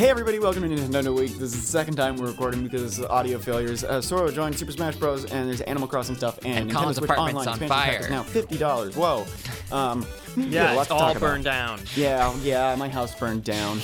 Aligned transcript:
Hey 0.00 0.08
everybody, 0.08 0.38
welcome 0.38 0.62
to 0.62 0.68
Nintendo 0.70 1.14
Week. 1.14 1.32
This 1.32 1.52
is 1.52 1.60
the 1.60 1.66
second 1.66 1.96
time 1.96 2.16
we're 2.16 2.28
recording 2.28 2.62
because 2.62 2.98
of 3.00 3.10
audio 3.10 3.38
failures. 3.38 3.84
Uh, 3.84 4.00
Sora 4.00 4.32
joined 4.32 4.56
Super 4.58 4.72
Smash 4.72 4.96
Bros. 4.96 5.26
and 5.26 5.46
there's 5.46 5.60
Animal 5.60 5.86
Crossing 5.86 6.16
stuff 6.16 6.38
and, 6.42 6.56
And 6.56 6.70
Nintendo 6.70 6.74
Colin's 6.74 6.96
Switch 6.96 7.10
apartment's 7.10 7.46
Online 7.46 7.48
on 7.48 7.62
expansion 7.62 7.68
pack 7.68 7.92
fire. 7.92 8.00
is 8.00 8.10
now 8.10 8.22
fifty 8.22 8.56
dollars. 8.56 8.96
Whoa. 8.96 9.26
Um, 9.70 10.06
we 10.38 10.44
Yeah, 10.48 10.72
lot 10.72 10.78
it's 10.80 10.88
to 10.88 10.94
all 10.94 11.00
talk 11.00 11.10
about. 11.18 11.20
burned 11.20 11.44
down. 11.44 11.80
Yeah, 11.94 12.34
yeah, 12.40 12.74
my 12.78 12.88
house 12.88 13.14
burned 13.14 13.44
down. 13.44 13.78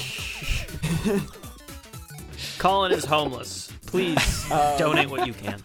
Colin 2.58 2.92
is 2.92 3.04
homeless. 3.04 3.70
Please 3.84 4.50
Um, 4.50 4.78
donate 4.78 5.10
what 5.10 5.26
you 5.26 5.34
can. 5.34 5.62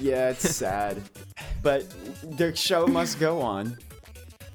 Yeah, 0.00 0.30
it's 0.30 0.48
sad, 0.56 1.02
but 1.62 1.84
the 2.38 2.56
show 2.56 2.86
must 2.86 3.20
go 3.20 3.42
on. 3.42 3.76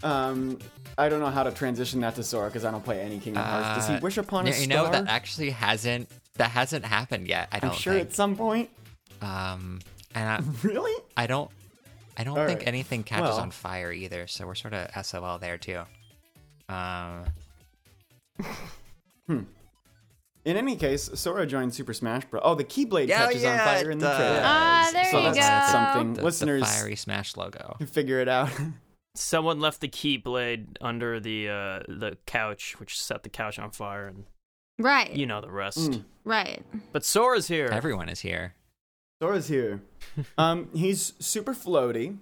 Um, 0.01 0.57
I 0.97 1.09
don't 1.09 1.19
know 1.19 1.29
how 1.31 1.43
to 1.43 1.51
transition 1.51 2.01
that 2.01 2.15
to 2.15 2.23
Sora 2.23 2.47
because 2.49 2.65
I 2.65 2.71
don't 2.71 2.83
play 2.83 3.01
any 3.01 3.19
Kingdom 3.19 3.43
Hearts. 3.43 3.79
Does 3.79 3.87
he 3.89 3.95
Uh, 3.95 3.99
wish 4.01 4.17
upon 4.17 4.47
a 4.47 4.51
star? 4.51 4.59
you 4.61 4.71
star? 4.71 4.85
know 4.85 4.91
that 4.91 5.07
actually 5.07 5.49
hasn't 5.51 6.09
that 6.35 6.51
hasn't 6.51 6.85
happened 6.85 7.27
yet. 7.27 7.47
I 7.51 7.57
I'm 7.57 7.61
don't 7.69 7.75
sure 7.77 7.93
think. 7.93 8.07
at 8.09 8.13
some 8.13 8.35
point. 8.35 8.69
Um, 9.21 9.79
and 10.15 10.29
I, 10.29 10.41
Really? 10.67 10.93
I 11.15 11.27
don't, 11.27 11.49
I 12.17 12.23
don't 12.23 12.37
All 12.37 12.45
think 12.47 12.59
right. 12.59 12.67
anything 12.67 13.03
catches 13.03 13.29
Well. 13.29 13.39
on 13.39 13.51
fire 13.51 13.91
either. 13.91 14.27
So 14.27 14.45
we're 14.47 14.55
sort 14.55 14.73
of 14.73 15.05
SOL 15.05 15.37
there 15.39 15.57
too. 15.57 15.81
Um, 16.69 17.25
In 20.45 20.57
any 20.57 20.75
case, 20.75 21.09
Sora 21.13 21.45
joined 21.47 21.73
Super 21.73 21.93
Smash 21.93 22.25
Bros. 22.25 22.41
Oh, 22.43 22.53
the 22.55 22.65
Keyblade 22.65 23.07
Yeah, 23.07 23.27
catches 23.27 23.45
on 23.45 23.57
fire 23.59 23.89
in 23.91 23.99
the 23.99 24.11
it 24.11 24.15
trailer. 24.17 24.35
does. 24.35 24.43
Ah, 24.43 24.89
there 24.91 25.05
so 25.11 25.17
you 25.19 25.33
that's 25.33 25.71
go. 25.71 25.71
something 25.71 26.13
the, 26.15 26.19
the 26.19 26.25
listeners 26.25 26.63
fiery 26.63 26.95
smash 26.97 27.37
logo. 27.37 27.77
figure 27.87 28.19
it 28.19 28.27
out. 28.27 28.49
Someone 29.15 29.59
left 29.59 29.79
the 29.81 29.87
keyblade 29.87 30.77
under 30.81 31.19
the 31.19 31.49
uh, 31.49 31.79
the 31.87 32.17
couch, 32.25 32.79
which 32.79 32.99
set 32.99 33.23
the 33.23 33.29
couch 33.29 33.59
on 33.59 33.71
fire, 33.71 34.07
and 34.07 34.25
Right. 34.79 35.11
you 35.13 35.25
know 35.27 35.39
the 35.39 35.51
rest. 35.51 35.91
Mm. 35.91 36.03
Right. 36.23 36.63
But 36.91 37.05
Sora's 37.05 37.47
here. 37.47 37.67
Everyone 37.71 38.09
is 38.09 38.21
here. 38.21 38.55
Sora's 39.21 39.47
here. 39.47 39.81
um, 40.37 40.69
he's 40.73 41.13
super 41.19 41.53
floaty. 41.53 42.17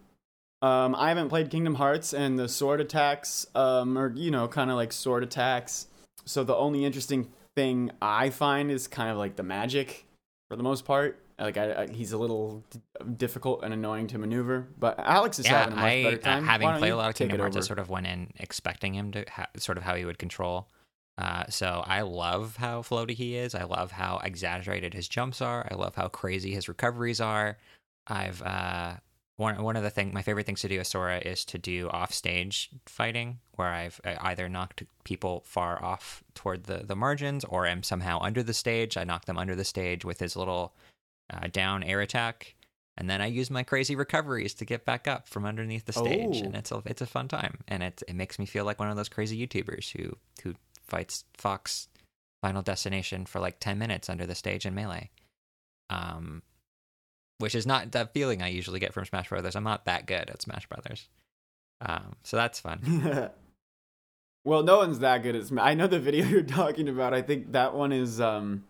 Um, 0.61 0.93
I 0.95 1.07
haven't 1.09 1.29
played 1.29 1.49
Kingdom 1.49 1.75
Hearts, 1.75 2.13
and 2.13 2.37
the 2.37 2.47
sword 2.49 2.81
attacks 2.81 3.47
um, 3.55 3.97
are 3.97 4.11
you 4.13 4.29
know 4.29 4.47
kind 4.47 4.69
of 4.69 4.75
like 4.75 4.91
sword 4.91 5.23
attacks. 5.23 5.87
So 6.25 6.43
the 6.43 6.55
only 6.55 6.83
interesting 6.85 7.29
thing 7.55 7.91
I 8.01 8.29
find 8.29 8.69
is 8.69 8.87
kind 8.87 9.09
of 9.09 9.17
like 9.17 9.37
the 9.37 9.43
magic, 9.43 10.05
for 10.49 10.55
the 10.57 10.63
most 10.63 10.85
part. 10.85 11.19
Like 11.41 11.57
I, 11.57 11.73
I, 11.73 11.87
he's 11.87 12.11
a 12.11 12.17
little 12.17 12.63
difficult 13.17 13.63
and 13.63 13.73
annoying 13.73 14.07
to 14.07 14.17
maneuver, 14.19 14.67
but 14.77 14.99
Alex 14.99 15.39
is 15.39 15.45
yeah, 15.45 15.63
having 15.63 15.73
a 15.73 15.75
much 15.75 15.85
I 15.85 16.03
better 16.03 16.15
uh, 16.15 16.19
time. 16.19 16.45
having 16.45 16.65
Why 16.65 16.71
don't 16.73 16.79
played 16.79 16.91
a 16.91 16.97
lot 16.97 17.09
of 17.09 17.15
Kingdom 17.15 17.39
Hearts, 17.39 17.57
I 17.57 17.61
sort 17.61 17.79
of 17.79 17.89
went 17.89 18.05
in 18.05 18.31
expecting 18.37 18.93
him 18.93 19.11
to 19.13 19.25
ha- 19.27 19.47
sort 19.57 19.77
of 19.77 19.83
how 19.83 19.95
he 19.95 20.05
would 20.05 20.19
control. 20.19 20.69
Uh, 21.17 21.45
so 21.49 21.83
I 21.85 22.01
love 22.01 22.57
how 22.57 22.81
floaty 22.81 23.11
he 23.11 23.35
is. 23.35 23.53
I 23.53 23.63
love 23.63 23.91
how 23.91 24.21
exaggerated 24.23 24.93
his 24.93 25.07
jumps 25.07 25.41
are. 25.41 25.67
I 25.69 25.75
love 25.75 25.95
how 25.95 26.07
crazy 26.07 26.53
his 26.53 26.69
recoveries 26.69 27.19
are. 27.19 27.57
I've 28.07 28.41
uh, 28.41 28.93
one 29.37 29.61
one 29.63 29.75
of 29.75 29.83
the 29.83 29.89
thing 29.89 30.13
my 30.13 30.21
favorite 30.21 30.45
things 30.45 30.61
to 30.61 30.67
do 30.67 30.79
as 30.79 30.87
Sora 30.87 31.17
is 31.19 31.43
to 31.45 31.57
do 31.57 31.89
off 31.89 32.13
stage 32.13 32.69
fighting, 32.85 33.39
where 33.55 33.69
I've 33.69 33.99
uh, 34.05 34.15
either 34.21 34.47
knocked 34.47 34.83
people 35.03 35.43
far 35.45 35.83
off 35.83 36.23
toward 36.33 36.65
the 36.65 36.83
the 36.85 36.95
margins, 36.95 37.43
or 37.45 37.65
am 37.65 37.83
somehow 37.83 38.19
under 38.21 38.43
the 38.43 38.53
stage. 38.53 38.95
I 38.97 39.03
knock 39.03 39.25
them 39.25 39.37
under 39.37 39.55
the 39.55 39.65
stage 39.65 40.05
with 40.05 40.19
his 40.19 40.35
little 40.35 40.73
uh, 41.31 41.47
down 41.51 41.83
air 41.83 42.01
attack, 42.01 42.55
and 42.97 43.09
then 43.09 43.21
I 43.21 43.27
use 43.27 43.49
my 43.49 43.63
crazy 43.63 43.95
recoveries 43.95 44.53
to 44.55 44.65
get 44.65 44.85
back 44.85 45.07
up 45.07 45.27
from 45.27 45.45
underneath 45.45 45.85
the 45.85 45.93
stage, 45.93 46.41
Oh. 46.41 46.45
and 46.45 46.55
it's 46.55 46.71
a 46.71 46.81
it's 46.85 47.01
a 47.01 47.05
fun 47.07 47.27
time, 47.27 47.59
and 47.67 47.81
it 47.83 48.03
it 48.07 48.15
makes 48.15 48.37
me 48.39 48.45
feel 48.45 48.65
like 48.65 48.79
one 48.79 48.89
of 48.89 48.97
those 48.97 49.09
crazy 49.09 49.45
YouTubers 49.47 49.91
who 49.91 50.17
who 50.43 50.55
fights 50.87 51.23
Fox 51.37 51.87
Final 52.41 52.61
Destination 52.61 53.25
for 53.25 53.39
like 53.39 53.59
ten 53.59 53.77
minutes 53.77 54.09
under 54.09 54.25
the 54.25 54.35
stage 54.35 54.65
in 54.65 54.75
melee. 54.75 55.09
Um, 55.89 56.41
which 57.39 57.55
is 57.55 57.65
not 57.65 57.91
that 57.93 58.13
feeling 58.13 58.41
I 58.41 58.49
usually 58.49 58.79
get 58.79 58.93
from 58.93 59.03
Smash 59.05 59.29
Brothers. 59.29 59.55
I'm 59.55 59.63
not 59.63 59.85
that 59.85 60.05
good 60.05 60.29
at 60.29 60.41
Smash 60.43 60.67
Brothers. 60.67 61.09
Um, 61.81 62.15
so 62.23 62.37
that's 62.37 62.59
fun. 62.59 63.31
well, 64.45 64.63
no 64.63 64.77
one's 64.77 64.99
that 64.99 65.23
good 65.23 65.35
at 65.35 65.45
Smash. 65.47 65.65
I 65.65 65.73
know 65.73 65.87
the 65.87 65.99
video 65.99 66.25
you're 66.27 66.43
talking 66.43 66.87
about. 66.87 67.13
I 67.13 67.21
think 67.21 67.53
that 67.53 67.73
one 67.73 67.91
is 67.91 68.21
um, 68.21 68.63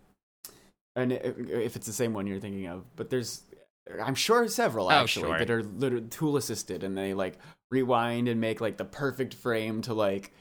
and 0.96 1.12
if 1.12 1.76
it's 1.76 1.86
the 1.86 1.92
same 1.92 2.12
one 2.14 2.26
you're 2.26 2.40
thinking 2.40 2.66
of, 2.66 2.84
but 2.96 3.10
there's, 3.10 3.42
I'm 4.02 4.14
sure 4.14 4.46
several 4.48 4.86
Oh, 4.86 4.90
actually 4.90 5.28
sure. 5.28 5.38
that 5.38 5.50
are 5.50 5.62
literally 5.62 6.06
tool 6.08 6.36
assisted, 6.36 6.84
and 6.84 6.96
they 6.96 7.14
like 7.14 7.38
rewind 7.70 8.28
and 8.28 8.40
make 8.40 8.60
like 8.60 8.76
the 8.76 8.84
perfect 8.84 9.34
frame 9.34 9.82
to 9.82 9.94
like. 9.94 10.32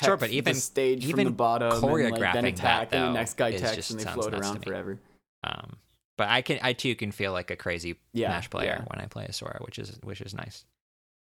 Sure, 0.00 0.10
tech 0.10 0.20
but 0.20 0.30
even- 0.30 0.54
the 0.54 0.60
stage 0.60 1.10
from 1.10 1.24
the 1.24 1.30
bottom, 1.30 1.72
and, 1.72 1.80
like, 1.82 1.92
then 1.92 2.12
choreographing 2.12 2.32
that, 2.42 2.44
attack, 2.44 2.88
and 2.92 3.02
the 3.04 3.12
next 3.12 3.34
guy 3.38 3.52
just 3.52 3.90
and 3.92 4.00
they 4.00 4.04
float 4.04 4.34
around 4.34 4.62
forever. 4.62 5.00
Um, 5.42 5.76
but 6.18 6.28
I 6.28 6.42
can 6.42 6.58
I 6.62 6.74
too 6.74 6.94
can 6.94 7.12
feel 7.12 7.32
like 7.32 7.50
a 7.50 7.56
crazy 7.56 7.96
Yeah, 8.12 8.28
Smash 8.28 8.50
player 8.50 8.76
yeah. 8.80 8.84
when 8.94 9.02
I 9.02 9.06
play 9.06 9.24
a 9.24 9.32
Sora, 9.32 9.58
which 9.62 9.78
is 9.78 9.98
which 10.02 10.20
is 10.20 10.34
nice. 10.34 10.64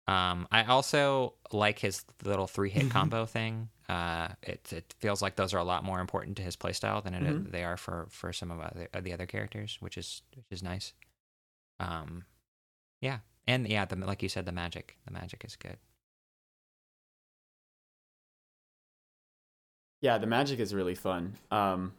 Um, 0.07 0.49
I 0.51 0.65
also 0.65 1.35
like 1.53 1.79
his 1.79 2.05
little 2.25 2.47
three 2.47 2.71
hit 2.71 2.85
Mhm. 2.87 2.91
combo 2.91 3.27
thing. 3.27 3.69
Uh, 3.89 4.29
it 4.43 4.73
it 4.73 4.95
feels 4.99 5.21
like 5.23 5.37
those 5.37 5.53
are 5.55 5.59
a 5.59 5.65
lot 5.65 5.85
more 5.85 6.01
important 6.01 6.37
to 6.39 6.43
his 6.43 6.57
playstyle 6.57 7.03
than 7.03 7.15
it, 7.15 7.23
Mhm. 7.23 7.51
they 7.53 7.65
are 7.65 7.77
for 7.77 8.07
for 8.11 8.33
some 8.33 8.51
of 8.51 8.61
other, 8.61 8.89
the 9.01 9.13
other 9.13 9.27
characters, 9.27 9.77
which 9.81 9.97
is 9.99 10.23
which 10.35 10.47
is 10.51 10.63
nice. 10.63 10.93
Um, 11.79 12.25
yeah, 13.01 13.21
and 13.47 13.69
yeah, 13.69 13.85
the 13.85 13.97
like 13.97 14.23
you 14.23 14.29
said, 14.29 14.47
the 14.47 14.53
magic, 14.53 14.99
the 15.05 15.11
magic 15.13 15.45
is 15.45 15.57
good. 15.57 15.79
Yeah, 20.03 20.19
the 20.19 20.27
magic 20.27 20.61
is 20.61 20.75
really 20.75 20.95
fun. 20.95 21.35
Um, 21.51 21.93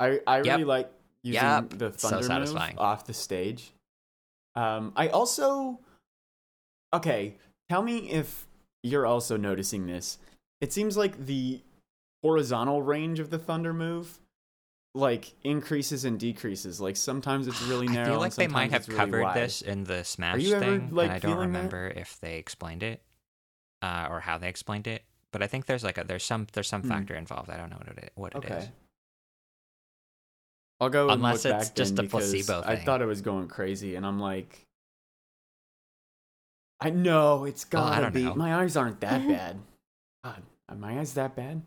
I 0.00 0.20
I 0.26 0.38
Yep. 0.38 0.46
really 0.46 0.64
like 0.64 0.92
using 1.22 1.42
Yep. 1.48 1.68
the 1.70 1.92
So 1.92 2.08
thunder 2.20 2.40
move 2.40 2.78
off 2.78 3.06
the 3.06 3.14
stage. 3.14 3.72
Um, 4.56 4.92
I 4.96 5.08
also 5.08 5.78
okay. 6.92 7.34
Tell 7.68 7.82
me 7.82 8.10
if 8.10 8.46
you're 8.82 9.06
also 9.06 9.36
noticing 9.36 9.86
this. 9.86 10.18
It 10.60 10.72
seems 10.72 10.96
like 10.96 11.26
the 11.26 11.60
horizontal 12.22 12.82
range 12.82 13.18
of 13.20 13.30
the 13.30 13.38
thunder 13.38 13.72
move 13.72 14.18
like 14.94 15.32
increases 15.44 16.04
and 16.04 16.18
decreases. 16.18 16.80
Like 16.80 16.96
sometimes 16.96 17.46
it's 17.46 17.62
really 17.62 17.86
narrow. 17.86 18.06
I 18.08 18.10
feel 18.10 18.20
like 18.20 18.34
they 18.34 18.48
might 18.48 18.72
have 18.72 18.88
really 18.88 18.98
covered 18.98 19.22
wide. 19.22 19.36
this 19.36 19.62
in 19.62 19.84
the 19.84 20.02
Smash 20.04 20.44
ever, 20.50 20.58
thing, 20.60 20.88
like, 20.90 21.04
and 21.04 21.12
I 21.12 21.18
don't 21.20 21.30
feeling 21.30 21.52
that? 21.52 21.58
remember 21.58 21.88
if 21.94 22.18
they 22.20 22.38
explained 22.38 22.82
it 22.82 23.00
uh, 23.82 24.08
or 24.10 24.20
how 24.20 24.36
they 24.38 24.48
explained 24.48 24.86
it. 24.88 25.04
But 25.32 25.44
I 25.44 25.46
think 25.46 25.66
there's 25.66 25.84
like 25.84 25.96
a 25.96 26.02
there's 26.02 26.24
some 26.24 26.48
there's 26.52 26.66
some 26.68 26.82
Hmm. 26.82 26.88
factor 26.88 27.14
involved. 27.14 27.50
I 27.50 27.56
don't 27.56 27.70
know 27.70 27.76
what 27.76 27.98
it 27.98 28.12
what 28.16 28.34
it 28.34 28.44
is. 28.50 28.68
I'll 30.80 30.88
go 30.88 31.10
Unless 31.10 31.44
look 31.44 31.54
it's 31.54 31.68
back 31.68 31.76
just 31.76 31.98
a 31.98 32.02
placebo 32.04 32.62
I 32.64 32.76
thought 32.76 33.02
it 33.02 33.06
was 33.06 33.20
going 33.20 33.48
crazy, 33.48 33.94
and 33.96 34.04
I'm 34.06 34.18
like, 34.18 34.66
I 36.80 36.90
know 36.90 37.44
it's 37.44 37.64
gotta 37.64 38.02
don't 38.02 38.14
be. 38.14 38.24
know. 38.24 38.34
My 38.34 38.56
eyes 38.56 38.76
aren't 38.76 39.00
that 39.00 39.26
bad. 39.28 39.58
God, 40.24 40.42
are 40.68 40.76
my 40.76 40.98
eyes 40.98 41.14
that 41.14 41.36
bad? 41.36 41.62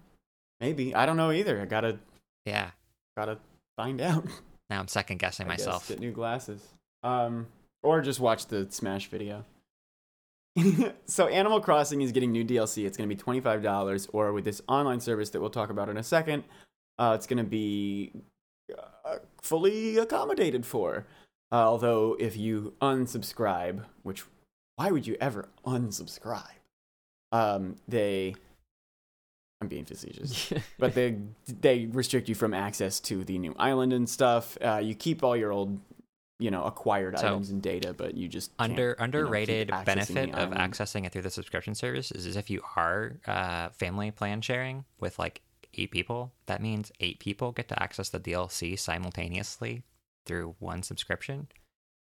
Maybe 0.60 0.96
I 0.96 1.06
don't 1.06 1.18
know 1.18 1.32
either. 1.32 1.62
I 1.62 1.66
gotta 1.66 2.00
Yeah. 2.46 2.72
gotta 3.18 3.38
find 3.78 4.02
out. 4.02 4.26
Now 4.70 4.80
I'm 4.80 4.88
second 4.88 5.20
guessing 5.20 5.46
I 5.48 5.52
guess. 5.58 5.68
myself. 5.68 5.88
Get 5.90 6.00
new 6.00 6.12
glasses. 6.12 6.66
Um, 7.04 7.46
or 7.84 8.02
just 8.02 8.20
watch 8.20 8.48
the 8.48 8.66
Smash 8.72 9.08
video. 9.08 9.46
so 11.06 11.28
Animal 11.28 11.60
Crossing 11.62 12.02
is 12.02 12.12
getting 12.12 12.32
new 12.32 12.44
DLC. 12.46 12.86
It's 12.86 12.98
going 12.98 13.08
to 13.08 13.16
be 13.16 13.20
twenty 13.20 13.40
five 13.40 13.62
dollars, 13.62 14.08
or 14.14 14.32
with 14.34 14.46
this 14.46 14.62
online 14.68 15.00
service 15.00 15.30
that 15.32 15.42
we'll 15.42 15.50
talk 15.52 15.70
about 15.70 15.90
in 15.90 15.98
a 15.98 16.04
second, 16.04 16.44
uh, 16.98 17.12
it's 17.16 17.28
going 17.28 17.38
to 17.38 17.44
be 17.44 18.14
uh, 19.06 19.18
fully 19.42 19.98
accommodated 19.98 20.66
for. 20.66 21.06
Uh, 21.52 21.56
although 21.58 22.16
if 22.20 22.36
you 22.38 22.74
unsubscribe, 22.82 23.84
which 24.04 24.24
why 24.76 24.92
would 24.92 25.06
you 25.06 25.16
ever 25.22 25.50
unsubscribe? 25.66 26.48
Um, 27.32 27.78
they, 27.88 28.36
I'm 29.62 29.68
being 29.68 29.86
facetious 29.86 30.54
but 30.78 30.94
they 30.94 31.18
they 31.48 31.86
restrict 31.88 32.30
you 32.30 32.36
from 32.36 32.54
access 32.54 33.00
to 33.02 33.24
the 33.24 33.38
new 33.40 33.56
island 33.58 33.94
and 33.94 34.08
stuff. 34.08 34.58
Uh, 34.62 34.82
you 34.84 34.94
keep 34.94 35.24
all 35.24 35.36
your 35.36 35.52
old, 35.52 35.80
you 36.40 36.52
know, 36.52 36.64
acquired 36.64 37.18
So, 37.18 37.28
items 37.28 37.50
and 37.50 37.62
data, 37.62 37.94
but 37.94 38.16
you 38.16 38.28
just 38.28 38.52
Under 38.60 38.90
you 38.90 38.96
know, 39.00 39.04
underrated 39.04 39.72
benefit 39.86 40.34
of 40.36 40.52
accessing 40.52 41.06
it 41.06 41.12
through 41.12 41.24
the 41.24 41.32
subscription 41.32 41.76
service 41.76 42.12
is, 42.12 42.26
is 42.26 42.36
if 42.36 42.50
you 42.50 42.62
are 42.76 43.20
uh, 43.26 43.70
family 43.70 44.12
plan 44.12 44.42
sharing 44.42 44.86
with 45.00 45.18
like 45.18 45.42
eight 45.76 45.92
people, 45.92 46.34
that 46.46 46.62
means 46.62 46.92
eight 47.00 47.20
people 47.20 47.52
get 47.52 47.68
to 47.70 47.82
access 47.82 48.10
the 48.10 48.20
DLC 48.20 48.78
simultaneously 48.78 49.84
through 50.26 50.56
one 50.60 50.84
subscription. 50.84 51.48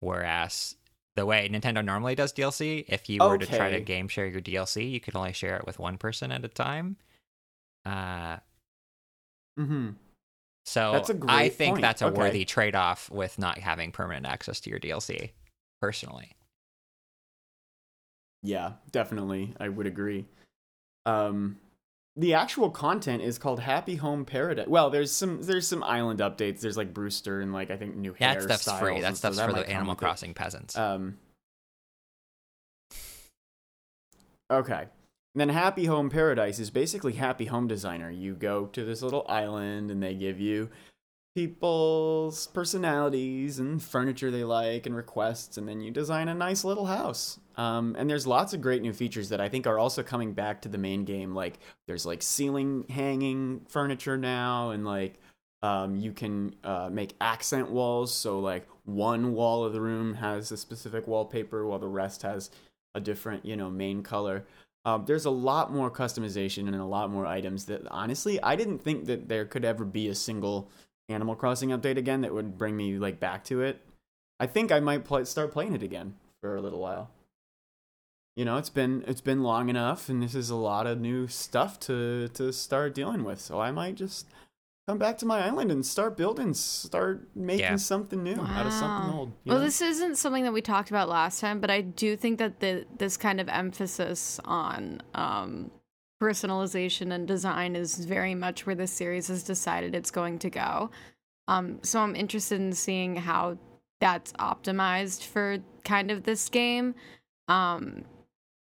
Whereas 0.01 0.77
the 1.17 1.27
way 1.27 1.49
Nintendo 1.49 1.85
normally 1.85 2.15
does 2.15 2.33
DLC, 2.33 2.85
if 2.89 3.09
you 3.09 3.21
were 3.21 3.39
to 3.39 3.47
try 3.47 3.71
to 3.71 3.81
game 3.81 4.09
share 4.09 4.27
your 4.27 4.41
DLC, 4.41 4.91
you 4.91 5.01
could 5.01 5.17
only 5.17 5.33
share 5.33 5.57
it 5.57 5.67
with 5.67 5.79
one 5.79 5.99
person 5.99 6.33
at 6.33 6.45
a 6.45 6.49
time. 6.49 6.97
Uh, 7.85 8.39
Mhm. 9.59 9.97
so 10.65 10.93
That's 10.93 11.11
a 11.11 11.15
I 11.15 11.17
great 11.17 11.33
I 11.33 11.49
think 11.49 11.71
point. 11.73 11.83
that's 11.83 12.03
a 12.03 12.07
Okay. 12.07 12.17
worthy 12.17 12.45
trade 12.45 12.75
off 12.75 13.11
with 13.11 13.39
not 13.39 13.59
having 13.59 13.93
permanent 13.93 14.27
access 14.27 14.61
to 14.61 14.71
your 14.71 14.79
DLC, 14.79 15.33
personally. 15.81 16.37
Yeah, 18.43 18.75
definitely, 18.91 19.55
I 19.61 19.69
would 19.69 19.87
agree. 19.87 20.27
Um, 21.05 21.59
the 22.17 22.35
actual 22.35 22.71
content 22.71 23.23
is 23.23 23.39
called 23.39 23.61
Happy 23.61 23.97
Home 23.97 24.25
Paradise. 24.25 24.67
Well, 24.67 24.91
there's 24.91 25.13
some 25.13 25.43
there's 25.43 25.67
some 25.67 25.83
island 25.83 26.21
updates. 26.21 26.61
There's 26.61 26.77
like 26.77 26.93
Brewster 26.93 27.41
and 27.41 27.53
like 27.53 27.71
I 27.71 27.77
think 27.77 27.97
new 27.97 28.15
That 28.19 28.39
hairstyles. 28.39 28.59
stuff's 28.59 28.79
free. 28.81 29.01
That 29.01 29.13
so 29.13 29.31
stuff's 29.31 29.37
that 29.39 29.49
for 29.51 29.57
the 29.57 29.69
Animal 29.69 29.93
with 29.93 29.99
it. 29.99 30.05
Crossing 30.05 30.35
peasants. 30.35 30.77
Um. 30.77 31.19
Okay. 34.51 34.87
And 35.35 35.41
then 35.41 35.49
Happy 35.51 35.85
Home 35.85 36.11
Paradise 36.11 36.59
is 36.59 36.71
basically 36.71 37.13
Happy 37.13 37.45
Home 37.45 37.69
Designer. 37.69 38.11
You 38.11 38.35
go 38.35 38.67
to 38.67 38.85
this 38.85 39.01
little 39.01 39.25
island 39.29 39.91
and 39.91 40.03
they 40.03 40.15
give 40.15 40.41
you 40.41 40.71
people's 41.35 42.49
personalities 42.49 43.59
and 43.59 43.83
furniture 43.83 44.31
they 44.31 44.45
like 44.45 44.87
and 44.87 44.97
requests, 44.97 45.57
and 45.57 45.69
then 45.69 45.81
you 45.81 45.91
design 45.91 46.29
a 46.29 46.35
nice 46.35 46.65
little 46.65 46.87
house. 46.87 47.39
Um, 47.57 47.95
and 47.99 48.09
there's 48.09 48.27
lots 48.27 48.53
of 48.53 48.61
great 48.61 48.83
new 48.83 48.93
features 48.93 49.29
that 49.29 49.41
I 49.41 49.49
think 49.49 49.67
are 49.67 49.79
also 49.79 50.03
coming 50.03 50.33
back 50.33 50.63
to 50.63 50.69
the 50.69 50.79
main 50.79 51.05
game. 51.05 51.35
Like 51.35 51.59
there's 51.87 52.07
like 52.07 52.23
ceiling 52.23 52.85
hanging 52.89 53.63
furniture 53.69 54.17
now, 54.17 54.71
and 54.71 54.85
like 54.85 55.21
um, 55.63 55.97
you 55.97 56.13
can 56.13 56.55
uh, 56.65 56.89
make 56.91 57.15
accent 57.21 57.71
walls. 57.71 58.13
So 58.15 58.41
like 58.41 58.67
one 58.85 59.33
wall 59.33 59.65
of 59.65 59.73
the 59.73 59.81
room 59.81 60.15
has 60.15 60.51
a 60.51 60.57
specific 60.57 61.07
wallpaper, 61.07 61.67
while 61.67 61.79
the 61.79 61.89
rest 61.89 62.23
has 62.23 62.51
a 62.95 63.01
different, 63.01 63.45
you 63.45 63.57
know, 63.57 63.71
main 63.71 64.03
color. 64.03 64.45
Um, 64.85 65.05
there's 65.07 65.27
a 65.27 65.31
lot 65.31 65.73
more 65.73 65.91
customization 65.91 66.67
and 66.67 66.77
a 66.77 66.85
lot 66.85 67.11
more 67.11 67.27
items 67.27 67.67
that 67.67 67.87
honestly 67.89 68.43
I 68.43 68.57
didn't 68.57 68.79
think 68.79 69.05
that 69.07 69.29
there 69.29 69.45
could 69.45 69.65
ever 69.65 69.85
be 69.85 70.09
a 70.09 70.15
single 70.15 70.71
Animal 71.11 71.35
Crossing 71.35 71.71
update 71.71 71.97
again 71.97 72.21
that 72.23 72.33
would 72.33 72.57
bring 72.57 72.77
me 72.77 72.99
like 72.99 73.21
back 73.21 73.45
to 73.45 73.63
it. 73.63 73.81
I 74.39 74.47
think 74.47 74.73
I 74.73 74.81
might 74.81 75.05
play, 75.05 75.25
start 75.25 75.53
playing 75.53 75.75
it 75.75 75.83
again 75.83 76.15
for 76.41 76.57
a 76.57 76.61
little 76.63 76.81
while. 76.81 77.11
You 78.37 78.45
know, 78.45 78.57
it's 78.57 78.71
been 78.71 79.05
it's 79.07 79.21
been 79.21 79.43
long 79.43 79.69
enough, 79.69 80.09
and 80.09 80.23
this 80.23 80.35
is 80.35 80.51
a 80.51 80.57
lot 80.57 80.87
of 80.87 81.01
new 81.01 81.27
stuff 81.29 81.79
to 81.81 82.29
to 82.29 82.53
start 82.53 82.95
dealing 82.95 83.25
with. 83.25 83.41
So 83.41 83.61
I 83.61 83.71
might 83.71 83.97
just 83.97 84.27
come 84.89 84.99
back 84.99 85.19
to 85.19 85.27
my 85.27 85.45
island 85.45 85.71
and 85.71 85.85
start 85.85 86.17
building, 86.17 86.55
start 86.55 87.29
making 87.35 87.61
Yeah. 87.61 87.77
something 87.77 88.23
new 88.23 88.41
out 88.41 88.67
of 88.67 88.73
something 88.73 89.13
old. 89.15 89.33
Well, 89.45 89.59
know? 89.59 89.65
this 89.65 89.81
isn't 89.81 90.17
something 90.17 90.45
that 90.45 90.53
we 90.53 90.63
talked 90.63 90.91
about 90.91 91.09
last 91.09 91.41
time, 91.41 91.61
but 91.61 91.71
I 91.71 91.81
do 91.83 92.17
think 92.17 92.39
that 92.39 92.61
the 92.61 92.87
this 92.97 93.17
kind 93.17 93.41
of 93.41 93.49
emphasis 93.49 94.41
on 94.45 95.03
um, 95.15 95.71
personalization 96.21 97.13
and 97.13 97.27
design 97.27 97.75
is 97.75 97.97
very 97.97 98.35
much 98.35 98.67
where 98.67 98.75
this 98.75 98.93
series 98.93 99.29
has 99.29 99.43
decided 99.43 99.95
it's 99.95 100.11
going 100.11 100.39
to 100.41 100.51
go. 100.51 100.91
Um, 101.49 101.79
so 101.83 102.01
I'm 102.01 102.15
interested 102.15 102.61
in 102.61 102.73
seeing 102.73 103.17
how 103.17 103.59
that's 104.01 104.33
optimized 104.35 105.25
for 105.25 105.59
kind 105.85 106.11
of 106.11 106.23
this 106.25 106.49
game. 106.49 106.95
Um, 107.49 108.05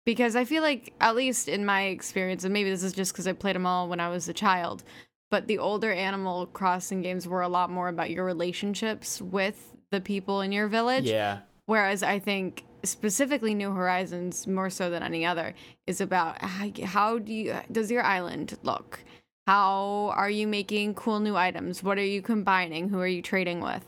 because 0.05 0.35
I 0.35 0.45
feel 0.45 0.61
like, 0.61 0.93
at 1.01 1.15
least 1.15 1.47
in 1.47 1.65
my 1.65 1.83
experience, 1.83 2.43
and 2.43 2.53
maybe 2.53 2.69
this 2.69 2.83
is 2.83 2.93
just 2.93 3.11
because 3.11 3.27
I 3.27 3.33
played 3.33 3.55
them 3.55 3.65
all 3.65 3.89
when 3.89 3.99
I 3.99 4.09
was 4.09 4.29
a 4.29 4.33
child, 4.33 4.83
but 5.31 5.47
the 5.47 5.57
older 5.57 5.91
Animal 5.91 6.45
Crossing 6.47 7.01
games 7.01 7.27
were 7.27 7.41
a 7.41 7.47
lot 7.47 7.71
more 7.71 7.87
about 7.87 8.11
your 8.11 8.23
relationships 8.23 9.19
with 9.19 9.73
the 9.89 9.99
people 9.99 10.41
in 10.41 10.51
your 10.51 10.67
village. 10.67 11.05
yeah, 11.05 11.39
Whereas 11.65 12.03
I 12.03 12.19
think 12.19 12.63
specifically 12.89 13.53
New 13.53 13.71
Horizons, 13.71 14.47
more 14.47 14.69
so 14.69 14.89
than 14.89 15.03
any 15.03 15.25
other, 15.25 15.53
is 15.87 16.01
about 16.01 16.41
how, 16.41 16.69
how 16.83 17.19
do 17.19 17.33
you 17.33 17.55
does 17.71 17.91
your 17.91 18.03
island 18.03 18.57
look? 18.63 18.99
How 19.47 20.11
are 20.15 20.29
you 20.29 20.47
making 20.47 20.95
cool 20.95 21.19
new 21.19 21.35
items? 21.35 21.83
What 21.83 21.97
are 21.97 22.05
you 22.05 22.21
combining? 22.21 22.89
Who 22.89 22.99
are 22.99 23.07
you 23.07 23.21
trading 23.21 23.61
with? 23.61 23.85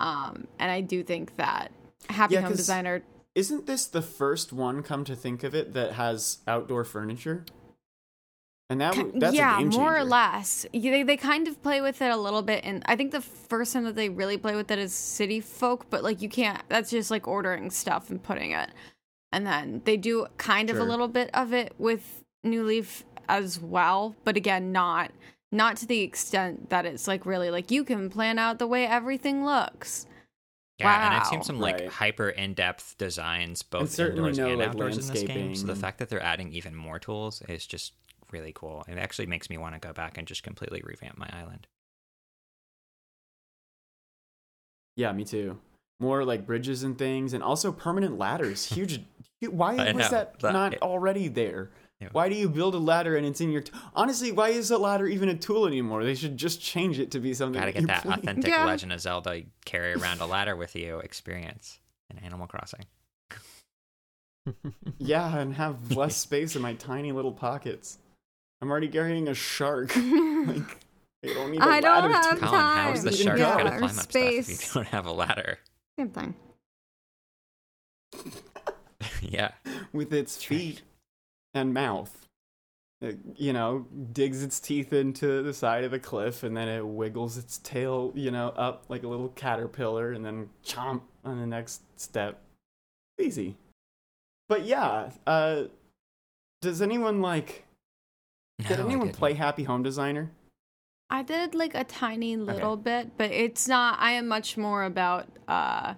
Um, 0.00 0.46
and 0.58 0.70
I 0.70 0.80
do 0.80 1.02
think 1.02 1.36
that 1.36 1.72
Happy 2.08 2.34
Yeah, 2.34 2.42
Home 2.42 2.54
Designer 2.54 3.02
Isn't 3.34 3.66
this 3.66 3.86
the 3.86 4.02
first 4.02 4.52
one, 4.52 4.82
come 4.82 5.04
to 5.04 5.16
think 5.16 5.42
of 5.44 5.54
it, 5.54 5.72
that 5.72 5.92
has 5.92 6.38
outdoor 6.46 6.84
furniture? 6.84 7.44
And 8.70 8.80
that 8.82 9.12
that's 9.14 9.34
yeah, 9.34 9.56
a 9.56 9.60
game 9.60 9.70
more 9.70 9.96
or 9.96 10.04
less. 10.04 10.66
They 10.74 11.02
they 11.02 11.16
kind 11.16 11.48
of 11.48 11.62
play 11.62 11.80
with 11.80 12.02
it 12.02 12.10
a 12.10 12.16
little 12.16 12.42
bit, 12.42 12.64
and 12.64 12.82
I 12.86 12.96
think 12.96 13.12
the 13.12 13.22
first 13.22 13.72
time 13.72 13.84
that 13.84 13.94
they 13.94 14.10
really 14.10 14.36
play 14.36 14.54
with 14.56 14.70
it 14.70 14.78
is 14.78 14.92
City 14.92 15.40
Folk, 15.40 15.88
but 15.88 16.04
like 16.04 16.20
you 16.20 16.28
can't. 16.28 16.62
That's 16.68 16.90
just 16.90 17.10
like 17.10 17.26
ordering 17.26 17.70
stuff 17.70 18.10
and 18.10 18.22
putting 18.22 18.50
it, 18.50 18.70
and 19.32 19.46
then 19.46 19.80
they 19.86 19.96
do 19.96 20.26
kind 20.36 20.68
of 20.68 20.78
a 20.78 20.84
little 20.84 21.08
bit 21.08 21.30
of 21.32 21.54
it 21.54 21.74
with 21.78 22.22
New 22.44 22.62
Leaf 22.64 23.04
as 23.28 23.58
well, 23.58 24.14
but 24.24 24.36
again, 24.36 24.70
not 24.70 25.12
not 25.50 25.76
to 25.78 25.86
the 25.86 26.00
extent 26.00 26.68
that 26.68 26.84
it's 26.84 27.08
like 27.08 27.24
really 27.24 27.50
like 27.50 27.70
you 27.70 27.84
can 27.84 28.10
plan 28.10 28.38
out 28.38 28.58
the 28.58 28.66
way 28.66 28.86
everything 28.86 29.46
looks. 29.46 30.06
Yeah, 30.78 31.06
and 31.06 31.14
I've 31.14 31.26
seen 31.26 31.42
some 31.42 31.58
like 31.58 31.74
Right. 31.80 31.88
hyper 31.88 32.28
in-depth 32.28 32.98
designs 32.98 33.62
both 33.62 33.90
certainly 33.90 34.30
indoors 34.30 34.38
no, 34.38 34.48
and 34.50 34.58
like, 34.58 34.68
outdoors 34.68 34.98
in 34.98 35.12
this 35.12 35.22
game. 35.24 35.56
So 35.56 35.66
the 35.66 35.74
fact 35.74 35.98
that 35.98 36.08
they're 36.08 36.22
adding 36.22 36.52
even 36.52 36.74
more 36.76 36.98
tools 36.98 37.42
is 37.48 37.66
just 37.66 37.94
really 38.32 38.52
cool. 38.54 38.84
It 38.88 38.98
actually 38.98 39.26
makes 39.26 39.48
me 39.50 39.58
want 39.58 39.74
to 39.74 39.80
go 39.80 39.92
back 39.92 40.18
and 40.18 40.26
just 40.26 40.42
completely 40.42 40.82
revamp 40.84 41.16
my 41.18 41.28
island. 41.32 41.66
Yeah, 44.96 45.12
me 45.12 45.24
too. 45.24 45.58
More 46.00 46.24
like 46.24 46.46
bridges 46.46 46.82
and 46.82 46.96
things, 46.98 47.32
and 47.32 47.42
also 47.42 47.72
permanent 47.72 48.18
ladders. 48.18 48.64
Huge. 48.72 49.00
Why 49.50 49.76
I 49.76 49.92
was 49.92 50.04
know, 50.04 50.08
that 50.10 50.40
that- 50.40 50.52
not 50.52 50.74
it- 50.74 50.82
already 50.82 51.28
there? 51.28 51.70
Yeah. 52.00 52.10
Why 52.12 52.28
do 52.28 52.36
you 52.36 52.48
build 52.48 52.76
a 52.76 52.78
ladder 52.78 53.16
and 53.16 53.26
it's 53.26 53.40
in 53.40 53.50
your? 53.50 53.62
T- 53.62 53.72
Honestly, 53.92 54.30
why 54.30 54.50
is 54.50 54.70
a 54.70 54.78
ladder 54.78 55.08
even 55.08 55.28
a 55.28 55.34
tool 55.34 55.66
anymore? 55.66 56.04
They 56.04 56.14
should 56.14 56.36
just 56.36 56.60
change 56.60 57.00
it 57.00 57.10
to 57.10 57.18
be 57.18 57.34
something. 57.34 57.58
Gotta 57.60 57.72
get 57.72 57.88
that 57.88 58.02
play. 58.04 58.14
authentic 58.14 58.50
Yeah. 58.50 58.64
Legend 58.66 58.92
of 58.92 59.00
Zelda 59.00 59.42
carry 59.64 59.94
around 59.94 60.20
a 60.20 60.26
ladder 60.26 60.54
with 60.54 60.76
you 60.76 60.98
experience 61.00 61.80
in 62.08 62.18
Animal 62.18 62.46
Crossing. 62.46 62.84
Yeah, 64.98 65.36
and 65.38 65.52
have 65.54 65.94
less 65.94 66.16
space 66.16 66.56
in 66.56 66.62
my 66.62 66.72
tiny 66.74 67.12
little 67.12 67.32
pockets. 67.32 67.98
I'm 68.60 68.70
already 68.70 68.88
carrying 68.88 69.28
a 69.28 69.34
shark. 69.34 69.94
like, 69.96 70.78
I 71.24 71.34
don't 71.34 71.50
need 71.52 71.60
a 71.60 71.64
I 71.64 71.80
don't 71.80 72.10
ladder 72.10 72.14
have 72.14 72.38
to- 72.40 72.46
Colin, 72.46 72.60
how 72.60 72.92
is 72.92 73.02
the 73.04 73.10
time. 73.10 73.18
shark 73.18 73.38
Yeah, 73.38 73.56
gonna 73.58 73.64
or 73.74 73.78
climb 73.78 73.84
up 73.84 73.90
stuff 73.90 74.16
if 74.16 74.48
you 74.48 74.56
don't 74.74 74.86
have 74.88 75.06
a 75.06 75.12
ladder? 75.12 75.58
Same 75.98 76.10
thing. 76.10 76.34
yeah. 79.22 79.50
with 79.92 80.12
its 80.12 80.42
feet 80.44 80.82
and 81.54 81.72
mouth. 81.74 82.14
It, 83.00 83.16
you 83.36 83.52
know, 83.52 83.86
digs 84.12 84.42
its 84.42 84.58
teeth 84.58 84.92
into 84.92 85.40
the 85.44 85.54
side 85.54 85.84
of 85.84 85.92
the 85.92 86.00
cliff 86.00 86.42
and 86.42 86.56
then 86.56 86.66
it 86.68 86.84
wiggles 86.84 87.38
its 87.38 87.58
tail, 87.58 88.10
you 88.16 88.32
know, 88.32 88.48
up 88.56 88.86
like 88.88 89.04
a 89.04 89.08
little 89.08 89.28
caterpillar 89.28 90.12
and 90.12 90.24
then 90.24 90.48
chomp 90.64 91.02
on 91.24 91.38
the 91.38 91.46
next 91.46 91.82
step. 91.96 92.40
Easy. 93.20 93.56
But 94.48 94.64
yeah, 94.64 95.10
uh 95.28 95.64
does 96.60 96.82
anyone 96.82 97.20
like 97.20 97.48
did 97.48 97.67
No, 98.70 98.76
I 98.76 98.80
anyone 98.80 99.10
play 99.12 99.34
Happy 99.34 99.62
Home 99.64 99.82
Designer? 99.82 100.30
I 101.10 101.22
did 101.22 101.54
like 101.54 101.74
a 101.74 101.84
tiny 101.84 102.36
little 102.36 102.76
bit, 102.76 103.16
but 103.16 103.30
it's 103.30 103.66
not. 103.68 103.98
I 103.98 104.12
am 104.12 104.28
much 104.28 104.56
more 104.56 104.84
about 104.84 105.26
uh, 105.46 105.94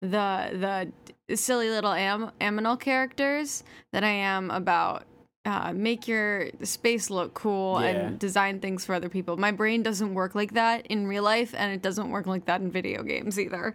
the 0.00 0.90
the 1.28 1.36
silly 1.36 1.68
little 1.70 1.92
am- 1.92 2.32
aminal 2.40 2.78
characters 2.80 3.62
than 3.92 4.02
I 4.02 4.10
am 4.10 4.50
about 4.50 5.04
uh, 5.44 5.72
make 5.72 6.08
your 6.08 6.50
space 6.62 7.10
look 7.10 7.34
cool 7.34 7.80
Yeah. 7.80 7.86
and 7.88 8.18
design 8.18 8.60
things 8.60 8.84
for 8.84 8.94
other 8.94 9.08
people. 9.08 9.36
My 9.36 9.52
brain 9.52 9.82
doesn't 9.82 10.14
work 10.14 10.34
like 10.34 10.54
that 10.54 10.86
in 10.88 11.06
real 11.06 11.22
life, 11.22 11.54
and 11.56 11.72
it 11.72 11.82
doesn't 11.82 12.10
work 12.10 12.26
like 12.26 12.46
that 12.46 12.60
in 12.60 12.70
video 12.70 13.02
games 13.02 13.38
either. 13.38 13.74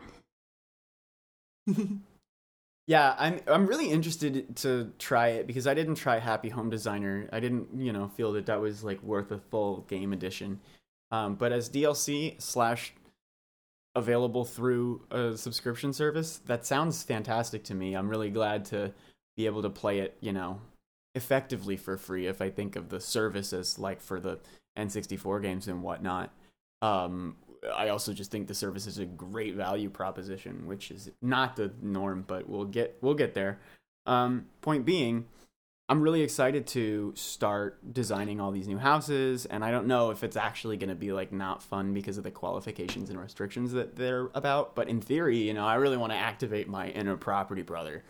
Yeah, 2.88 3.16
I'm 3.18 3.40
I'm 3.48 3.66
really 3.66 3.90
interested 3.90 4.56
to 4.58 4.92
try 5.00 5.30
it 5.30 5.48
because 5.48 5.66
I 5.66 5.74
didn't 5.74 5.96
try 5.96 6.20
Happy 6.20 6.50
Home 6.50 6.70
Designer. 6.70 7.28
I 7.32 7.40
didn't, 7.40 7.70
you 7.76 7.92
know, 7.92 8.08
feel 8.10 8.34
that 8.34 8.46
that 8.46 8.62
was 8.62 8.84
like 8.84 9.02
worth 9.02 9.32
a 9.32 9.40
full 9.40 9.82
game 9.88 10.14
edition. 10.14 10.60
Um, 11.12 11.36
but 11.36 11.52
as 11.52 11.70
DLC 11.70 12.40
slash 12.40 12.94
available 13.96 14.46
through 14.46 15.02
a 15.10 15.36
subscription 15.36 15.94
service, 15.94 16.42
that 16.46 16.66
sounds 16.66 17.02
fantastic 17.02 17.64
to 17.66 17.74
me. 17.74 17.96
I'm 17.96 18.10
really 18.10 18.30
glad 18.30 18.66
to 18.66 18.94
be 19.36 19.48
able 19.48 19.64
to 19.64 19.70
play 19.70 20.00
it, 20.00 20.18
you 20.20 20.32
know, 20.32 20.62
effectively 21.16 21.78
for 21.78 21.98
free. 21.98 22.28
If 22.28 22.42
I 22.42 22.52
think 22.52 22.76
of 22.76 22.90
the 22.90 23.00
service 23.00 23.52
as 23.52 23.80
like 23.80 24.02
for 24.02 24.20
the 24.20 24.40
N64 24.78 25.42
games 25.42 25.68
and 25.68 25.82
whatnot. 25.82 26.32
Um, 26.82 27.38
I 27.76 27.90
also 27.90 28.14
just 28.14 28.32
think 28.32 28.48
the 28.48 28.54
service 28.54 28.88
is 28.88 28.98
a 29.00 29.06
great 29.06 29.56
value 29.56 29.90
proposition, 29.90 30.66
which 30.66 30.92
is 30.92 31.12
not 31.22 31.56
the 31.56 31.72
norm, 31.82 32.24
but 32.28 32.50
we'll 32.50 32.66
get 32.66 32.98
we'll 33.02 33.14
get 33.14 33.34
there. 33.34 33.60
Um, 34.06 34.48
point 34.62 34.86
being, 34.86 35.26
I'm 35.88 36.02
really 36.02 36.22
excited 36.22 36.68
to 36.68 37.14
start 37.16 37.94
designing 37.94 38.40
all 38.40 38.52
these 38.52 38.68
new 38.68 38.78
houses, 38.78 39.46
and 39.46 39.64
I 39.64 39.72
don't 39.72 39.88
know 39.88 40.10
if 40.10 40.24
it's 40.24 40.38
actually 40.38 40.78
going 40.78 40.90
to 40.90 40.96
be 40.96 41.12
like 41.12 41.32
not 41.32 41.62
fun 41.62 41.94
because 41.94 42.18
of 42.18 42.24
the 42.24 42.32
qualifications 42.32 43.10
and 43.10 43.20
restrictions 43.20 43.72
that 43.74 43.96
they're 43.96 44.30
about. 44.34 44.76
But 44.76 44.90
in 44.90 45.00
theory, 45.02 45.38
you 45.38 45.54
know, 45.54 45.66
I 45.66 45.76
really 45.76 45.98
want 45.98 46.12
to 46.12 46.18
activate 46.18 46.68
my 46.68 46.90
inner 46.90 47.18
property 47.18 47.62
brother 47.62 48.04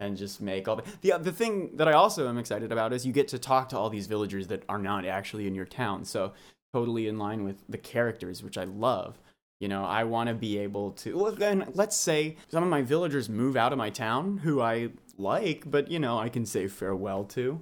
and 0.00 0.16
just 0.16 0.40
make 0.40 0.68
all 0.68 0.76
the 0.76 0.84
the 1.02 1.18
the 1.18 1.32
thing 1.32 1.76
that 1.76 1.88
I 1.88 1.92
also 1.92 2.28
am 2.28 2.38
excited 2.38 2.72
about 2.72 2.92
is 2.92 3.04
you 3.04 3.12
get 3.12 3.28
to 3.28 3.38
talk 3.38 3.68
to 3.70 3.78
all 3.78 3.90
these 3.90 4.06
villagers 4.06 4.46
that 4.46 4.62
are 4.68 4.78
not 4.78 5.04
actually 5.04 5.46
in 5.46 5.54
your 5.54 5.66
town. 5.66 6.04
So 6.04 6.32
totally 6.72 7.08
in 7.08 7.18
line 7.18 7.44
with 7.44 7.56
the 7.68 7.78
characters, 7.78 8.42
which 8.42 8.58
I 8.58 8.64
love. 8.64 9.18
You 9.60 9.68
know, 9.68 9.84
I 9.84 10.04
want 10.04 10.28
to 10.28 10.34
be 10.34 10.58
able 10.58 10.92
to. 10.92 11.16
Well, 11.18 11.32
then 11.32 11.68
let's 11.74 11.96
say 11.96 12.36
some 12.48 12.62
of 12.62 12.68
my 12.70 12.82
villagers 12.82 13.28
move 13.28 13.56
out 13.56 13.72
of 13.72 13.78
my 13.78 13.90
town, 13.90 14.38
who 14.38 14.60
I 14.60 14.90
like, 15.16 15.64
but 15.68 15.90
you 15.90 15.98
know, 15.98 16.16
I 16.18 16.28
can 16.28 16.46
say 16.46 16.68
farewell 16.68 17.24
to. 17.24 17.60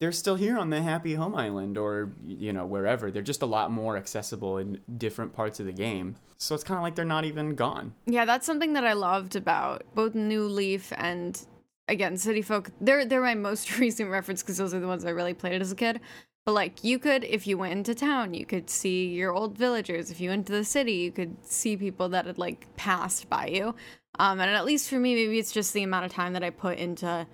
they're 0.00 0.10
still 0.10 0.34
here 0.34 0.58
on 0.58 0.70
the 0.70 0.82
Happy 0.82 1.14
Home 1.14 1.36
Island 1.36 1.78
or 1.78 2.10
you 2.26 2.52
know 2.52 2.66
wherever. 2.66 3.12
They're 3.12 3.22
just 3.22 3.42
a 3.42 3.46
lot 3.46 3.70
more 3.70 3.96
accessible 3.96 4.58
in 4.58 4.80
different 4.98 5.32
parts 5.32 5.60
of 5.60 5.66
the 5.66 5.72
game. 5.72 6.16
So 6.38 6.56
it's 6.56 6.64
kind 6.64 6.76
of 6.76 6.82
like 6.82 6.96
they're 6.96 7.04
not 7.04 7.24
even 7.24 7.54
gone. 7.54 7.94
Yeah, 8.06 8.24
that's 8.24 8.44
something 8.44 8.72
that 8.72 8.84
I 8.84 8.94
loved 8.94 9.36
about 9.36 9.84
both 9.94 10.16
New 10.16 10.42
Leaf 10.48 10.92
and 10.96 11.40
again 11.86 12.16
City 12.16 12.42
Folk. 12.42 12.70
They're 12.80 13.04
they're 13.04 13.22
my 13.22 13.36
most 13.36 13.78
recent 13.78 14.10
reference 14.10 14.42
because 14.42 14.56
those 14.56 14.74
are 14.74 14.80
the 14.80 14.88
ones 14.88 15.04
I 15.04 15.10
really 15.10 15.34
played 15.34 15.62
as 15.62 15.70
a 15.70 15.76
kid. 15.76 16.00
But 16.44 16.52
like 16.52 16.82
you 16.82 16.98
could, 16.98 17.22
if 17.24 17.46
you 17.46 17.56
went 17.56 17.72
into 17.72 17.94
town, 17.94 18.34
you 18.34 18.44
could 18.44 18.68
see 18.68 19.08
your 19.08 19.32
old 19.32 19.56
villagers. 19.56 20.10
If 20.10 20.20
you 20.20 20.30
went 20.30 20.46
to 20.48 20.52
the 20.52 20.64
city, 20.64 20.94
you 20.94 21.12
could 21.12 21.36
see 21.44 21.76
people 21.76 22.08
that 22.10 22.26
had 22.26 22.38
like 22.38 22.66
passed 22.76 23.30
by 23.30 23.46
you. 23.46 23.74
Um, 24.18 24.40
and 24.40 24.50
at 24.50 24.64
least 24.64 24.90
for 24.90 24.98
me, 24.98 25.14
maybe 25.14 25.38
it's 25.38 25.52
just 25.52 25.72
the 25.72 25.82
amount 25.84 26.04
of 26.06 26.12
time 26.12 26.32
that 26.32 26.42
I 26.42 26.50
put 26.50 26.78
into 26.78 27.26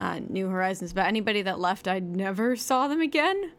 uh, 0.00 0.20
New 0.28 0.48
Horizons. 0.48 0.92
But 0.92 1.06
anybody 1.06 1.42
that 1.42 1.60
left, 1.60 1.86
I 1.86 1.98
never 1.98 2.56
saw 2.56 2.88
them 2.88 3.00
again. 3.00 3.52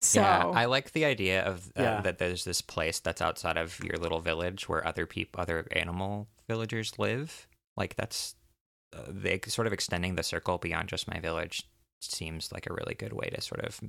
So 0.00 0.20
Yeah, 0.20 0.46
I 0.46 0.66
like 0.66 0.92
the 0.92 1.04
idea 1.04 1.42
of 1.42 1.66
uh, 1.76 1.82
Yeah. 1.82 2.00
that 2.02 2.18
there's 2.18 2.44
this 2.44 2.60
place 2.60 3.00
that's 3.00 3.20
outside 3.20 3.56
of 3.56 3.82
your 3.82 3.96
little 3.96 4.20
village 4.20 4.68
where 4.68 4.86
other 4.86 5.06
people, 5.06 5.40
other 5.40 5.66
animal 5.72 6.28
villagers 6.48 6.98
live. 6.98 7.48
Like 7.76 7.96
that's 7.96 8.36
uh, 8.94 9.02
they 9.08 9.40
sort 9.46 9.66
of 9.66 9.72
extending 9.72 10.14
the 10.14 10.22
circle 10.22 10.58
beyond 10.58 10.88
just 10.88 11.08
my 11.08 11.18
village 11.18 11.68
seems 12.00 12.52
like 12.52 12.68
a 12.70 12.74
really 12.74 12.94
good 12.94 13.12
way 13.12 13.28
to 13.30 13.40
sort 13.40 13.64
of 13.64 13.80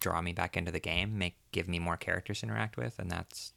draw 0.00 0.20
me 0.20 0.32
back 0.32 0.56
into 0.56 0.70
the 0.72 0.80
game, 0.80 1.18
make 1.18 1.36
give 1.52 1.68
me 1.68 1.78
more 1.78 1.96
characters 1.96 2.40
to 2.40 2.46
interact 2.46 2.76
with, 2.76 2.98
and 2.98 3.10
that's 3.10 3.52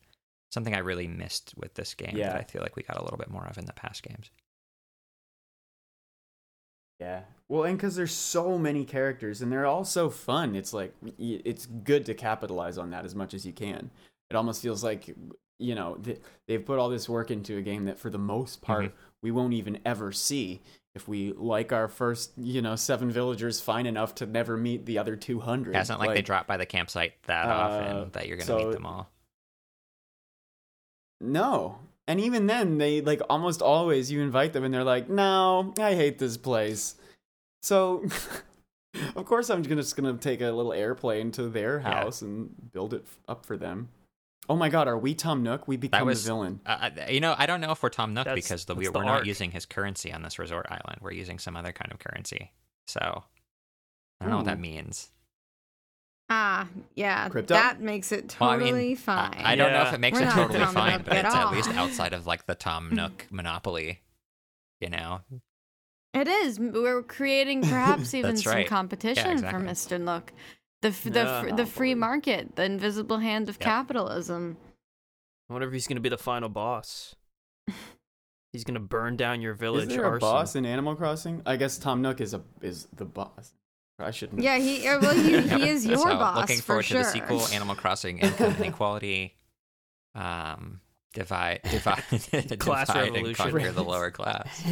something 0.51 0.74
I 0.74 0.79
really 0.79 1.07
missed 1.07 1.53
with 1.57 1.74
this 1.75 1.93
game 1.93 2.15
Yeah. 2.15 2.29
that 2.29 2.38
I 2.41 2.43
feel 2.43 2.62
like 2.62 2.75
we 2.75 2.83
got 2.83 2.97
a 2.97 3.03
little 3.03 3.17
bit 3.17 3.29
more 3.29 3.45
of 3.45 3.57
in 3.57 3.65
the 3.65 3.74
past 3.74 4.03
games. 4.03 4.29
Yeah. 7.00 7.21
Well, 7.47 7.63
and 7.63 7.77
because 7.77 7.95
there's 7.95 8.12
so 8.13 8.57
many 8.57 8.83
characters 8.83 9.41
and 9.41 9.51
they're 9.51 9.65
all 9.65 9.86
so 9.86 10.09
fun, 10.09 10.55
it's 10.55 10.74
like 10.74 10.93
it's 11.19 11.65
good 11.65 12.05
to 12.07 12.13
capitalize 12.13 12.77
on 12.77 12.89
that 12.89 13.05
as 13.05 13.13
much 13.15 13.33
as 13.33 13.45
you 13.45 13.53
can. 13.53 13.91
It 14.29 14.36
almost 14.36 14.62
feels 14.62 14.83
like 14.83 15.15
you 15.59 15.75
know 15.75 16.00
they've 16.47 16.65
put 16.65 16.79
all 16.79 16.89
this 16.89 17.07
work 17.07 17.31
into 17.31 17.57
a 17.57 17.62
game 17.62 17.86
that 17.86 18.00
for 18.00 18.09
the 18.09 18.17
most 18.17 18.62
part 18.62 18.86
Mm-hmm. 18.86 18.95
we 19.24 19.31
won't 19.31 19.53
even 19.53 19.79
ever 19.86 20.12
see 20.12 20.62
if 20.97 21.07
we 21.07 21.31
like 21.37 21.71
our 21.71 21.87
first 21.87 22.31
you 22.37 22.61
know 22.61 22.75
seven 22.75 23.09
villagers 23.09 23.61
fine 23.61 23.85
enough 23.85 24.13
to 24.15 24.25
never 24.25 24.57
meet 24.57 24.85
the 24.85 24.97
other 24.97 25.15
200 25.15 25.73
Yeah, 25.73 25.79
it's 25.79 25.89
not 25.89 25.99
like, 25.99 26.13
they 26.15 26.21
drop 26.21 26.45
by 26.47 26.57
the 26.57 26.65
campsite 26.65 27.13
that 27.27 27.45
uh, 27.45 27.53
often 27.53 28.09
that 28.11 28.27
you're 28.27 28.35
gonna 28.37 28.45
so- 28.47 28.57
meet 28.57 28.71
them 28.73 28.85
all. 28.85 29.09
no 31.21 31.79
and 32.07 32.19
even 32.19 32.47
then 32.47 32.77
they 32.77 33.01
like 33.01 33.21
almost 33.29 33.61
always 33.61 34.11
you 34.11 34.21
invite 34.21 34.53
them 34.53 34.63
and 34.63 34.73
they're 34.73 34.83
like 34.83 35.09
no 35.09 35.73
i 35.79 35.93
hate 35.95 36.19
this 36.19 36.37
place 36.37 36.95
so 37.61 38.03
of 39.15 39.25
course 39.25 39.49
i'm 39.49 39.63
just 39.63 39.95
gonna 39.95 40.13
take 40.13 40.41
a 40.41 40.51
little 40.51 40.73
airplane 40.73 41.31
to 41.31 41.47
their 41.49 41.79
Yeah. 41.79 42.03
house 42.03 42.21
and 42.21 42.49
build 42.71 42.93
it 42.93 43.05
up 43.27 43.45
for 43.45 43.57
them 43.57 43.89
oh 44.49 44.55
my 44.55 44.69
god 44.69 44.87
are 44.87 44.97
we 44.97 45.13
tom 45.13 45.43
nook 45.43 45.67
we 45.67 45.75
become 45.77 46.05
was- 46.07 46.23
the 46.23 46.29
villain 46.29 46.59
Uh, 46.65 46.89
I- 46.97 47.09
you 47.09 47.19
know, 47.19 47.35
I 47.37 47.45
don't 47.45 47.61
know 47.61 47.71
if 47.71 47.81
we're 47.83 47.89
Tom 47.89 48.13
Nook 48.13 48.25
That's- 48.25 48.43
because 48.45 48.65
the, 48.65 48.73
that's 48.73 48.79
we, 48.87 48.91
the 48.91 48.97
we're 48.99 49.05
not 49.05 49.25
using 49.25 49.51
his 49.51 49.65
currency 49.65 50.11
on 50.13 50.21
this 50.21 50.39
resort 50.39 50.65
island. 50.69 50.99
We're 51.01 51.11
using 51.11 51.39
some 51.39 51.55
other 51.57 51.71
kind 51.71 51.91
of 51.91 51.99
currency. 51.99 52.51
So 52.87 52.99
I 54.19 54.23
don't 54.25 54.29
know 54.31 54.37
what 54.37 54.45
that 54.45 54.59
means. 54.59 55.09
ah 56.29 56.67
yeah, 56.95 57.29
Crypto? 57.29 57.53
that 57.53 57.81
makes 57.81 58.11
it 58.11 58.35
Well, 58.39 58.49
I 58.51 58.57
totally 58.57 58.87
mean, 58.89 58.95
fine. 58.97 59.33
I, 59.37 59.53
I 59.53 59.55
don't 59.55 59.71
know 59.71 59.83
if 59.83 59.93
it 59.93 59.99
makes 59.99 60.19
We're 60.19 60.27
it 60.27 60.31
totally 60.31 60.59
Tom 60.59 60.73
fine, 60.73 60.91
Nook 60.93 61.05
but 61.05 61.13
at 61.17 61.25
it's 61.25 61.35
at 61.35 61.51
least 61.51 61.69
outside 61.69 62.13
of 62.13 62.25
like 62.27 62.45
the 62.45 62.55
Tom 62.55 62.89
Nook 62.93 63.27
monopoly. 63.29 64.01
You 64.81 64.89
know, 64.89 65.21
It 66.13 66.27
is. 66.27 66.59
We're 66.59 67.01
creating 67.03 67.61
perhaps 67.63 68.13
even 68.13 68.31
That's 68.31 68.43
some 68.43 68.53
right. 68.53 68.67
competition 68.67 69.31
exactly. 69.31 69.59
for 69.59 69.65
Mr. 69.65 69.99
Nook. 69.99 70.31
The 70.81 70.89
f- 70.89 71.03
the 71.03 71.10
Yeah. 71.12 71.41
fr- 71.41 71.55
the 71.55 71.65
free 71.65 71.96
market, 71.96 72.55
the 72.55 72.63
invisible 72.63 73.17
hand 73.19 73.50
of 73.50 73.55
Yep. 73.55 73.62
capitalism. 73.62 74.57
I 75.50 75.53
wonder 75.53 75.67
if 75.67 75.74
he's 75.74 75.88
gonna 75.88 76.01
be 76.01 76.10
the 76.10 76.17
final 76.17 76.50
boss. 76.50 77.15
He's 78.53 78.63
gonna 78.63 78.79
burn 78.79 79.17
down 79.17 79.41
your 79.41 79.53
village 79.53 79.89
is 79.89 79.96
there 79.96 80.03
a 80.05 80.07
arson. 80.07 80.19
boss 80.19 80.55
in 80.55 80.65
animal 80.65 80.96
crossing 80.96 81.43
i 81.46 81.57
guess 81.57 81.77
tom 81.77 82.01
nook 82.01 82.19
is 82.22 82.34
a 82.34 82.41
is 82.62 82.88
the 82.96 83.05
boss 83.05 83.51
i 84.00 84.10
shouldn't 84.10 84.41
Yeah, 84.41 84.57
he 84.57 84.88
uh, 84.88 85.00
well 85.00 85.13
he, 85.13 85.41
he 85.48 85.69
is 85.69 85.86
your 85.86 85.98
so 85.98 86.05
boss 86.05 86.38
looking 86.38 86.57
for 86.57 86.63
forward 86.63 86.86
sure. 86.86 87.00
to 87.00 87.03
the 87.03 87.12
sequel, 87.12 87.46
Animal 87.53 87.75
Crossing 87.75 88.19
Income 88.19 88.55
Inequality. 88.57 89.36
Um, 90.15 90.81
divide, 91.13 91.60
divide, 91.69 92.01
Class 92.57 92.88
divide 92.88 93.07
and 93.07 93.15
revolution. 93.15 93.36
conquer 93.36 93.72
the 93.72 93.84
lower 93.84 94.10
class. 94.10 94.63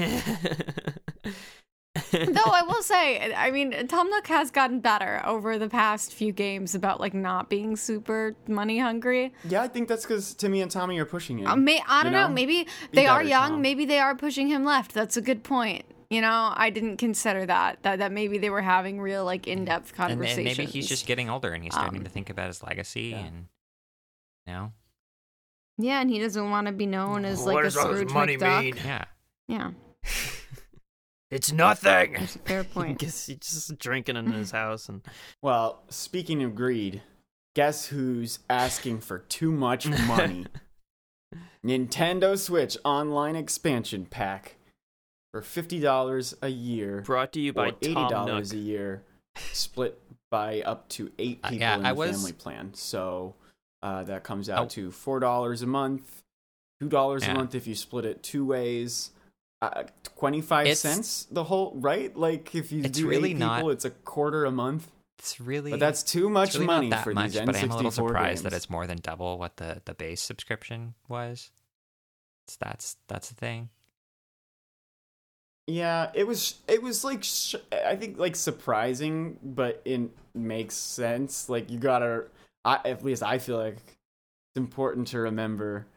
Though 2.11 2.51
I 2.51 2.61
will 2.67 2.83
say, 2.83 3.33
I 3.33 3.51
mean, 3.51 3.87
Tom 3.87 4.09
Nook 4.09 4.27
has 4.27 4.51
gotten 4.51 4.79
better 4.81 5.21
over 5.25 5.57
the 5.57 5.69
past 5.69 6.13
few 6.13 6.31
games 6.33 6.75
about 6.75 6.99
like 6.99 7.13
not 7.13 7.49
being 7.49 7.75
super 7.77 8.35
money 8.47 8.79
hungry. 8.79 9.33
yeah 9.47 9.61
i 9.61 9.67
think 9.67 9.87
that's 9.87 10.03
because 10.03 10.33
timmy 10.33 10.61
and 10.61 10.69
tommy 10.69 10.97
are 10.99 11.05
pushing 11.05 11.37
him 11.39 11.47
Uh, 11.47 11.55
may, 11.55 11.81
I 11.87 12.03
don't 12.03 12.11
know? 12.11 12.27
know? 12.27 12.33
Maybe 12.33 12.67
they 12.91 13.07
are 13.07 13.23
young. 13.23 13.51
Tom. 13.51 13.61
Maybe 13.61 13.85
they 13.85 13.99
are 13.99 14.13
pushing 14.15 14.47
him 14.47 14.65
left. 14.65 14.93
That's 14.93 15.15
a 15.17 15.21
good 15.21 15.43
point. 15.43 15.85
You 16.09 16.21
know, 16.21 16.53
I 16.55 16.69
didn't 16.69 16.97
consider 16.97 17.45
that. 17.45 17.81
That 17.83 17.99
that 17.99 18.11
maybe 18.11 18.37
they 18.37 18.49
were 18.49 18.61
having 18.61 18.99
real 19.01 19.23
like 19.25 19.47
in 19.47 19.65
depth 19.65 19.91
And, 19.97 20.11
and 20.11 20.19
conversations. 20.19 20.57
maybe 20.57 20.69
he's 20.71 20.87
just 20.87 21.05
getting 21.07 21.29
older 21.29 21.51
and 21.53 21.63
he's 21.63 21.73
starting 21.73 21.99
Um, 21.99 22.03
to 22.03 22.09
think 22.09 22.29
about 22.29 22.47
his 22.47 22.61
legacy 22.61 23.09
yeah. 23.15 23.17
and 23.25 23.47
you 24.47 24.53
know, 24.53 24.71
yeah, 25.77 26.01
and 26.01 26.09
he 26.09 26.19
doesn't 26.19 26.49
want 26.51 26.67
to 26.67 26.73
be 26.73 26.85
known 26.85 27.25
as 27.25 27.39
What 27.41 27.55
like 27.55 27.61
a 27.61 27.63
does 27.63 27.77
all 27.77 27.87
this 27.89 27.97
Scrooge 28.01 28.13
money 28.13 28.37
McDuck. 28.37 28.61
mean? 28.63 28.75
yeah. 28.85 29.05
Yeah, 29.47 29.71
it's 31.35 31.51
nothing. 31.51 32.13
that's 32.13 32.35
a 32.35 32.39
fair 32.39 32.63
point. 32.75 32.99
Guess 32.99 33.27
he's 33.27 33.37
just 33.37 33.77
drinking 33.77 34.15
in 34.17 34.31
his 34.31 34.51
house 34.51 34.89
and 34.89 35.01
well 35.41 35.83
speaking 35.89 36.41
of 36.43 36.55
greed 36.55 37.01
guess 37.55 37.85
who's 37.87 38.39
asking 38.49 38.99
for 38.99 39.19
too 39.19 39.51
much 39.51 39.87
money 39.87 40.45
Nintendo 41.65 42.37
Switch 42.37 42.77
Online 42.85 43.35
Expansion 43.35 44.05
Pack 44.05 44.55
for 45.31 45.41
fifty 45.41 45.79
dollars 45.79 46.35
a 46.41 46.47
year, 46.49 47.01
brought 47.01 47.31
to 47.33 47.39
you 47.41 47.53
by 47.53 47.69
or 47.69 47.75
eighty 47.81 47.93
dollars 47.93 48.53
a 48.53 48.57
year, 48.57 49.03
split 49.51 49.99
by 50.31 50.61
up 50.61 50.87
to 50.89 51.11
eight 51.19 51.39
Uh, 51.43 51.49
people 51.49 51.61
yeah, 51.61 51.75
in 51.75 51.83
the 51.83 51.89
I 51.89 51.91
was- 51.93 52.11
family 52.17 52.31
plan. 52.33 52.73
So 52.73 53.35
uh, 53.81 54.03
that 54.03 54.23
comes 54.23 54.49
out 54.49 54.65
Oh. 54.65 54.67
to 54.69 54.91
four 54.91 55.19
dollars 55.19 55.61
a 55.61 55.67
month, 55.67 56.23
two 56.79 56.87
dollars 56.89 57.23
Yeah. 57.25 57.31
a 57.31 57.35
month 57.35 57.55
if 57.55 57.67
you 57.67 57.75
split 57.75 58.05
it 58.05 58.21
two 58.23 58.45
ways. 58.45 59.11
Uh, 59.61 59.83
Twenty-five 60.17 60.65
It's- 60.67 60.79
cents 60.79 61.25
the 61.31 61.43
whole 61.43 61.73
right? 61.75 62.15
Like 62.15 62.53
if 62.55 62.71
you 62.71 62.83
It's 62.83 62.97
do 62.99 63.07
really 63.07 63.31
eight 63.31 63.37
not- 63.37 63.57
people, 63.57 63.71
it's 63.71 63.85
a 63.85 63.89
quarter 63.89 64.45
a 64.45 64.51
month. 64.51 64.91
It's 65.19 65.39
really 65.39 65.71
But 65.71 65.79
that's 65.79 66.03
too 66.03 66.29
much 66.29 66.53
really 66.55 66.65
money 66.67 66.89
that 66.89 67.03
for 67.03 67.13
much, 67.13 67.31
these 67.31 67.41
N64 67.41 67.45
but 67.45 67.55
I'm 67.55 67.71
a 67.71 67.75
little 67.77 67.91
surprised 67.91 68.43
that 68.43 68.53
it's 68.53 68.69
more 68.69 68.85
than 68.85 68.97
double 68.97 69.39
what 69.39 69.57
the, 69.57 69.81
the 69.85 69.93
base 69.93 70.21
subscription 70.21 70.93
was. 71.07 71.51
It's, 72.45 72.57
that's 72.57 72.97
that's 73.07 73.29
the 73.29 73.35
thing. 73.35 73.69
Yeah, 75.67 76.11
it 76.13 76.27
was 76.27 76.55
it 76.67 76.83
was 76.83 77.03
like 77.03 77.23
sh- 77.23 77.55
I 77.85 77.95
think 77.95 78.19
like 78.19 78.35
surprising, 78.35 79.39
but 79.41 79.81
it 79.85 80.01
makes 80.35 80.75
sense. 80.75 81.49
Like 81.49 81.71
you 81.71 81.79
gotta, 81.79 82.25
I, 82.63 82.79
at 82.85 83.03
least 83.03 83.23
I 83.23 83.39
feel 83.39 83.57
like 83.57 83.77
it's 83.77 84.57
important 84.57 85.07
to 85.07 85.19
remember 85.19 85.87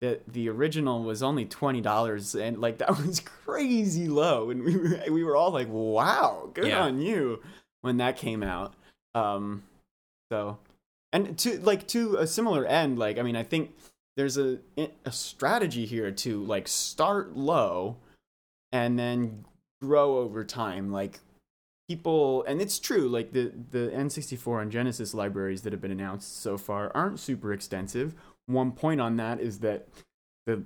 that 0.00 0.26
the 0.32 0.48
original 0.48 1.02
was 1.02 1.22
only 1.22 1.44
twenty 1.44 1.80
dollars, 1.80 2.34
and 2.34 2.60
like 2.60 2.78
that 2.84 2.96
was 2.98 3.20
crazy 3.20 4.08
low, 4.08 4.50
and 4.50 4.62
we 4.62 4.76
were 4.76 5.00
we 5.10 5.24
were 5.24 5.36
all 5.36 5.50
like, 5.50 5.68
"Wow, 5.70 6.50
good 6.54 6.68
Yeah. 6.68 6.82
on 6.82 7.00
you!" 7.00 7.42
when 7.82 7.98
that 7.98 8.16
came 8.16 8.42
out. 8.42 8.74
Um, 9.14 9.62
so, 10.30 10.58
and 11.12 11.38
to 11.38 11.58
like 11.60 11.86
to 11.88 12.16
a 12.16 12.26
similar 12.26 12.64
end, 12.66 12.98
like 12.98 13.18
I 13.18 13.22
mean, 13.22 13.36
I 13.36 13.42
think 13.42 13.74
there's 14.16 14.38
a 14.38 14.58
a 15.04 15.12
strategy 15.12 15.86
here 15.86 16.10
to 16.10 16.42
like 16.44 16.68
start 16.68 17.36
low 17.36 17.96
and 18.72 18.98
then 18.98 19.44
grow 19.82 20.18
over 20.18 20.42
time 20.42 20.90
like 20.90 21.20
people 21.88 22.42
and 22.44 22.60
it's 22.60 22.78
true 22.78 23.08
like 23.08 23.32
the 23.32 23.52
the 23.70 23.90
N64 23.94 24.62
and 24.62 24.72
Genesis 24.72 25.12
libraries 25.14 25.62
that 25.62 25.72
have 25.72 25.82
been 25.82 25.90
announced 25.92 26.40
so 26.40 26.56
far 26.58 26.90
aren't 26.94 27.20
super 27.20 27.52
extensive 27.52 28.14
one 28.46 28.72
point 28.72 29.00
on 29.00 29.16
that 29.16 29.40
is 29.40 29.60
that 29.60 29.88
the 30.46 30.62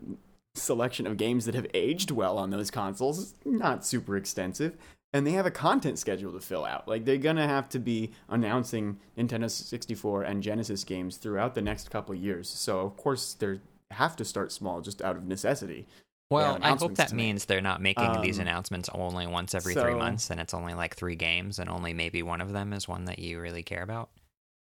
selection 0.55 1.07
of 1.07 1.17
games 1.17 1.47
that 1.47 1.55
have 1.55 1.67
aged 1.75 2.11
well 2.11 2.39
on 2.39 2.51
those 2.51 2.71
consoles 2.71 3.19
is 3.19 3.35
not 3.45 3.85
super 3.85 4.17
extensive 4.17 4.77
and 5.13 5.27
they 5.27 5.33
have 5.33 5.47
a 5.47 5.51
content 5.51 5.99
schedule 5.99 6.33
to 6.33 6.41
fill 6.41 6.65
out. 6.65 6.87
Like 6.87 7.05
they're 7.05 7.17
gonna 7.17 7.47
have 7.49 7.69
to 7.71 7.79
be 7.79 8.13
announcing 8.29 8.99
Nintendo 9.19 9.51
64 9.51 10.23
and 10.23 10.43
Genesis 10.43 10.85
games 10.85 11.17
throughout 11.17 11.55
the 11.55 11.63
next 11.63 11.91
couple 11.91 12.15
of 12.15 12.21
years. 12.21 12.49
So 12.49 12.81
of 12.81 12.97
course 12.97 13.35
they 13.35 13.59
have 13.91 14.17
to 14.17 14.25
start 14.25 14.53
small 14.53 14.81
just 14.81 15.03
out 15.03 15.17
of 15.17 15.27
necessity. 15.27 15.87
Well, 16.31 16.59
I 16.63 16.77
hope 16.77 16.95
that 16.95 17.13
means 17.13 17.47
they're 17.47 17.61
not 17.61 17.83
making 17.83 18.23
these 18.23 18.39
Um, 18.39 18.43
announcements 18.43 18.89
only 18.95 19.27
once 19.27 19.53
every 19.53 19.75
three 19.75 19.95
months, 19.95 20.31
and 20.31 20.41
it's 20.41 20.55
only 20.55 20.75
like 20.75 20.95
three 20.95 21.17
games, 21.17 21.59
and 21.59 21.69
only 21.69 21.93
maybe 21.93 22.23
one 22.23 22.41
of 22.41 22.53
them 22.53 22.73
is 22.73 22.87
one 22.87 23.07
that 23.07 23.19
you 23.19 23.41
really 23.41 23.65
care 23.65 23.83
about. 23.83 24.11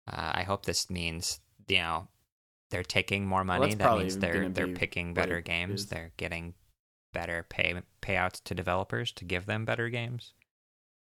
Uh, 0.06 0.30
I 0.34 0.44
hope 0.44 0.66
this 0.66 0.88
means 0.88 1.40
you 1.66 1.78
know 1.78 2.06
they're 2.70 2.82
taking 2.82 3.26
more 3.26 3.44
money. 3.44 3.74
that's 3.74 3.76
that 3.76 3.98
means 3.98 4.18
they're 4.18 4.48
they're 4.48 4.66
be 4.66 4.74
picking 4.74 5.14
better 5.14 5.40
games. 5.40 5.82
is. 5.82 5.86
They're 5.86 6.12
getting 6.16 6.54
better 7.12 7.46
pay 7.48 7.74
payouts 8.02 8.42
to 8.44 8.54
developers 8.54 9.12
to 9.12 9.24
give 9.24 9.46
them 9.46 9.64
better 9.64 9.88
games. 9.88 10.34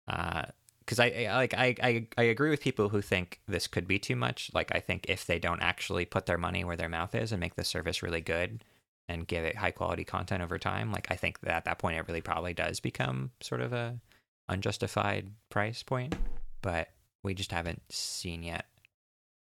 Uh, 0.09 0.42
because 0.80 0.99
I, 0.99 1.26
I 1.28 1.35
like 1.37 1.54
I, 1.54 1.76
I 1.82 2.06
I 2.18 2.23
agree 2.25 2.50
with 2.50 2.61
people 2.61 2.88
who 2.88 3.00
think 3.00 3.40
this 3.47 3.68
could 3.68 3.87
be 3.87 3.99
too 3.99 4.16
much. 4.16 4.50
Like 4.52 4.75
I 4.75 4.80
think 4.80 5.06
if 5.09 5.26
they 5.26 5.38
don't 5.38 5.62
actually 5.62 6.04
put 6.04 6.26
their 6.26 6.38
money 6.38 6.64
where 6.64 6.76
their 6.76 6.88
mouth 6.88 7.14
is 7.14 7.30
and 7.30 7.38
make 7.38 7.54
the 7.54 7.64
service 7.64 8.02
really 8.02 8.21
good 8.21 8.64
and 9.09 9.26
give 9.26 9.44
it 9.44 9.56
high 9.56 9.71
quality 9.71 10.04
content 10.04 10.42
over 10.42 10.59
time, 10.59 10.90
like 10.90 11.06
I 11.11 11.16
think 11.16 11.40
that 11.40 11.54
at 11.54 11.64
that 11.66 11.78
point 11.78 11.97
it 11.97 12.06
really 12.09 12.21
probably 12.21 12.52
does 12.52 12.80
become 12.80 13.30
sort 13.40 13.61
of 13.61 13.73
a 13.73 14.00
unjustified 14.49 15.30
price 15.50 15.82
point. 15.85 16.16
But 16.62 16.88
we 17.23 17.35
just 17.35 17.52
haven't 17.52 17.82
seen 17.90 18.42
yet. 18.42 18.66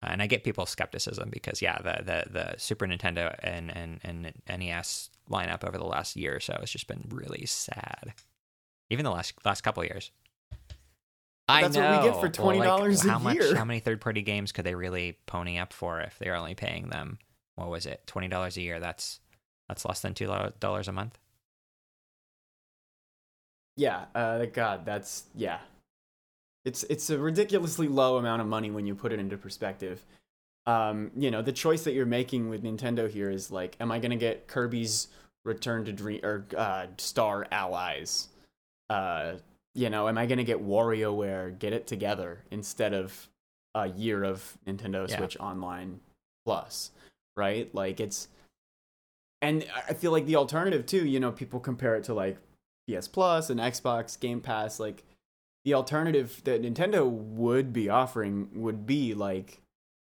And 0.03 0.21
I 0.23 0.27
get 0.27 0.45
people's 0.45 0.71
skepticism 0.71 1.31
because 1.31 1.63
yeah, 1.63 1.79
the 1.79 2.03
the, 2.05 2.25
the 2.31 2.55
Super 2.59 2.87
Nintendo 2.87 3.35
and, 3.43 3.75
and, 3.75 4.01
and 4.03 4.33
NES 4.49 5.11
lineup 5.31 5.65
over 5.65 5.79
the 5.79 5.85
last 5.85 6.17
year 6.17 6.37
or 6.37 6.41
so 6.41 6.57
has 6.61 6.71
just 6.71 6.87
been 6.89 7.05
really 7.11 7.47
sad. 7.47 8.15
Even 8.91 9.05
the 9.05 9.11
last 9.11 9.35
last 9.45 9.63
couple 9.63 9.83
of 9.83 9.89
years. 9.89 10.11
I 11.49 11.63
that's 11.63 11.77
know. 11.77 11.91
what 11.91 12.03
we 12.03 12.09
get 12.11 12.37
for 12.37 12.43
Well, 12.47 12.57
like, 12.59 12.69
$20 12.69 13.05
a 13.05 13.11
how 13.11 13.19
much? 13.19 13.35
year. 13.37 13.57
How 13.57 13.65
many 13.65 13.81
third 13.81 14.01
party 14.01 14.23
games 14.23 14.53
could 14.53 14.65
they 14.65 14.75
really 14.75 15.19
pony 15.27 15.59
up 15.59 15.73
for 15.73 16.01
if 16.01 16.19
they're 16.19 16.37
only 16.37 16.55
paying 16.55 16.89
them? 16.89 17.19
What 17.57 17.69
was 17.69 17.85
it? 17.87 18.03
Twenty 18.07 18.29
dollars 18.29 18.57
a 18.57 18.63
year. 18.63 18.81
That's 18.81 19.21
that's 19.69 19.85
less 19.85 20.01
than 20.01 20.15
two 20.15 20.27
dollars 20.61 20.89
a 20.89 20.93
month. 20.93 21.19
Yeah, 23.77 24.05
uh, 24.15 24.45
God, 24.47 24.85
that's 24.85 25.25
yeah. 25.35 25.59
It's 26.64 26.85
it's 26.85 27.11
a 27.11 27.19
ridiculously 27.19 27.88
low 27.88 28.19
amount 28.19 28.40
of 28.40 28.49
money 28.49 28.71
when 28.71 28.87
you 28.87 28.95
put 28.95 29.12
it 29.12 29.19
into 29.19 29.37
perspective. 29.37 30.04
Um, 30.66 31.11
you 31.16 31.31
know, 31.31 31.42
the 31.42 31.52
choice 31.52 31.83
that 31.85 31.92
you're 31.92 32.07
making 32.07 32.49
with 32.49 32.62
Nintendo 32.62 33.11
here 33.11 33.31
is 33.31 33.50
like, 33.50 33.76
am 33.81 33.90
I 33.90 33.99
gonna 33.99 34.16
get 34.16 34.47
Kirby's 34.47 35.09
Return 35.45 35.85
to 35.87 35.92
Dream 35.92 36.21
or 36.23 36.47
uh, 36.57 36.87
Star 36.99 37.47
Allies? 37.50 38.28
Uh, 38.88 39.35
you 39.75 39.90
know, 39.90 40.07
am 40.09 40.19
I 40.19 40.26
gonna 40.26 40.45
get 40.45 40.64
WarioWare 40.64 41.59
Get 41.59 41.73
It 41.73 41.87
Together 41.88 42.45
instead 42.50 42.95
of 42.95 43.28
a 43.75 43.88
year 43.88 44.23
of 44.23 44.57
Nintendo 44.66 45.09
Yeah. 45.09 45.16
Switch 45.16 45.37
Online 45.40 45.99
Plus? 46.45 46.92
Right? 47.37 47.75
Like 47.75 47.99
it's, 47.99 48.28
and 49.40 49.66
I 49.88 49.95
feel 49.95 50.12
like 50.12 50.26
the 50.26 50.37
alternative 50.37 50.87
too. 50.87 51.04
You 51.07 51.19
know, 51.19 51.33
people 51.33 51.59
compare 51.59 51.97
it 51.97 52.04
to 52.04 52.14
like 52.14 52.38
PS 52.88 53.09
Plus 53.09 53.50
and 53.50 53.59
Xbox 53.59 54.21
Game 54.21 54.40
Pass, 54.40 54.78
like 54.78 55.02
the 55.64 55.75
alternative 55.75 56.40
that 56.45 56.62
Nintendo 56.62 57.09
would 57.09 57.73
be 57.73 57.88
offering 57.88 58.49
would 58.54 58.87
be 58.87 59.14
like, 59.14 59.61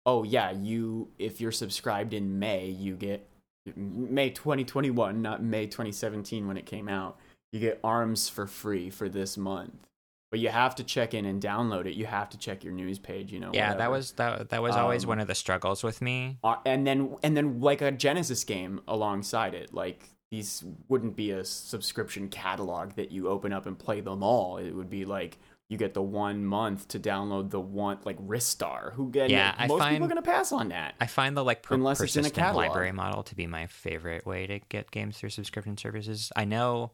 oh 0.06 0.24
yeah, 0.24 0.52
you 0.52 1.10
if 1.20 1.40
you're 1.40 1.52
subscribed 1.52 2.14
in 2.14 2.40
May, 2.40 2.68
you 2.68 2.96
get 2.96 3.30
May 3.76 4.30
2021, 4.30 5.22
not 5.22 5.44
May 5.44 5.68
2017 5.68 6.48
when 6.48 6.58
it 6.58 6.66
came 6.66 6.90
out. 6.90 7.18
You 7.52 7.60
get 7.60 7.80
Arms 7.84 8.30
for 8.30 8.48
free 8.48 8.90
for 8.90 9.08
this 9.08 9.38
month. 9.38 9.88
But 10.32 10.40
you 10.40 10.50
have 10.50 10.74
to 10.76 10.84
check 10.84 11.14
in 11.14 11.26
and 11.26 11.40
download 11.40 11.86
it. 11.86 11.94
You 11.94 12.08
have 12.08 12.28
to 12.32 12.40
check 12.40 12.64
your 12.64 12.74
news 12.74 12.98
page, 12.98 13.32
you 13.32 13.40
know. 13.40 13.52
Yeah, 13.54 13.76
that 13.76 13.92
was 13.92 14.14
that 14.14 14.50
that 14.50 14.64
was 14.64 14.76
always 14.76 15.04
Um, 15.04 15.10
one 15.10 15.20
of 15.20 15.28
the 15.28 15.36
struggles 15.36 15.84
with 15.84 16.02
me. 16.02 16.40
Uh, 16.44 16.56
and 16.66 16.88
then 16.88 17.16
and 17.22 17.38
then 17.38 17.60
like 17.62 17.84
a 17.84 17.92
Genesis 17.92 18.44
game 18.44 18.82
alongside 18.88 19.54
it. 19.54 19.76
Like 19.76 20.10
these 20.34 20.64
wouldn't 20.88 21.16
be 21.16 21.30
a 21.30 21.46
subscription 21.46 22.28
catalog 22.28 22.94
that 22.94 23.12
you 23.12 23.28
open 23.28 23.54
up 23.54 23.68
and 23.68 23.78
play 23.78 24.02
them 24.02 24.24
all. 24.24 24.58
It 24.58 24.72
would 24.72 24.90
be 24.90 25.06
like 25.06 25.38
you 25.70 25.78
get 25.78 25.94
the 25.94 26.02
one 26.02 26.44
month 26.44 26.88
to 26.88 27.00
download 27.00 27.52
the 27.52 27.60
one 27.60 28.00
like 28.04 28.18
Ristar. 28.18 28.94
Who 28.94 29.12
and 29.16 29.30
Yeah, 29.30 29.52
most 29.52 29.62
people 29.62 29.78
find- 29.78 30.04
are 30.04 30.08
gonna 30.08 30.24
pass 30.24 30.52
on 30.52 30.70
that. 30.70 30.96
I 31.00 31.06
find 31.06 31.38
the 31.38 31.44
like 31.44 31.62
per- 31.62 31.76
Unless 31.76 32.02
it's 32.02 32.16
in 32.16 32.22
a 32.22 32.24
persistent 32.24 32.46
catalog. 32.46 32.66
library 32.70 32.92
model 32.92 33.22
to 33.22 33.36
be 33.36 33.46
my 33.46 33.68
favorite 33.68 34.26
way 34.26 34.48
to 34.48 34.58
get 34.70 34.90
games 34.90 35.20
through 35.20 35.30
subscription 35.30 35.78
services. 35.78 36.32
I 36.36 36.46
know 36.46 36.94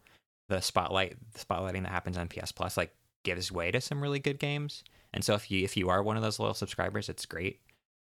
the 0.50 0.60
spotlight, 0.60 1.16
the 1.32 1.40
spotlighting 1.40 1.84
that 1.84 1.92
happens 1.94 2.18
on 2.18 2.28
PS 2.28 2.52
Plus, 2.52 2.76
like 2.76 2.94
gives 3.24 3.54
way 3.54 3.72
to 3.72 3.80
some 3.80 4.02
really 4.02 4.20
good 4.20 4.40
games. 4.40 4.84
And 5.14 5.24
so 5.24 5.34
if 5.34 5.50
you 5.50 5.64
if 5.64 5.78
you 5.78 5.88
are 5.88 6.04
one 6.04 6.18
of 6.18 6.24
those 6.24 6.40
loyal 6.40 6.54
subscribers, 6.54 7.08
it's 7.08 7.26
great. 7.26 7.62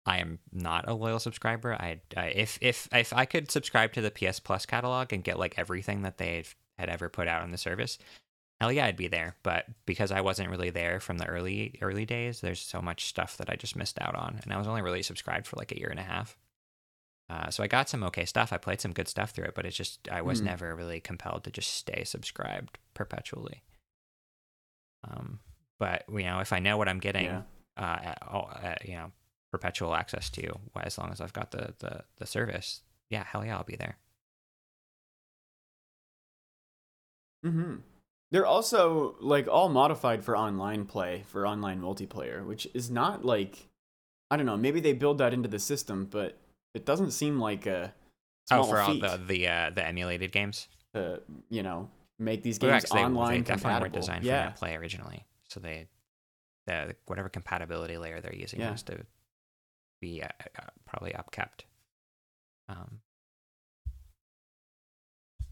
I 0.06 0.18
am 0.20 0.40
not 0.52 0.88
a 0.88 0.94
loyal 0.94 1.20
subscriber. 1.20 1.74
I, 1.74 2.02
I 2.18 2.28
if 2.28 2.58
if 2.62 2.88
if 2.92 3.14
I 3.14 3.26
could 3.26 3.52
subscribe 3.52 3.94
to 3.94 4.02
the 4.02 4.12
PS 4.12 4.40
Plus 4.40 4.66
catalog 4.66 5.14
and 5.14 5.24
get 5.24 5.38
like 5.40 5.56
everything 5.58 6.02
that 6.04 6.18
they 6.18 6.44
had 6.78 6.90
ever 6.90 7.10
put 7.10 7.28
out 7.28 7.42
on 7.44 7.52
the 7.52 7.58
service, 7.58 7.98
hell 8.60 8.72
yeah, 8.72 8.86
I'd 8.86 8.96
be 8.96 9.08
there. 9.08 9.36
But 9.44 9.66
because 9.86 10.12
I 10.12 10.22
wasn't 10.22 10.50
really 10.50 10.70
there 10.70 11.00
from 11.00 11.18
the 11.18 11.28
early 11.28 11.78
early 11.82 12.06
days, 12.06 12.42
there's 12.42 12.62
so 12.62 12.82
much 12.82 13.06
stuff 13.06 13.38
that 13.38 13.50
I 13.50 13.56
just 13.56 13.76
missed 13.76 14.00
out 14.02 14.16
on, 14.16 14.40
and 14.44 14.54
I 14.54 14.58
was 14.58 14.68
only 14.68 14.82
really 14.82 15.04
subscribed 15.04 15.46
for 15.48 15.58
like 15.58 15.72
a 15.72 15.78
year 15.80 15.90
and 15.90 16.00
a 16.00 16.04
half. 16.04 16.38
Uh, 17.30 17.52
so 17.52 17.62
I 17.62 17.68
got 17.68 17.90
some 17.90 18.04
okay 18.06 18.26
stuff. 18.26 18.52
I 18.52 18.58
played 18.58 18.82
some 18.82 18.94
good 18.94 19.08
stuff 19.08 19.30
through 19.32 19.46
it, 19.46 19.54
but 19.56 19.66
it's 19.66 19.78
just 19.78 20.08
I 20.10 20.22
was 20.24 20.40
Hmm. 20.40 20.46
never 20.46 20.76
really 20.76 21.00
compelled 21.00 21.44
to 21.44 21.52
just 21.52 21.72
stay 21.74 22.04
subscribed 22.04 22.80
perpetually. 22.96 23.62
Um, 25.04 25.40
but 25.78 26.04
you 26.10 26.24
know, 26.24 26.40
if 26.40 26.52
I 26.54 26.60
know 26.60 26.78
what 26.78 26.90
I'm 26.90 27.00
getting, 27.00 27.26
Yeah. 27.26 27.42
uh, 27.78 28.00
at 28.04 28.18
all, 28.28 28.50
uh, 28.62 28.76
you 28.84 28.96
know, 28.96 29.12
perpetual 29.52 29.96
access 29.96 30.30
to, 30.32 30.60
as 30.82 30.98
long 30.98 31.12
as 31.12 31.22
I've 31.22 31.34
got 31.34 31.52
the 31.52 31.74
the 31.80 32.04
the 32.18 32.26
service, 32.26 32.82
yeah, 33.10 33.24
hell 33.24 33.46
yeah, 33.46 33.58
I'll 33.58 33.64
be 33.64 33.76
there. 33.76 33.98
Mm-hmm. 37.46 37.76
They're 38.32 38.46
also 38.46 39.16
like 39.20 39.48
all 39.48 39.70
modified 39.70 40.24
for 40.24 40.38
online 40.38 40.86
play, 40.86 41.24
for 41.28 41.48
online 41.48 41.82
multiplayer, 41.82 42.46
which 42.46 42.68
is 42.74 42.92
not 42.92 43.26
like 43.26 43.68
I 44.30 44.38
don't 44.38 44.46
know. 44.46 44.58
Maybe 44.58 44.80
they 44.80 44.94
build 44.94 45.18
that 45.18 45.34
into 45.34 45.50
the 45.50 45.60
system, 45.60 46.08
but 46.10 46.38
it 46.76 46.86
doesn't 46.86 47.12
seem 47.12 47.40
like 47.40 47.66
a 47.66 47.94
small 48.48 48.66
oh, 48.66 48.70
for 48.70 48.80
all 48.80 48.94
the 48.94 49.20
the 49.26 49.48
uh, 49.48 49.70
the 49.72 49.86
emulated 49.86 50.32
games. 50.32 50.68
to 50.94 51.22
you 51.50 51.64
know 51.64 51.90
make 52.20 52.44
these 52.44 52.60
games 52.60 52.84
they- 52.84 53.00
online 53.00 53.44
they 53.44 53.54
definitely 53.54 53.82
weren't 53.82 53.94
designed 53.94 54.22
for 54.24 54.28
yeah, 54.28 54.46
net 54.46 54.56
play 54.58 54.76
originally, 54.76 55.26
so 55.48 55.60
they 55.60 55.88
the 56.68 56.96
whatever 57.08 57.30
compatibility 57.30 57.98
layer 57.98 58.22
they're 58.22 58.36
using 58.36 58.60
Yeah. 58.60 58.72
has 58.72 58.84
to 58.84 59.00
be 60.00 60.22
uh, 60.24 60.28
uh, 60.58 60.64
probably 60.86 61.12
upkept. 61.12 61.66
Um, 62.68 63.02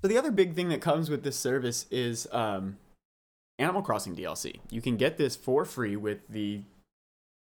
So 0.01 0.07
the 0.07 0.17
other 0.17 0.31
big 0.31 0.53
thing 0.53 0.69
that 0.69 0.81
comes 0.81 1.09
with 1.09 1.23
this 1.23 1.37
service 1.37 1.87
is 1.89 2.27
um, 2.31 2.77
Animal 3.57 3.81
Crossing 3.81 4.15
DLC. 4.15 4.59
You 4.69 4.81
can 4.81 4.95
get 4.95 5.17
this 5.17 5.35
for 5.35 5.65
free 5.65 5.95
with 5.95 6.27
the 6.29 6.61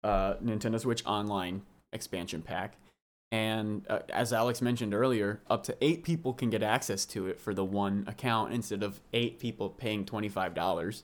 uh, 0.03 0.35
Nintendo 0.35 0.79
Switch 0.79 1.05
Online 1.05 1.63
expansion 1.91 2.41
pack, 2.41 2.77
and 3.31 3.85
uh, 3.89 3.99
as 4.09 4.31
Alex 4.31 4.61
mentioned 4.61 4.93
earlier, 4.93 5.41
up 5.49 5.63
to 5.63 5.75
eight 5.81 6.03
people 6.03 6.33
can 6.33 6.49
get 6.49 6.63
access 6.63 7.05
to 7.07 7.27
it 7.27 7.39
for 7.41 7.53
the 7.53 7.65
one 7.65 8.05
account 8.07 8.53
instead 8.53 8.83
of 8.83 9.01
eight 9.11 9.37
people 9.37 9.69
paying 9.69 10.05
twenty 10.05 10.29
five 10.29 10.53
dollars 10.53 11.03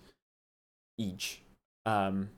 each. 0.98 1.42
Um, 1.86 2.30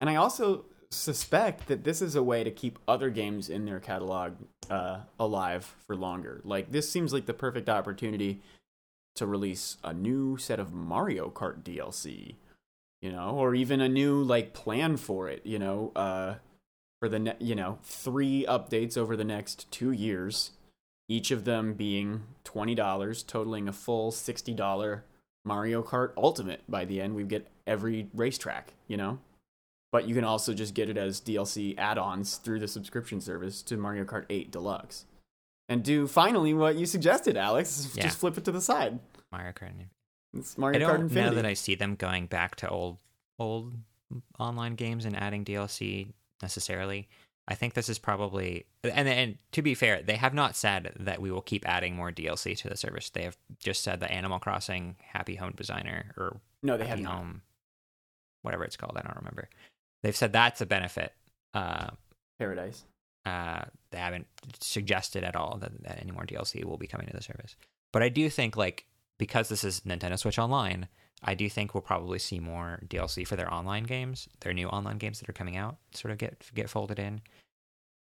and 0.00 0.10
I 0.10 0.16
also 0.16 0.64
suspect 0.90 1.68
that 1.68 1.84
this 1.84 2.00
is 2.00 2.14
a 2.14 2.22
way 2.22 2.42
to 2.44 2.50
keep 2.50 2.78
other 2.88 3.10
games 3.10 3.48
in 3.50 3.64
their 3.64 3.80
catalog 3.80 4.34
uh, 4.70 5.00
alive 5.18 5.74
for 5.86 5.94
longer. 5.94 6.40
Like 6.44 6.72
this 6.72 6.90
seems 6.90 7.12
like 7.12 7.26
the 7.26 7.34
perfect 7.34 7.68
opportunity 7.68 8.40
to 9.16 9.26
release 9.26 9.76
a 9.84 9.92
new 9.92 10.36
set 10.36 10.60
of 10.60 10.72
Mario 10.72 11.28
Kart 11.28 11.62
DLC, 11.62 12.36
you 13.02 13.12
know, 13.12 13.30
or 13.30 13.54
even 13.54 13.80
a 13.80 13.88
new 13.88 14.22
like 14.22 14.54
plan 14.54 14.96
for 14.96 15.28
it, 15.28 15.44
you 15.44 15.58
know, 15.58 15.92
uh, 15.94 16.34
for 17.00 17.08
the 17.08 17.18
ne- 17.18 17.36
you 17.38 17.54
know 17.54 17.78
three 17.82 18.44
updates 18.48 18.96
over 18.96 19.16
the 19.16 19.24
next 19.24 19.70
two 19.70 19.92
years, 19.92 20.52
each 21.08 21.30
of 21.30 21.44
them 21.44 21.74
being 21.74 22.22
twenty 22.44 22.74
dollars, 22.74 23.22
totaling 23.22 23.68
a 23.68 23.72
full 23.72 24.10
sixty 24.10 24.54
dollar 24.54 25.04
Mario 25.44 25.82
Kart 25.82 26.12
Ultimate. 26.16 26.62
By 26.68 26.84
the 26.84 27.00
end, 27.00 27.14
we 27.14 27.24
get 27.24 27.48
every 27.66 28.08
racetrack, 28.14 28.74
you 28.86 28.96
know. 28.96 29.18
But 29.90 30.06
you 30.06 30.14
can 30.14 30.24
also 30.24 30.52
just 30.52 30.74
get 30.74 30.90
it 30.90 30.98
as 30.98 31.20
DLC 31.20 31.76
add-ons 31.78 32.36
through 32.36 32.60
the 32.60 32.68
subscription 32.68 33.20
service 33.20 33.62
to 33.62 33.76
Mario 33.76 34.04
Kart 34.04 34.26
8 34.28 34.50
Deluxe. 34.50 35.06
And 35.68 35.82
do 35.82 36.06
finally 36.06 36.52
what 36.54 36.76
you 36.76 36.86
suggested, 36.86 37.36
Alex. 37.36 37.92
Yeah. 37.94 38.04
Just 38.04 38.18
flip 38.18 38.36
it 38.36 38.44
to 38.44 38.52
the 38.52 38.60
side. 38.60 38.98
Mario 39.32 39.52
Kart. 39.52 39.72
It's 40.36 40.58
Mario 40.58 40.78
I 40.78 40.82
Kart 40.82 40.86
don't 40.88 40.98
know 41.00 41.04
Infinity. 41.06 41.36
that 41.36 41.46
I 41.46 41.54
see 41.54 41.74
them 41.74 41.94
going 41.94 42.26
back 42.26 42.56
to 42.56 42.68
old 42.68 42.98
old 43.38 43.72
online 44.38 44.74
games 44.74 45.04
and 45.04 45.16
adding 45.16 45.44
DLC 45.44 46.12
necessarily. 46.42 47.08
I 47.46 47.54
think 47.54 47.72
this 47.72 47.88
is 47.88 47.98
probably 47.98 48.66
and 48.84 49.08
and 49.08 49.38
to 49.52 49.62
be 49.62 49.74
fair, 49.74 50.02
they 50.02 50.16
have 50.16 50.34
not 50.34 50.54
said 50.54 50.92
that 51.00 51.20
we 51.22 51.30
will 51.30 51.40
keep 51.40 51.66
adding 51.66 51.96
more 51.96 52.12
DLC 52.12 52.56
to 52.58 52.68
the 52.68 52.76
service. 52.76 53.08
They 53.08 53.22
have 53.22 53.38
just 53.58 53.82
said 53.82 54.00
the 54.00 54.10
Animal 54.12 54.38
Crossing 54.38 54.96
Happy 55.00 55.36
Home 55.36 55.54
Designer 55.56 56.12
or 56.18 56.40
no, 56.62 56.76
they 56.76 56.86
have 56.86 57.00
not. 57.00 57.14
Home, 57.14 57.42
whatever 58.42 58.64
it's 58.64 58.76
called, 58.76 58.96
I 58.98 59.00
don't 59.02 59.16
remember. 59.16 59.48
They've 60.02 60.16
said 60.16 60.32
that's 60.32 60.60
a 60.60 60.66
benefit. 60.66 61.12
Uh, 61.54 61.88
Paradise. 62.38 62.84
uh, 63.26 63.64
they 63.90 63.98
haven't 63.98 64.26
suggested 64.60 65.24
at 65.24 65.34
all 65.34 65.58
that, 65.58 65.82
that 65.82 65.98
any 66.00 66.12
more 66.12 66.24
DLC 66.24 66.64
will 66.64 66.76
be 66.76 66.86
coming 66.86 67.06
to 67.06 67.12
the 67.12 67.22
service. 67.22 67.56
But 67.92 68.02
I 68.02 68.08
do 68.08 68.28
think 68.30 68.56
like 68.56 68.84
because 69.18 69.48
this 69.48 69.64
is 69.64 69.80
Nintendo 69.80 70.18
Switch 70.18 70.38
Online, 70.38 70.86
I 71.24 71.34
do 71.34 71.48
think 71.50 71.74
we'll 71.74 71.80
probably 71.80 72.20
see 72.20 72.38
more 72.38 72.80
DLC 72.86 73.26
for 73.26 73.34
their 73.34 73.52
online 73.52 73.84
games, 73.84 74.28
their 74.40 74.52
new 74.52 74.68
online 74.68 74.98
games 74.98 75.18
that 75.18 75.28
are 75.28 75.32
coming 75.32 75.56
out, 75.56 75.78
sort 75.92 76.12
of 76.12 76.18
get 76.18 76.44
get 76.54 76.70
folded 76.70 76.98
in. 76.98 77.20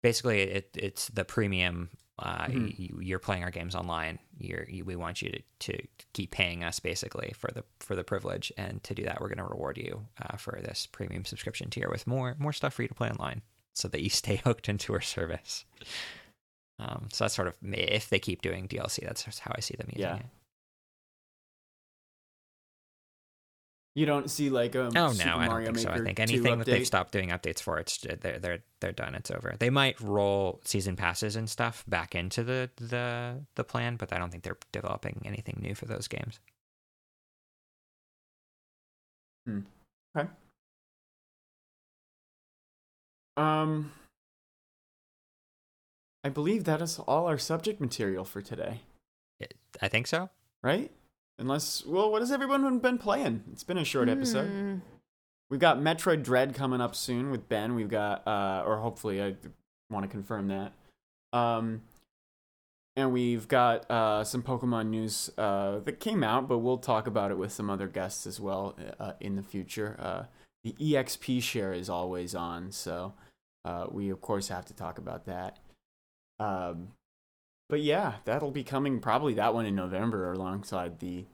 basically 0.02 0.42
it, 0.42 0.70
it's 0.74 1.08
the 1.08 1.24
premium. 1.24 1.88
Uh, 2.18 2.46
Mhm. 2.48 2.78
you, 2.78 2.98
you're 3.00 3.18
playing 3.18 3.44
our 3.44 3.50
games 3.50 3.74
online. 3.74 4.18
You're, 4.38 4.68
you, 4.68 4.84
we 4.84 4.96
want 4.96 5.22
you 5.22 5.30
to, 5.30 5.42
to 5.72 5.86
keep 6.14 6.30
paying 6.32 6.64
us 6.64 6.80
basically 6.80 7.32
for 7.36 7.50
the 7.52 7.64
for 7.80 7.94
the 7.94 8.02
privilege, 8.04 8.52
and 8.56 8.82
to 8.84 8.94
do 8.94 9.04
that, 9.04 9.20
we're 9.20 9.28
going 9.28 9.38
to 9.38 9.44
reward 9.44 9.78
you 9.78 10.06
uh, 10.22 10.36
for 10.36 10.60
this 10.62 10.86
premium 10.86 11.24
subscription 11.24 11.70
tier 11.70 11.88
with 11.90 12.06
more 12.06 12.34
more 12.38 12.52
stuff 12.52 12.74
for 12.74 12.82
you 12.82 12.88
to 12.88 12.94
play 12.94 13.08
online, 13.10 13.42
so 13.74 13.86
that 13.88 14.02
you 14.02 14.10
stay 14.22 14.36
hooked 14.36 14.68
into 14.68 14.92
our 14.92 15.00
service. 15.00 15.64
Um, 16.80 17.08
so 17.12 17.24
that's 17.24 17.34
sort 17.34 17.48
of 17.48 17.54
if 17.62 18.08
they 18.08 18.18
keep 18.18 18.40
doing 18.42 18.68
DLC, 18.68 19.00
that's 19.04 19.38
how 19.40 19.52
I 19.56 19.60
see 19.60 19.74
them 19.76 19.88
using 19.90 20.02
Yeah. 20.02 20.16
it. 20.16 20.26
You 23.94 24.06
don't 24.06 24.30
see 24.30 24.48
like 24.48 24.76
um, 24.76 24.92
Oh 24.96 25.12
Super 25.12 25.28
no, 25.28 25.36
I 25.36 25.40
don't 25.46 25.48
Mario 25.48 25.66
think 25.72 25.78
so. 25.78 25.90
I 25.90 25.98
think 26.00 26.20
anything 26.20 26.58
that 26.58 26.66
they've 26.66 26.86
stopped 26.86 27.10
doing 27.12 27.30
updates 27.30 27.60
for, 27.60 27.78
it's 27.78 27.98
they're 27.98 28.38
they're 28.38 28.58
they're 28.80 28.92
done. 28.92 29.14
It's 29.14 29.30
over. 29.30 29.54
They 29.58 29.70
might 29.70 30.00
roll 30.00 30.60
season 30.64 30.94
passes 30.94 31.34
and 31.34 31.50
stuff 31.50 31.84
back 31.88 32.14
into 32.14 32.44
the 32.44 32.70
the 32.76 33.42
the 33.56 33.64
plan, 33.64 33.96
but 33.96 34.12
I 34.12 34.18
don't 34.18 34.30
think 34.30 34.44
they're 34.44 34.58
developing 34.70 35.22
anything 35.24 35.58
new 35.60 35.74
for 35.74 35.86
those 35.86 36.06
games. 36.06 36.38
Okay. 40.16 40.28
Um, 43.36 43.92
I 46.24 46.28
believe 46.28 46.64
that 46.64 46.82
is 46.82 46.98
all 46.98 47.26
our 47.26 47.38
subject 47.38 47.80
material 47.80 48.24
for 48.24 48.42
today, 48.42 48.82
I 49.80 49.88
think 49.88 50.06
so. 50.06 50.28
right? 50.62 50.90
Unless, 51.38 51.86
well, 51.86 52.10
what 52.10 52.20
has 52.20 52.32
everyone 52.32 52.78
been 52.80 52.98
playing? 52.98 53.44
It's 53.52 53.64
been 53.64 53.78
a 53.78 53.84
short 53.84 54.08
episode. 54.08 54.48
Hmm. 54.48 54.74
We've 55.50 55.60
got 55.60 55.78
Metroid 55.78 56.22
Dread 56.22 56.54
coming 56.54 56.80
up 56.80 56.94
soon 56.94 57.30
with 57.30 57.48
Ben. 57.48 57.74
We've 57.74 57.88
got, 57.88 58.26
uh, 58.26 58.64
or 58.66 58.78
hopefully, 58.78 59.22
I 59.22 59.36
want 59.88 60.04
to 60.04 60.08
confirm 60.08 60.48
that. 60.48 60.72
Um, 61.32 61.82
and 62.96 63.12
we've 63.12 63.46
got 63.46 63.88
uh, 63.90 64.24
some 64.24 64.42
Pokemon 64.42 64.88
news 64.88 65.30
uh, 65.38 65.78
that 65.84 66.00
came 66.00 66.24
out, 66.24 66.48
but 66.48 66.58
we'll 66.58 66.78
talk 66.78 67.06
about 67.06 67.30
it 67.30 67.38
with 67.38 67.52
some 67.52 67.70
other 67.70 67.86
guests 67.86 68.26
as 68.26 68.40
well 68.40 68.76
uh, 68.98 69.12
in 69.20 69.36
the 69.36 69.42
future. 69.42 69.96
Uh, 70.00 70.24
the 70.64 70.72
EXP 70.72 71.40
share 71.40 71.72
is 71.72 71.88
always 71.88 72.34
on, 72.34 72.72
so 72.72 73.14
uh, 73.64 73.86
we 73.90 74.10
of 74.10 74.20
course 74.20 74.48
have 74.48 74.64
to 74.66 74.74
talk 74.74 74.98
about 74.98 75.26
that. 75.26 75.58
Um, 76.40 76.88
but 77.68 77.80
yeah, 77.80 78.14
that'll 78.24 78.50
be 78.50 78.64
coming 78.64 79.00
probably 79.00 79.34
that 79.34 79.54
one 79.54 79.66
in 79.66 79.74
November 79.74 80.32
alongside 80.32 80.98
the 81.00 81.26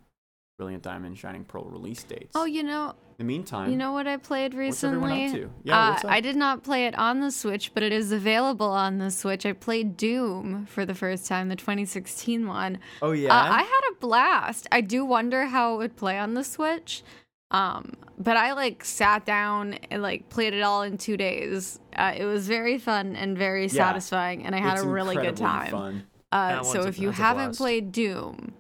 Brilliant 0.57 0.85
Diamond 0.85 1.19
Shining 1.19 1.45
Pearl 1.45 1.65
release 1.65 2.03
dates. 2.05 2.31
Oh, 2.37 2.45
you 2.45 2.63
know, 2.63 2.91
In 2.91 2.95
the 3.19 3.25
meantime, 3.25 3.71
you 3.73 3.77
know 3.77 3.91
what 3.91 4.07
I 4.07 4.19
played 4.19 4.55
recently? 4.55 5.49
Yeah, 5.65 5.99
uh? 6.05 6.07
I 6.07 6.21
did 6.21 6.37
not 6.37 6.63
play 6.63 6.87
it 6.87 6.97
on 6.97 7.19
the 7.21 7.33
Switch, 7.33 7.73
but 7.75 7.83
it 7.83 7.93
is 7.93 8.13
available 8.13 8.69
on 8.71 8.99
the 8.99 9.11
Switch. 9.11 9.45
I 9.45 9.53
played 9.53 9.97
Doom 9.97 10.67
for 10.67 10.87
the 10.87 10.95
first 10.95 11.27
time, 11.27 11.49
the 11.49 11.57
2016 11.57 12.47
one. 12.47 12.79
oh 13.03 13.11
yeah, 13.11 13.35
Uh, 13.37 13.49
I 13.51 13.63
had 13.63 13.81
a 13.93 13.95
blast. 13.99 14.69
I 14.71 14.81
do 14.81 15.05
wonder 15.05 15.47
how 15.47 15.75
it 15.75 15.79
would 15.79 15.97
play 15.97 16.19
on 16.21 16.35
the 16.35 16.45
Switch. 16.45 17.03
Um, 17.51 17.93
but 18.19 18.37
I 18.37 18.53
like 18.53 18.85
sat 18.85 19.25
down 19.27 19.75
and 19.91 20.03
like 20.03 20.29
played 20.29 20.55
it 20.55 20.63
all 20.63 20.83
in 20.83 20.99
two 20.99 21.17
days. 21.17 21.81
Uh, 21.97 22.13
it 22.17 22.25
was 22.27 22.47
very 22.47 22.79
fun 22.79 23.17
and 23.17 23.37
very 23.37 23.69
satisfying, 23.69 24.45
and 24.47 24.55
I 24.55 24.61
had 24.61 24.79
a 24.79 24.87
really 24.87 25.17
good 25.17 25.37
time. 25.37 25.71
Fun. 25.71 26.07
Uh, 26.35 26.63
so 26.63 26.69
one's 26.81 26.87
a- 26.87 26.89
if 26.89 26.99
you 26.99 27.11
haven't 27.11 27.57
played 27.57 27.93
Doom, 27.93 28.55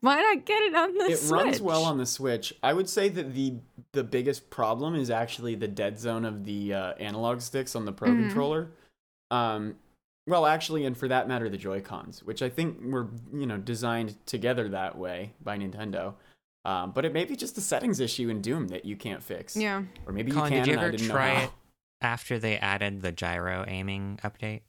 why 0.00 0.20
not 0.22 0.44
get 0.46 0.62
it 0.62 0.74
on 0.74 0.94
the 0.96 1.04
It 1.06 1.18
Switch? 1.18 1.40
It 1.40 1.44
runs 1.44 1.60
well 1.60 1.84
on 1.84 1.98
the 1.98 2.06
Switch. 2.06 2.54
I 2.62 2.72
would 2.72 2.88
say 2.88 3.08
that 3.08 3.34
the 3.34 3.54
the 3.92 4.04
biggest 4.04 4.50
problem 4.50 4.94
is 4.94 5.10
actually 5.10 5.54
the 5.54 5.66
dead 5.68 5.98
zone 5.98 6.24
of 6.24 6.44
the 6.44 6.74
uh, 6.74 6.92
analog 6.94 7.40
sticks 7.40 7.74
on 7.74 7.84
the 7.86 7.92
Pro 7.92 8.10
Mhm. 8.10 8.22
controller. 8.26 8.70
Um, 9.30 9.76
well, 10.26 10.44
actually, 10.46 10.84
and 10.84 10.96
for 10.96 11.08
that 11.08 11.26
matter, 11.26 11.48
the 11.48 11.56
Joy 11.56 11.80
Cons, 11.80 12.22
which 12.22 12.42
I 12.42 12.48
think 12.50 12.78
were 12.82 13.08
you 13.32 13.46
know 13.46 13.56
designed 13.58 14.14
together 14.26 14.68
that 14.68 14.96
way 14.96 15.32
by 15.42 15.56
Nintendo. 15.58 16.14
Um, 16.64 16.92
but 16.92 17.04
it 17.06 17.12
may 17.14 17.24
be 17.24 17.34
just 17.34 17.56
a 17.56 17.60
settings 17.62 17.98
issue 17.98 18.28
in 18.28 18.42
Doom 18.42 18.68
that 18.68 18.84
you 18.84 18.94
can't 18.94 19.22
fix. 19.22 19.56
Yeah. 19.56 19.84
Or 20.06 20.12
maybe 20.12 20.30
Colin, 20.32 20.52
you 20.52 20.58
can. 20.58 20.64
did 20.64 20.66
you 20.68 20.72
and 20.74 20.80
I 20.80 20.84
ever 20.84 20.96
didn't 20.96 21.08
try 21.10 21.34
how. 21.34 21.44
it 21.44 21.50
after 22.02 22.38
they 22.38 22.58
added 22.58 23.00
the 23.00 23.10
gyro 23.10 23.64
aiming 23.66 24.20
update? 24.22 24.60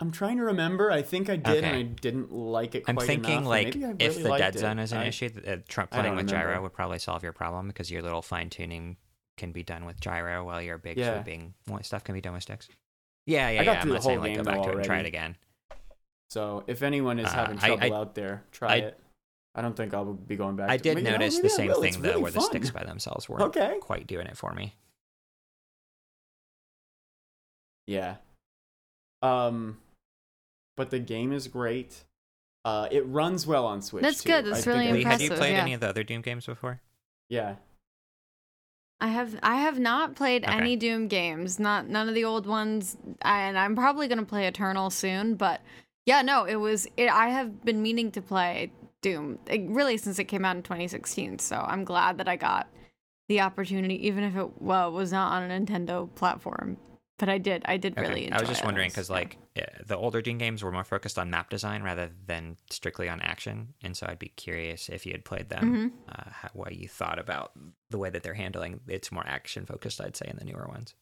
I'm 0.00 0.10
trying 0.10 0.38
to 0.38 0.44
remember. 0.44 0.90
I 0.90 1.02
think 1.02 1.30
I 1.30 1.36
did, 1.36 1.62
and 1.64 1.76
I 1.76 1.82
didn't 1.82 2.32
like 2.32 2.74
it. 2.74 2.84
I'm 2.88 2.96
Quite 2.96 3.06
thinking 3.06 3.32
enough, 3.38 3.46
like 3.46 3.76
I 3.76 3.94
if 4.00 4.20
the 4.22 4.36
dead 4.36 4.58
zone 4.58 4.78
is 4.80 4.92
an 4.92 4.98
I- 4.98 5.06
issue, 5.06 5.30
uh, 5.46 5.56
Trump 5.68 5.90
playing 5.92 6.16
with 6.16 6.28
gyro 6.28 6.60
would 6.62 6.72
probably 6.72 6.98
solve 6.98 7.22
your 7.22 7.32
problem 7.32 7.68
because 7.68 7.90
your 7.90 8.02
little 8.02 8.20
fine 8.22 8.50
tuning 8.50 8.96
can 9.36 9.52
be 9.52 9.62
done 9.62 9.84
with 9.84 10.00
gyro 10.00 10.44
while 10.44 10.60
your 10.60 10.78
big 10.78 10.96
Yeah. 10.98 11.14
swooping 11.22 11.54
stuff 11.82 12.02
can 12.04 12.14
be 12.14 12.20
done 12.20 12.34
with 12.34 12.42
sticks. 12.42 12.68
Yeah, 13.26 13.50
yeah, 13.50 13.60
I 13.60 13.64
got 13.64 13.72
yeah. 13.76 13.82
I'm 13.82 13.88
not 13.88 14.02
saying 14.02 14.20
like 14.20 14.36
go 14.36 14.42
back 14.44 14.62
to 14.62 14.70
it 14.70 14.76
and 14.76 14.84
try 14.84 14.98
it 14.98 15.06
again. 15.06 15.36
So 16.30 16.64
if 16.66 16.82
anyone 16.82 17.18
is 17.20 17.26
Uh, 17.26 17.30
having 17.30 17.58
I- 17.58 17.66
trouble 17.68 17.94
I- 17.94 17.96
out 17.96 18.14
there, 18.14 18.44
try 18.50 18.72
I- 18.72 18.76
it. 18.78 19.00
I 19.54 19.62
don't 19.62 19.76
think 19.76 19.94
I'll 19.94 20.12
be 20.12 20.34
going 20.34 20.56
back. 20.56 20.68
I 20.70 20.76
to 20.76 20.82
did 20.82 20.94
but, 20.94 21.02
you 21.04 21.10
know, 21.10 21.16
notice 21.18 21.38
the 21.38 21.48
same 21.48 21.72
thing 21.74 22.02
though, 22.02 22.08
really 22.10 22.22
where 22.22 22.32
the 22.32 22.40
sticks 22.40 22.70
by 22.70 22.82
themselves 22.82 23.28
weren't 23.28 23.42
Okay. 23.44 23.78
quite 23.80 24.08
doing 24.08 24.26
it 24.26 24.36
for 24.36 24.52
me. 24.52 24.74
Yeah. 27.86 28.16
Um, 29.22 29.78
but 30.76 30.90
the 30.90 30.98
game 30.98 31.32
is 31.32 31.48
great. 31.48 32.04
Uh, 32.64 32.88
it 32.90 33.06
runs 33.06 33.46
well 33.46 33.66
on 33.66 33.82
Switch. 33.82 34.02
That's 34.02 34.22
too. 34.22 34.28
good. 34.30 34.46
I 34.46 34.50
That's 34.50 34.64
think 34.64 34.76
really 34.76 34.88
I- 34.88 34.92
Lee, 34.92 35.02
have 35.04 35.20
you 35.20 35.30
played 35.30 35.52
yeah. 35.52 35.62
any 35.62 35.74
of 35.74 35.80
the 35.80 35.88
other 35.88 36.02
Doom 36.02 36.22
games 36.22 36.46
before? 36.46 36.80
Yeah. 37.28 37.56
I 39.00 39.08
have 39.08 39.38
I 39.42 39.56
have 39.56 39.78
not 39.78 40.14
played 40.16 40.44
Okay. 40.44 40.52
any 40.52 40.76
Doom 40.76 41.08
games, 41.08 41.58
not 41.58 41.88
none 41.88 42.08
of 42.08 42.14
the 42.14 42.24
old 42.24 42.46
ones, 42.46 42.96
and 43.20 43.58
I'm 43.58 43.74
probably 43.74 44.08
gonna 44.08 44.24
play 44.24 44.46
Eternal 44.46 44.88
soon. 44.88 45.34
But 45.34 45.60
yeah, 46.06 46.22
no, 46.22 46.44
it 46.44 46.56
was 46.56 46.86
it, 46.96 47.10
I 47.10 47.28
have 47.28 47.64
been 47.64 47.82
meaning 47.82 48.10
to 48.12 48.22
play 48.22 48.72
Doom 49.02 49.38
eh, 49.48 49.58
really 49.68 49.98
since 49.98 50.18
it 50.18 50.24
came 50.24 50.44
out 50.44 50.56
in 50.56 50.62
2016. 50.62 51.38
So 51.40 51.56
I'm 51.56 51.84
glad 51.84 52.16
that 52.18 52.28
I 52.28 52.36
got 52.36 52.68
the 53.28 53.40
opportunity, 53.40 54.06
even 54.06 54.24
if 54.24 54.36
it 54.36 54.62
well 54.62 54.90
was 54.92 55.12
not 55.12 55.32
on 55.32 55.50
a 55.50 55.60
Nintendo 55.60 56.08
platform. 56.14 56.78
But 57.16 57.28
I 57.28 57.38
did 57.38 57.62
I 57.66 57.76
did 57.76 57.96
really 57.96 58.24
enjoy 58.24 58.36
I 58.36 58.40
was 58.40 58.48
just 58.48 58.64
wondering 58.64 58.88
because 58.90 59.08
like 59.08 59.38
eh, 59.54 59.64
the 59.86 59.96
older 59.96 60.20
Doom 60.20 60.38
games 60.38 60.64
were 60.64 60.72
more 60.72 60.82
focused 60.82 61.16
on 61.18 61.30
map 61.30 61.48
design 61.48 61.82
rather 61.84 62.10
than 62.26 62.56
strictly 62.70 63.08
on 63.08 63.20
action, 63.20 63.74
and 63.82 63.96
so 63.96 64.06
I'd 64.08 64.18
be 64.18 64.28
curious 64.30 64.88
if 64.88 65.06
you 65.06 65.12
had 65.12 65.24
played 65.24 65.48
them, 65.48 65.92
Mhm. 66.08 66.12
uh, 66.12 66.30
how, 66.30 66.48
what 66.54 66.74
you 66.74 66.88
thought 66.88 67.20
about 67.20 67.52
the 67.90 67.98
way 67.98 68.10
that 68.10 68.24
they're 68.24 68.34
handling. 68.34 68.80
It's 68.88 69.12
more 69.12 69.24
action 69.26 69.64
focused, 69.64 70.00
I'd 70.00 70.16
say, 70.16 70.26
in 70.28 70.36
the 70.38 70.44
newer 70.44 70.66
ones. 70.66 70.94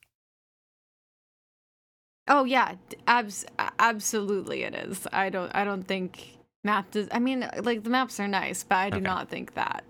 Oh 2.28 2.44
yeah, 2.44 2.74
abs- 3.06 3.46
absolutely 3.78 4.62
it 4.62 4.74
is. 4.74 5.06
I 5.12 5.28
don't 5.30 5.50
I 5.54 5.64
don't 5.64 5.82
think 5.82 6.38
map 6.62 6.90
does. 6.92 7.08
I 7.10 7.18
mean, 7.18 7.48
like 7.62 7.82
the 7.82 7.90
maps 7.90 8.20
are 8.20 8.28
nice, 8.28 8.62
but 8.62 8.76
I 8.76 8.90
do 8.90 8.96
Okay. 8.96 9.04
not 9.04 9.28
think 9.28 9.54
that 9.54 9.84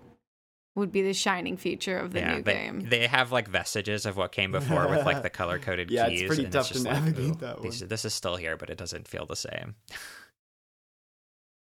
would 0.75 0.91
be 0.91 1.01
the 1.03 1.13
shining 1.13 1.55
feature 1.57 1.97
of 1.97 2.13
the 2.13 2.19
yeah, 2.19 2.35
new 2.37 2.41
they, 2.43 2.53
game. 2.53 2.79
they 2.89 3.05
have 3.07 3.31
like 3.31 3.47
vestiges 3.47 4.05
of 4.05 4.17
what 4.17 4.31
came 4.31 4.51
before 4.51 4.87
with 4.87 5.05
like 5.05 5.21
the 5.21 5.29
color 5.29 5.59
coded 5.59 5.91
Yeah, 5.91 6.07
it's 6.07 6.21
keys. 6.21 6.27
pretty 6.27 6.43
and 6.45 6.53
tough 6.53 6.67
to 6.69 6.73
just 6.73 6.85
like, 6.85 6.95
navigate 7.03 7.31
ooh, 7.31 7.35
that 7.35 7.61
these- 7.61 7.79
This 7.81 8.05
is 8.05 8.13
still 8.13 8.35
here, 8.37 8.57
but 8.57 8.69
it 8.69 8.77
doesn't 8.77 9.07
feel 9.07 9.25
the 9.25 9.35
same. 9.35 9.75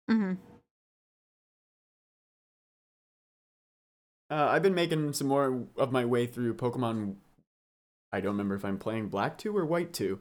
hmm 0.09 0.35
Uh, 4.31 4.47
I've 4.49 4.63
been 4.63 4.77
making 4.77 5.13
some 5.15 5.27
more 5.27 5.65
of 5.77 5.91
my 5.91 6.05
way 6.05 6.25
through 6.25 6.55
Pokemon. 6.55 7.17
I 8.13 8.21
don't 8.21 8.31
remember 8.33 8.55
if 8.55 8.65
I'm 8.65 8.79
playing 8.79 9.09
Black 9.09 9.37
2 9.39 9.57
or 9.57 9.67
White 9.67 9.93
2, 9.93 10.21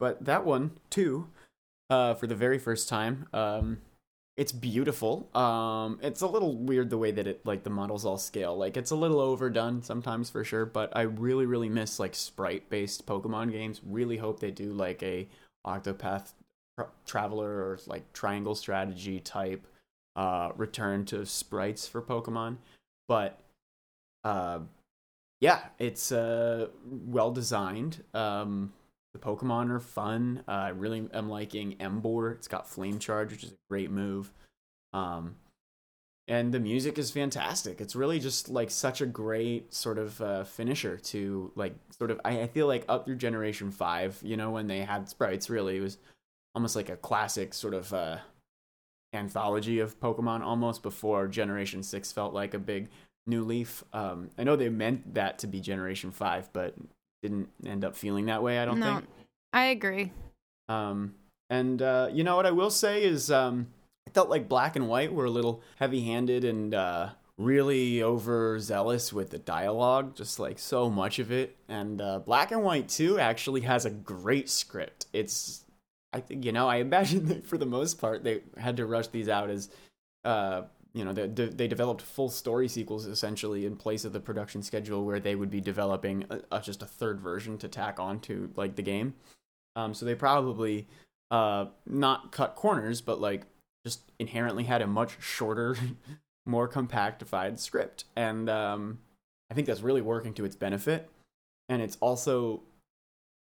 but 0.00 0.24
that 0.24 0.44
one, 0.44 0.72
2, 0.90 1.28
uh, 1.88 2.14
for 2.14 2.26
the 2.26 2.34
very 2.34 2.58
first 2.58 2.88
time. 2.88 3.28
Um, 3.32 3.78
it's 4.36 4.52
beautiful. 4.52 5.28
Um, 5.36 5.98
it's 6.02 6.22
a 6.22 6.26
little 6.26 6.56
weird 6.56 6.90
the 6.90 6.98
way 6.98 7.10
that 7.12 7.26
it, 7.26 7.46
like, 7.46 7.62
the 7.62 7.70
models 7.70 8.04
all 8.04 8.18
scale. 8.18 8.56
Like, 8.56 8.76
it's 8.76 8.90
a 8.90 8.96
little 8.96 9.20
overdone 9.20 9.82
sometimes 9.82 10.30
for 10.30 10.44
sure, 10.44 10.66
but 10.66 10.94
I 10.96 11.02
really, 11.02 11.46
really 11.46 11.68
miss, 11.68 12.00
like, 12.00 12.14
sprite 12.14 12.68
based 12.70 13.06
Pokemon 13.06 13.52
games. 13.52 13.80
Really 13.86 14.16
hope 14.16 14.40
they 14.40 14.50
do, 14.50 14.72
like, 14.72 15.02
a 15.02 15.28
Octopath 15.66 16.32
tra- 16.76 16.88
Traveler 17.06 17.48
or, 17.48 17.78
like, 17.86 18.12
Triangle 18.12 18.54
Strategy 18.54 19.20
type 19.20 19.66
uh, 20.16 20.50
return 20.56 21.04
to 21.06 21.24
sprites 21.26 21.86
for 21.86 22.02
Pokemon. 22.02 22.56
But 23.08 23.38
uh, 24.24 24.60
yeah, 25.40 25.60
it's 25.78 26.12
uh, 26.12 26.68
well 27.06 27.30
designed. 27.30 28.02
Um, 28.14 28.72
the 29.14 29.20
Pokemon 29.20 29.70
are 29.70 29.80
fun. 29.80 30.42
Uh, 30.46 30.50
I 30.50 30.68
really 30.70 31.08
am 31.14 31.30
liking 31.30 31.76
Emboar. 31.76 32.34
It's 32.34 32.48
got 32.48 32.68
Flame 32.68 32.98
Charge, 32.98 33.30
which 33.30 33.44
is 33.44 33.52
a 33.52 33.56
great 33.70 33.90
move. 33.90 34.30
Um, 34.92 35.36
and 36.26 36.52
the 36.52 36.60
music 36.60 36.98
is 36.98 37.10
fantastic. 37.10 37.80
It's 37.80 37.94
really 37.94 38.18
just 38.18 38.48
like 38.48 38.70
such 38.70 39.00
a 39.00 39.06
great 39.06 39.72
sort 39.72 39.98
of 39.98 40.20
uh, 40.20 40.44
finisher 40.44 40.96
to 40.96 41.52
like 41.54 41.74
sort 41.96 42.10
of. 42.10 42.20
I, 42.24 42.42
I 42.42 42.46
feel 42.48 42.66
like 42.66 42.84
up 42.88 43.04
through 43.04 43.16
Generation 43.16 43.70
Five, 43.70 44.18
you 44.22 44.36
know, 44.36 44.50
when 44.50 44.66
they 44.66 44.80
had 44.80 45.08
sprites, 45.08 45.48
really 45.48 45.76
it 45.76 45.80
was 45.82 45.98
almost 46.54 46.76
like 46.76 46.88
a 46.88 46.96
classic 46.96 47.54
sort 47.54 47.74
of 47.74 47.92
uh, 47.92 48.16
anthology 49.12 49.78
of 49.78 50.00
Pokemon. 50.00 50.40
Almost 50.40 50.82
before 50.82 51.28
Generation 51.28 51.82
Six 51.82 52.10
felt 52.10 52.34
like 52.34 52.54
a 52.54 52.58
big 52.58 52.88
New 53.26 53.44
Leaf. 53.44 53.84
Um, 53.92 54.30
I 54.38 54.44
know 54.44 54.56
they 54.56 54.70
meant 54.70 55.14
that 55.14 55.38
to 55.40 55.46
be 55.46 55.60
Generation 55.60 56.10
Five, 56.10 56.50
but 56.52 56.74
didn't 57.24 57.48
end 57.64 57.86
up 57.86 57.96
feeling 57.96 58.26
that 58.26 58.42
way. 58.42 58.58
I 58.58 58.66
don't 58.66 58.78
no, 58.78 58.96
think. 58.96 59.08
I 59.54 59.64
agree. 59.66 60.12
Um, 60.68 61.14
and 61.48 61.80
uh, 61.80 62.10
you 62.12 62.22
know 62.22 62.36
what 62.36 62.44
I 62.44 62.50
will 62.50 62.70
say 62.70 63.02
is, 63.02 63.30
um, 63.30 63.68
I 64.06 64.10
felt 64.10 64.28
like 64.28 64.46
Black 64.46 64.76
and 64.76 64.88
White 64.88 65.12
were 65.12 65.24
a 65.24 65.30
little 65.30 65.62
heavy-handed 65.76 66.44
and 66.44 66.74
uh, 66.74 67.08
really 67.38 68.02
overzealous 68.02 69.10
with 69.10 69.30
the 69.30 69.38
dialogue, 69.38 70.14
just 70.14 70.38
like 70.38 70.58
so 70.58 70.90
much 70.90 71.18
of 71.18 71.32
it. 71.32 71.56
And 71.66 72.02
uh, 72.02 72.18
Black 72.18 72.52
and 72.52 72.62
White 72.62 72.90
too 72.90 73.18
actually 73.18 73.62
has 73.62 73.86
a 73.86 73.90
great 73.90 74.50
script. 74.50 75.06
It's, 75.14 75.64
I 76.12 76.20
think, 76.20 76.44
you 76.44 76.52
know, 76.52 76.68
I 76.68 76.76
imagine 76.76 77.24
that 77.28 77.46
for 77.46 77.56
the 77.56 77.64
most 77.64 77.98
part 77.98 78.22
they 78.22 78.42
had 78.58 78.76
to 78.76 78.84
rush 78.84 79.06
these 79.06 79.30
out 79.30 79.48
as, 79.48 79.70
uh, 80.26 80.62
you 80.94 81.04
know, 81.04 81.12
they, 81.12 81.26
they 81.26 81.66
developed 81.66 82.00
full 82.00 82.30
story 82.30 82.68
sequels 82.68 83.06
essentially 83.06 83.66
in 83.66 83.76
place 83.76 84.04
of 84.04 84.12
the 84.12 84.20
production 84.20 84.62
schedule 84.62 85.04
where 85.04 85.18
they 85.18 85.34
would 85.34 85.50
be 85.50 85.60
developing 85.60 86.24
a, 86.30 86.40
a, 86.52 86.60
just 86.60 86.82
a 86.82 86.86
third 86.86 87.20
version 87.20 87.58
to 87.58 87.68
tack 87.68 87.98
on 87.98 88.20
to 88.20 88.50
like 88.54 88.76
the 88.76 88.82
game. 88.82 89.14
Um, 89.74 89.92
so 89.92 90.06
they 90.06 90.14
probably 90.14 90.86
uh, 91.32 91.66
not 91.84 92.30
cut 92.30 92.54
corners, 92.54 93.00
but 93.00 93.20
like 93.20 93.42
just 93.84 94.12
inherently 94.20 94.64
had 94.64 94.82
a 94.82 94.86
much 94.86 95.20
shorter, 95.20 95.76
more 96.46 96.68
compactified 96.68 97.58
script, 97.58 98.04
and 98.14 98.48
um, 98.48 98.98
I 99.50 99.54
think 99.54 99.66
that's 99.66 99.80
really 99.80 100.00
working 100.00 100.32
to 100.34 100.44
its 100.44 100.54
benefit. 100.56 101.10
And 101.68 101.82
it's 101.82 101.96
also 102.00 102.62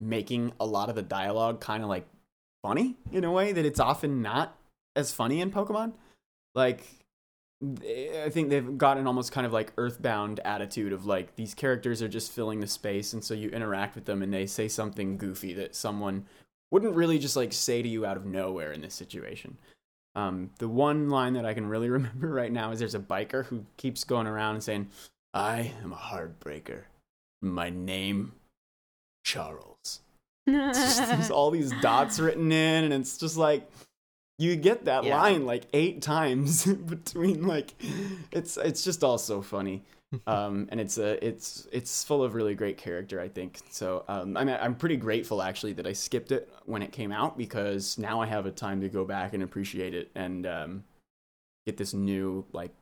making 0.00 0.52
a 0.58 0.64
lot 0.64 0.88
of 0.88 0.94
the 0.94 1.02
dialogue 1.02 1.60
kind 1.60 1.82
of 1.82 1.88
like 1.88 2.06
funny 2.62 2.96
in 3.10 3.24
a 3.24 3.30
way 3.30 3.52
that 3.52 3.66
it's 3.66 3.80
often 3.80 4.22
not 4.22 4.56
as 4.96 5.12
funny 5.12 5.40
in 5.40 5.50
Pokemon. 5.50 5.92
Like 6.54 7.01
I 7.62 8.28
think 8.30 8.50
they've 8.50 8.76
got 8.76 8.98
an 8.98 9.06
almost 9.06 9.30
kind 9.30 9.46
of 9.46 9.52
like 9.52 9.72
earthbound 9.76 10.40
attitude 10.44 10.92
of 10.92 11.06
like 11.06 11.36
these 11.36 11.54
characters 11.54 12.02
are 12.02 12.08
just 12.08 12.32
filling 12.32 12.58
the 12.58 12.66
space 12.66 13.12
and 13.12 13.22
so 13.22 13.34
you 13.34 13.50
interact 13.50 13.94
with 13.94 14.04
them 14.04 14.20
and 14.20 14.34
they 14.34 14.46
say 14.46 14.66
something 14.66 15.16
goofy 15.16 15.54
that 15.54 15.76
someone 15.76 16.26
wouldn't 16.72 16.96
really 16.96 17.18
just 17.18 17.36
like 17.36 17.52
say 17.52 17.80
to 17.80 17.88
you 17.88 18.04
out 18.04 18.16
of 18.16 18.26
nowhere 18.26 18.72
in 18.72 18.80
this 18.80 18.94
situation. 18.94 19.58
Um, 20.14 20.50
the 20.58 20.68
one 20.68 21.08
line 21.08 21.34
that 21.34 21.46
I 21.46 21.54
can 21.54 21.66
really 21.66 21.88
remember 21.90 22.28
right 22.28 22.50
now 22.50 22.72
is 22.72 22.80
there's 22.80 22.94
a 22.94 23.00
biker 23.00 23.46
who 23.46 23.64
keeps 23.76 24.04
going 24.04 24.26
around 24.26 24.54
and 24.54 24.64
saying, 24.64 24.88
I 25.32 25.72
am 25.82 25.92
a 25.92 25.96
heartbreaker. 25.96 26.82
My 27.40 27.70
name, 27.70 28.32
Charles. 29.24 30.00
Just, 30.48 31.08
there's 31.08 31.30
all 31.30 31.50
these 31.50 31.72
dots 31.80 32.18
written 32.18 32.50
in, 32.52 32.84
and 32.84 32.92
it's 32.92 33.16
just 33.16 33.36
like, 33.36 33.70
you 34.42 34.56
get 34.56 34.84
that 34.86 35.04
Yeah. 35.04 35.18
line 35.20 35.46
like 35.46 35.64
eight 35.72 36.02
times 36.02 36.64
between 36.94 37.46
like 37.46 37.74
it's 38.30 38.56
it's 38.56 38.82
just 38.84 39.02
all 39.04 39.18
so 39.18 39.42
funny. 39.42 39.82
Um 40.26 40.68
and 40.70 40.78
it's 40.78 40.98
a 40.98 41.24
it's 41.26 41.66
it's 41.72 42.04
full 42.04 42.22
of 42.22 42.34
really 42.34 42.54
great 42.54 42.76
character 42.76 43.18
i 43.18 43.28
think. 43.28 43.60
So 43.70 44.04
um 44.08 44.36
i'm 44.36 44.46
i'm 44.50 44.74
pretty 44.74 44.98
grateful 44.98 45.40
actually 45.40 45.72
that 45.74 45.86
i 45.86 45.94
skipped 45.94 46.32
it 46.32 46.52
when 46.66 46.82
it 46.82 46.92
came 46.92 47.12
out 47.12 47.38
because 47.38 47.96
now 47.96 48.20
i 48.20 48.26
have 48.26 48.44
a 48.44 48.50
time 48.50 48.82
to 48.82 48.90
go 48.90 49.06
back 49.06 49.32
and 49.32 49.42
appreciate 49.42 49.94
it 49.94 50.10
and 50.14 50.46
um 50.46 50.84
get 51.64 51.78
this 51.78 51.94
new 51.94 52.44
like 52.52 52.72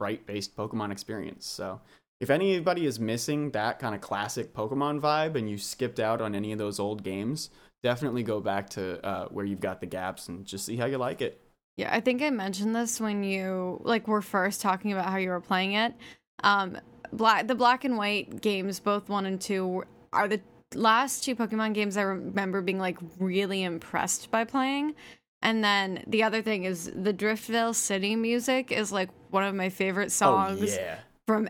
bright 0.00 0.26
based 0.26 0.56
pokemon 0.56 0.90
experience. 0.90 1.46
So 1.46 1.80
if 2.20 2.28
anybody 2.30 2.86
is 2.86 2.98
missing 2.98 3.52
that 3.52 3.78
kind 3.78 3.94
of 3.94 4.00
classic 4.00 4.52
pokemon 4.52 5.00
vibe 5.00 5.36
and 5.36 5.48
you 5.48 5.58
skipped 5.58 6.00
out 6.00 6.20
on 6.20 6.34
any 6.34 6.50
of 6.50 6.58
those 6.58 6.80
old 6.80 7.04
games 7.04 7.50
definitely 7.82 8.22
go 8.22 8.40
back 8.40 8.70
to 8.70 9.04
uh, 9.04 9.28
where 9.28 9.44
you've 9.44 9.60
got 9.60 9.80
the 9.80 9.86
gaps 9.86 10.28
and 10.28 10.44
just 10.44 10.66
see 10.66 10.76
how 10.76 10.86
you 10.86 10.98
like 10.98 11.20
it. 11.22 11.40
Yeah, 11.76 11.94
I 11.94 12.00
think 12.00 12.22
I 12.22 12.30
mentioned 12.30 12.74
this 12.74 13.00
when 13.00 13.22
you 13.22 13.80
like 13.84 14.08
were 14.08 14.22
first 14.22 14.60
talking 14.60 14.92
about 14.92 15.06
how 15.06 15.16
you 15.16 15.30
were 15.30 15.40
playing 15.40 15.74
it. 15.74 15.94
Um, 16.42 16.78
black 17.12 17.46
the 17.46 17.54
black 17.54 17.84
and 17.84 17.96
white 17.96 18.40
games, 18.40 18.80
both 18.80 19.08
one 19.08 19.26
and 19.26 19.40
two, 19.40 19.84
are 20.12 20.26
the 20.26 20.40
last 20.74 21.24
two 21.24 21.36
Pokemon 21.36 21.74
games 21.74 21.96
I 21.96 22.02
remember 22.02 22.62
being 22.62 22.78
like 22.78 22.98
really 23.18 23.62
impressed 23.62 24.30
by 24.30 24.44
playing. 24.44 24.94
And 25.40 25.62
then 25.62 26.02
the 26.08 26.24
other 26.24 26.42
thing 26.42 26.64
is 26.64 26.90
the 26.92 27.14
Driftveil 27.14 27.74
City 27.74 28.16
music 28.16 28.72
is 28.72 28.90
like 28.90 29.10
one 29.30 29.44
of 29.44 29.54
my 29.54 29.68
favorite 29.68 30.10
songs 30.10 30.60
Oh 30.60 30.64
yeah, 30.64 30.98
from 31.26 31.48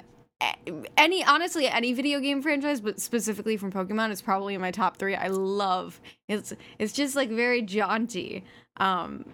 any 0.96 1.24
honestly 1.24 1.66
any 1.66 1.92
video 1.92 2.20
game 2.20 2.40
franchise 2.40 2.80
but 2.80 3.00
specifically 3.00 3.56
from 3.56 3.72
pokemon 3.72 4.10
is 4.10 4.22
probably 4.22 4.54
in 4.54 4.60
my 4.60 4.70
top 4.70 4.96
three 4.96 5.16
i 5.16 5.26
love 5.26 6.00
it's 6.28 6.52
it's 6.78 6.92
just 6.92 7.16
like 7.16 7.28
very 7.28 7.60
jaunty 7.60 8.44
um 8.76 9.24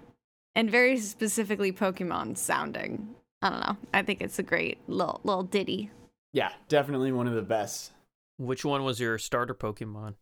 and 0.54 0.70
very 0.70 0.96
specifically 0.96 1.70
pokemon 1.70 2.38
sounding 2.38 3.14
i 3.42 3.50
don't 3.50 3.60
know 3.60 3.76
i 3.92 4.00
think 4.00 4.22
it's 4.22 4.38
a 4.38 4.42
great 4.42 4.78
little 4.88 5.20
little 5.24 5.42
ditty 5.42 5.90
yeah, 6.34 6.50
definitely 6.68 7.12
one 7.12 7.28
of 7.28 7.34
the 7.34 7.42
best. 7.42 7.92
Which 8.38 8.64
one 8.64 8.82
was 8.82 8.98
your 8.98 9.18
starter 9.18 9.54
Pokemon? 9.54 10.14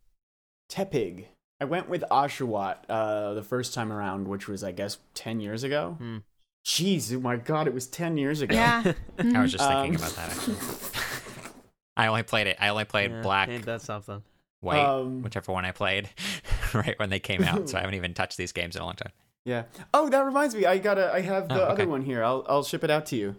Tepig. 0.69 1.25
I 1.59 1.65
went 1.65 1.89
with 1.89 2.03
Oshawott 2.11 2.77
uh, 2.87 3.33
the 3.33 3.41
first 3.41 3.73
time 3.73 3.91
around, 3.91 4.27
which 4.27 4.47
was 4.47 4.63
I 4.63 4.71
guess 4.71 4.99
ten 5.15 5.39
years 5.39 5.63
ago. 5.63 5.95
Hmm. 5.97 6.17
Jeez, 6.65 7.13
oh 7.15 7.19
my 7.19 7.35
god, 7.35 7.67
it 7.67 7.73
was 7.73 7.87
ten 7.87 8.17
years 8.17 8.41
ago. 8.41 8.55
yeah 8.55 8.93
I 9.19 9.41
was 9.41 9.51
just 9.51 9.67
thinking 9.67 9.91
Um, 9.95 9.95
about 10.01 10.15
that 10.15 10.29
actually. 10.31 10.55
I 11.97 12.07
only 12.07 12.23
played 12.23 12.47
it. 12.47 12.57
I 12.59 12.69
only 12.69 12.85
played 12.85 13.11
Yeah, 13.11 13.21
black, 13.21 13.49
Ain't 13.49 13.65
that 13.65 13.81
something? 13.81 14.23
white, 14.61 14.79
Um, 14.85 15.21
whichever 15.21 15.51
one 15.51 15.65
I 15.65 15.71
played 15.71 16.09
right 16.73 16.97
when 16.97 17.09
they 17.09 17.19
came 17.19 17.43
out. 17.43 17.69
So 17.69 17.77
I 17.77 17.81
haven't 17.81 17.95
even 17.95 18.13
touched 18.13 18.37
these 18.37 18.51
games 18.51 18.75
in 18.75 18.81
a 18.81 18.85
long 18.85 18.95
time. 18.95 19.11
Yeah. 19.45 19.63
Oh, 19.93 20.07
that 20.09 20.21
reminds 20.25 20.55
me. 20.55 20.65
I 20.65 20.77
gotta. 20.77 21.13
I 21.13 21.19
have 21.21 21.49
the 21.49 21.61
Oh, 21.61 21.65
other 21.71 21.85
one 21.87 22.01
here. 22.01 22.23
I'll 22.23 22.45
I'll 22.47 22.63
ship 22.63 22.83
it 22.83 22.89
out 22.89 23.05
to 23.07 23.15
you. 23.17 23.35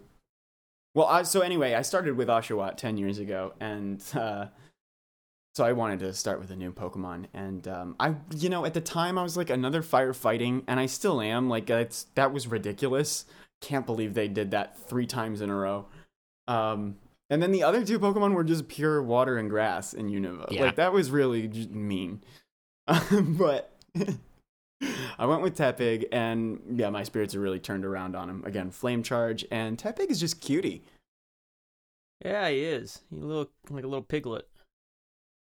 Well, 0.93 1.07
I, 1.07 1.23
so 1.23 1.41
anyway, 1.41 1.73
I 1.73 1.81
started 1.81 2.15
with 2.15 2.27
Oshawott 2.29 2.77
ten 2.77 2.95
years 2.95 3.17
ago, 3.17 3.53
and 3.59 4.01
uh, 4.13 4.45
so 5.55 5.63
I 5.63 5.71
wanted 5.71 5.99
to 5.99 6.13
start 6.13 6.39
with 6.39 6.51
a 6.51 6.55
new 6.55 6.73
Pokemon. 6.73 7.27
And 7.33 7.65
um, 7.67 7.95
I, 7.99 8.15
you 8.35 8.49
know, 8.49 8.65
at 8.65 8.73
the 8.73 8.81
time 8.81 9.17
I 9.17 9.23
was 9.23 9.37
like 9.37 9.49
another 9.49 9.81
firefighting, 9.81 10.63
and 10.67 10.79
I 10.79 10.85
still 10.85 11.21
am. 11.21 11.49
Like 11.49 11.69
it's 11.69 12.07
that 12.15 12.33
was 12.33 12.47
ridiculous. 12.47 13.25
Can't 13.61 13.85
believe 13.85 14.13
they 14.13 14.27
did 14.27 14.51
that 14.51 14.77
three 14.77 15.05
times 15.05 15.39
in 15.39 15.49
a 15.49 15.55
row. 15.55 15.85
Um, 16.47 16.97
and 17.29 17.41
then 17.41 17.51
the 17.51 17.63
other 17.63 17.85
two 17.85 17.99
Pokemon 17.99 18.33
were 18.33 18.43
just 18.43 18.67
pure 18.67 19.01
water 19.01 19.37
and 19.37 19.49
grass 19.49 19.93
in 19.93 20.09
Unova. 20.09 20.51
Yeah. 20.51 20.65
Like 20.65 20.75
that 20.75 20.91
was 20.91 21.09
really 21.09 21.47
mean. 21.69 22.21
but 23.11 23.79
I 25.17 25.25
went 25.25 25.41
with 25.41 25.57
Tepig, 25.57 26.05
and 26.11 26.59
yeah, 26.75 26.89
my 26.89 27.03
spirits 27.03 27.33
are 27.33 27.39
really 27.39 27.59
turned 27.59 27.85
around 27.85 28.15
on 28.15 28.29
him. 28.29 28.43
Again, 28.45 28.71
Flame 28.71 29.03
Charge, 29.03 29.45
and 29.49 29.77
Tepig 29.77 30.11
is 30.11 30.19
just 30.19 30.41
cutie. 30.41 30.83
Yeah, 32.23 32.49
he 32.49 32.59
is. 32.59 33.01
He 33.09 33.21
look 33.21 33.51
like 33.69 33.85
a 33.85 33.87
little 33.87 34.03
piglet. 34.03 34.47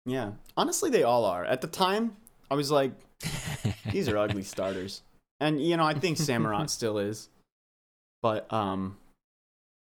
Yeah. 0.06 0.32
Honestly, 0.56 0.90
they 0.90 1.02
all 1.02 1.24
are. 1.24 1.44
At 1.44 1.60
the 1.60 1.66
time, 1.66 2.16
I 2.50 2.54
was 2.54 2.70
like, 2.70 2.92
these 3.90 4.08
are 4.08 4.18
ugly 4.18 4.42
starters. 4.42 5.02
And, 5.40 5.60
you 5.64 5.76
know, 5.76 5.84
I 5.84 5.94
think 5.94 6.18
Samurott 6.18 6.70
still 6.78 6.98
is. 6.98 7.28
But, 8.22 8.52
um, 8.52 8.96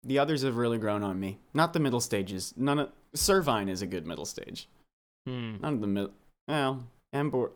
the 0.03 0.19
others 0.19 0.43
have 0.43 0.55
really 0.55 0.77
grown 0.77 1.03
on 1.03 1.19
me. 1.19 1.39
Not 1.53 1.73
the 1.73 1.79
middle 1.79 1.99
stages. 2.01 2.53
None 2.55 2.79
of. 2.79 2.89
Servine 3.15 3.69
is 3.69 3.81
a 3.81 3.87
good 3.87 4.05
middle 4.07 4.25
stage. 4.25 4.67
Hmm. 5.27 5.57
None 5.61 5.73
of 5.75 5.81
the 5.81 5.87
middle. 5.87 6.11
Well, 6.47 6.85
Emboar. 7.13 7.51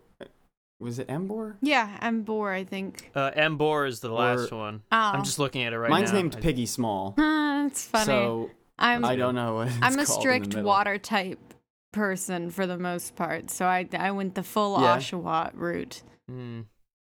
Was 0.79 0.99
it 0.99 1.07
Emboar? 1.07 1.55
yeah 1.61 1.97
emboar 2.01 2.51
i 2.53 2.65
think 2.65 3.09
Uh, 3.15 3.31
Emboar 3.31 3.87
is 3.87 4.01
the 4.01 4.09
last 4.09 4.51
one. 4.51 4.81
oh 4.91 4.97
I'm 4.97 5.23
just 5.23 5.39
looking 5.39 5.63
at 5.63 5.71
it 5.71 5.77
right 5.79 5.89
Mine's 5.89 6.11
now. 6.11 6.17
Mine's 6.19 6.33
named 6.33 6.43
Piggy 6.43 6.65
Small. 6.65 7.13
it's 7.17 7.85
funny 7.85 8.05
So 8.05 8.49
i'm 8.77 9.05
I 9.05 9.15
don't 9.15 9.35
know 9.35 9.55
what 9.55 9.67
it's 9.67 9.77
i'm 9.81 9.97
a 9.97 10.03
called 10.05 10.25
in 10.25 10.41
the 10.41 10.45
strict 10.49 10.65
water 10.65 10.97
type 10.97 11.52
person 11.93 12.49
for 12.49 12.67
the 12.67 12.77
most 12.77 13.15
part 13.15 13.49
so 13.49 13.65
i 13.65 13.87
i 13.97 14.11
went 14.11 14.35
the 14.35 14.43
full 14.43 14.81
Yeah. 14.81 14.97
oshawott 14.97 15.51
route 15.53 16.01
Hmm. 16.29 16.61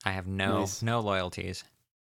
I 0.05 0.11
have 0.11 0.27
no 0.27 0.59
Nice. 0.61 0.81
no 0.81 0.99
loyalties. 1.01 1.63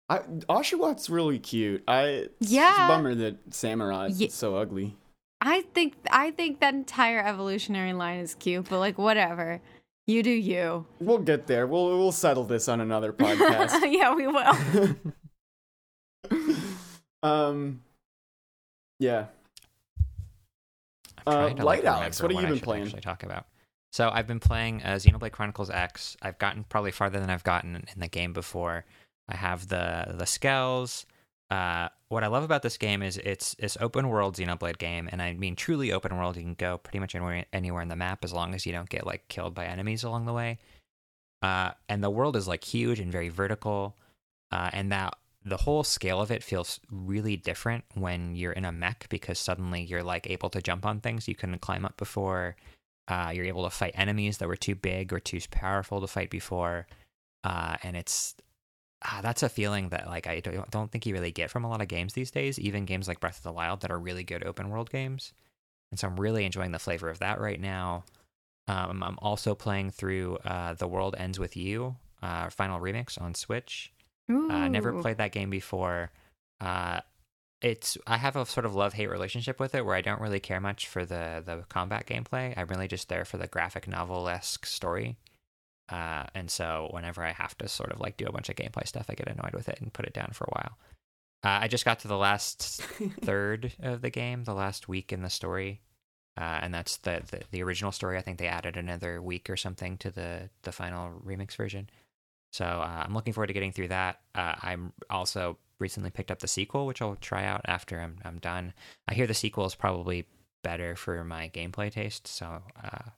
I, 0.09 0.19
Oshawott's 0.49 1.09
really 1.09 1.37
cute. 1.39 1.83
I 1.87 2.29
Yeah. 2.39 2.69
just 2.71 2.79
a 2.81 2.87
bummer 2.87 3.15
that 3.15 3.49
Samurott 3.51 4.19
Ye- 4.19 4.27
is 4.27 4.33
so 4.33 4.55
ugly. 4.55 4.95
I 5.41 5.61
think 5.73 5.93
I 6.09 6.31
think 6.31 6.59
that 6.61 6.73
entire 6.73 7.19
evolutionary 7.19 7.93
line 7.93 8.19
is 8.19 8.33
cute, 8.35 8.69
but 8.69 8.79
like 8.79 8.97
whatever. 8.97 9.61
You 10.07 10.23
do 10.23 10.31
you. 10.31 10.85
We'll 10.99 11.19
get 11.19 11.47
there. 11.47 11.67
We'll 11.67 11.97
we'll 11.97 12.11
settle 12.11 12.43
this 12.45 12.67
on 12.69 12.81
another 12.81 13.11
podcast. 13.23 13.81
yeah, 13.91 14.13
we 14.15 14.25
will. 14.27 14.95
um, 17.23 17.81
yeah. 18.99 19.25
Uh, 21.25 21.49
to 21.49 21.65
Light 21.65 21.83
like, 21.83 21.93
Alex, 21.93 22.21
what 22.21 22.31
have 22.31 22.41
you 22.41 22.47
been 22.47 22.59
playing? 22.59 22.83
Actually, 22.85 23.01
talk 23.01 23.23
about. 23.23 23.47
So 23.91 24.09
I've 24.13 24.27
been 24.27 24.39
playing 24.39 24.83
uh, 24.83 24.95
Xenoblade 24.95 25.31
Chronicles 25.31 25.69
X. 25.69 26.17
I've 26.21 26.37
gotten 26.37 26.65
probably 26.65 26.91
farther 26.91 27.19
than 27.19 27.29
I've 27.29 27.43
gotten 27.43 27.75
in 27.75 27.99
the 27.99 28.07
game 28.07 28.33
before. 28.33 28.85
I 29.29 29.35
have 29.37 29.67
the 29.67 30.13
the 30.17 30.25
Skells. 30.25 31.05
Uh, 31.49 31.89
what 32.09 32.23
I 32.23 32.27
love 32.27 32.43
about 32.43 32.61
this 32.61 32.77
game 32.77 33.01
is 33.01 33.17
it's 33.17 33.55
it's 33.59 33.77
open 33.79 34.09
world 34.09 34.35
Xenoblade 34.35 34.77
game, 34.77 35.07
and 35.11 35.21
I 35.21 35.33
mean 35.33 35.55
truly 35.55 35.91
open 35.91 36.15
world. 36.17 36.35
You 36.35 36.43
can 36.43 36.55
go 36.55 36.77
pretty 36.77 36.99
much 36.99 37.15
anywhere 37.15 37.45
anywhere 37.53 37.81
in 37.81 37.87
the 37.87 37.95
map 37.95 38.23
as 38.23 38.33
long 38.33 38.53
as 38.53 38.65
you 38.65 38.71
don't 38.71 38.89
get 38.89 39.05
like 39.05 39.27
killed 39.27 39.53
by 39.53 39.65
enemies 39.65 40.03
along 40.03 40.25
the 40.25 40.33
way. 40.33 40.57
Uh, 41.41 41.71
and 41.87 42.03
the 42.03 42.09
world 42.09 42.35
is 42.35 42.47
like 42.47 42.63
huge 42.63 42.99
and 42.99 43.11
very 43.11 43.29
vertical, 43.29 43.95
uh, 44.51 44.69
and 44.73 44.91
that 44.91 45.15
the 45.45 45.57
whole 45.57 45.83
scale 45.83 46.19
of 46.19 46.31
it 46.31 46.43
feels 46.43 46.79
really 46.91 47.37
different 47.37 47.83
when 47.93 48.35
you're 48.35 48.51
in 48.51 48.65
a 48.65 48.71
mech 48.71 49.05
because 49.09 49.37
suddenly 49.37 49.83
you're 49.83 50.03
like 50.03 50.27
able 50.29 50.49
to 50.49 50.61
jump 50.61 50.85
on 50.85 50.99
things 50.99 51.27
you 51.27 51.35
couldn't 51.35 51.61
climb 51.61 51.85
up 51.85 51.95
before. 51.97 52.55
Uh, 53.07 53.31
you're 53.33 53.45
able 53.45 53.63
to 53.63 53.69
fight 53.69 53.93
enemies 53.95 54.39
that 54.39 54.47
were 54.47 54.55
too 54.55 54.73
big 54.73 55.13
or 55.13 55.19
too 55.19 55.39
powerful 55.51 56.01
to 56.01 56.07
fight 56.07 56.31
before, 56.31 56.87
uh, 57.43 57.77
and 57.83 57.95
it's 57.95 58.33
ah, 59.03 59.19
that's 59.21 59.43
a 59.43 59.49
feeling 59.49 59.89
that 59.89 60.07
like 60.07 60.25
I 60.25 60.39
don't, 60.39 60.71
don't 60.71 60.91
think 60.91 61.05
you 61.05 61.13
really 61.13 61.31
get 61.31 61.51
from 61.51 61.63
a 61.63 61.69
lot 61.69 61.83
of 61.83 61.87
games 61.87 62.13
these 62.13 62.31
days. 62.31 62.57
Even 62.59 62.85
games 62.85 63.07
like 63.07 63.19
Breath 63.19 63.37
of 63.37 63.43
the 63.43 63.51
Wild 63.51 63.81
that 63.81 63.91
are 63.91 63.99
really 63.99 64.23
good 64.23 64.43
open 64.43 64.69
world 64.69 64.89
games, 64.89 65.33
and 65.91 65.99
so 65.99 66.07
I'm 66.07 66.19
really 66.19 66.45
enjoying 66.45 66.71
the 66.71 66.79
flavor 66.79 67.09
of 67.09 67.19
that 67.19 67.39
right 67.39 67.61
now. 67.61 68.03
Um, 68.67 69.03
I'm 69.03 69.19
also 69.19 69.53
playing 69.53 69.91
through 69.91 70.37
uh, 70.37 70.73
The 70.73 70.87
World 70.87 71.13
Ends 71.19 71.37
with 71.37 71.55
You, 71.55 71.97
uh, 72.23 72.49
Final 72.49 72.79
Remix 72.79 73.21
on 73.21 73.35
Switch. 73.35 73.93
Uh, 74.29 74.67
never 74.67 75.01
played 75.01 75.17
that 75.17 75.31
game 75.31 75.49
before. 75.49 76.11
Uh, 76.59 77.01
it's 77.61 77.97
I 78.05 78.17
have 78.17 78.35
a 78.35 78.45
sort 78.45 78.65
of 78.65 78.75
love 78.75 78.93
hate 78.93 79.09
relationship 79.09 79.59
with 79.59 79.75
it, 79.75 79.85
where 79.85 79.95
I 79.95 80.01
don't 80.01 80.21
really 80.21 80.39
care 80.39 80.59
much 80.59 80.87
for 80.87 81.05
the 81.05 81.41
the 81.45 81.63
combat 81.69 82.05
gameplay. 82.05 82.53
I'm 82.57 82.67
really 82.67 82.87
just 82.87 83.09
there 83.09 83.25
for 83.25 83.37
the 83.37 83.47
graphic 83.47 83.87
novel 83.87 84.27
esque 84.27 84.65
story. 84.65 85.17
Uh, 85.89 86.23
and 86.33 86.49
so 86.49 86.87
whenever 86.91 87.23
I 87.23 87.31
have 87.31 87.57
to 87.59 87.67
sort 87.67 87.91
of 87.91 87.99
like 87.99 88.17
do 88.17 88.25
a 88.25 88.31
bunch 88.31 88.49
of 88.49 88.55
gameplay 88.55 88.87
stuff, 88.87 89.05
I 89.09 89.13
get 89.13 89.27
annoyed 89.27 89.53
with 89.53 89.69
it 89.69 89.79
and 89.81 89.93
put 89.93 90.05
it 90.05 90.13
down 90.13 90.31
for 90.33 90.45
a 90.45 90.53
while. 90.55 90.77
Uh, 91.43 91.59
I 91.61 91.67
just 91.67 91.85
got 91.85 91.99
to 91.99 92.07
the 92.07 92.17
last 92.17 92.81
third 93.21 93.73
of 93.79 94.01
the 94.01 94.09
game, 94.09 94.43
the 94.43 94.55
last 94.55 94.87
week 94.87 95.13
in 95.13 95.21
the 95.21 95.29
story, 95.29 95.81
uh, 96.37 96.59
and 96.61 96.73
that's 96.73 96.97
the, 96.97 97.21
the 97.29 97.41
the 97.51 97.63
original 97.63 97.91
story. 97.91 98.17
I 98.17 98.21
think 98.21 98.39
they 98.39 98.47
added 98.47 98.77
another 98.77 99.21
week 99.21 99.49
or 99.49 99.57
something 99.57 99.97
to 99.99 100.09
the 100.09 100.49
the 100.63 100.71
final 100.71 101.11
remix 101.23 101.55
version. 101.55 101.89
So 102.55 102.63
uh, 102.63 103.03
I'm 103.05 103.13
looking 103.13 103.33
forward 103.33 103.47
to 103.47 103.53
getting 103.53 103.73
through 103.73 103.89
that. 103.89 104.21
Uh, 104.33 104.53
I'm 104.61 104.93
also 105.09 105.57
recently 105.77 106.09
picked 106.09 106.31
up 106.31 106.39
the 106.39 106.47
sequel, 106.47 106.85
which 106.85 107.01
I'll 107.01 107.17
try 107.17 107.43
out 107.43 107.59
after 107.65 107.99
I'm 107.99 108.15
I'm 108.23 108.37
done. 108.39 108.73
I 109.09 109.13
hear 109.13 109.27
the 109.27 109.33
sequel 109.33 109.65
is 109.65 109.75
probably 109.75 110.25
better 110.63 110.95
for 110.95 111.21
my 111.25 111.49
gameplay 111.53 111.91
taste. 111.91 112.27
So 112.27 112.63
uh, 112.81 113.09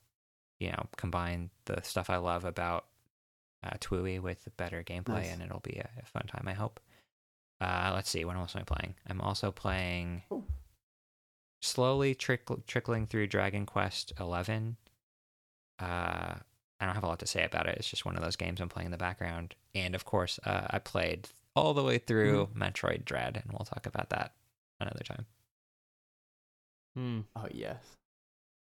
you 0.58 0.70
know, 0.72 0.86
combine 0.96 1.50
the 1.66 1.80
stuff 1.82 2.10
I 2.10 2.16
love 2.16 2.44
about 2.44 2.86
uh, 3.62 3.76
TWEWY 3.78 4.18
with 4.20 4.48
better 4.56 4.82
gameplay, 4.82 5.22
Nice. 5.22 5.32
and 5.32 5.40
it'll 5.42 5.60
be 5.60 5.76
a, 5.78 5.88
a 6.02 6.06
fun 6.06 6.24
time. 6.26 6.48
I 6.48 6.54
hope. 6.54 6.80
Uh, 7.60 7.92
let's 7.94 8.10
see. 8.10 8.24
What 8.24 8.34
else 8.36 8.56
am 8.56 8.62
I 8.62 8.64
playing? 8.64 8.96
I'm 9.08 9.20
also 9.20 9.52
playing 9.52 10.22
Cool. 10.28 10.44
slowly 11.62 12.16
trickle, 12.16 12.58
trickling 12.66 13.06
through 13.06 13.28
Dragon 13.28 13.66
Quest 13.66 14.12
Eleven. 14.18 14.78
Uh, 15.78 16.34
I 16.80 16.86
don't 16.86 16.94
have 16.94 17.04
a 17.04 17.08
lot 17.08 17.18
to 17.20 17.26
say 17.26 17.44
about 17.44 17.66
it. 17.66 17.76
It's 17.78 17.88
just 17.88 18.04
one 18.04 18.16
of 18.16 18.22
those 18.22 18.36
games 18.36 18.60
I'm 18.60 18.68
playing 18.68 18.86
in 18.86 18.92
the 18.92 18.98
background. 18.98 19.54
And 19.74 19.94
of 19.94 20.04
course, 20.04 20.38
uh, 20.44 20.66
I 20.70 20.78
played 20.78 21.28
all 21.56 21.74
the 21.74 21.82
way 21.82 21.98
through 21.98 22.46
Mm-hmm. 22.46 22.62
Metroid 22.62 23.04
Dread, 23.04 23.36
and 23.42 23.52
we'll 23.52 23.64
talk 23.66 23.86
about 23.86 24.10
that 24.10 24.32
another 24.80 25.02
time. 25.04 25.26
Hmm. 26.96 27.20
Oh 27.36 27.46
yes. 27.52 27.82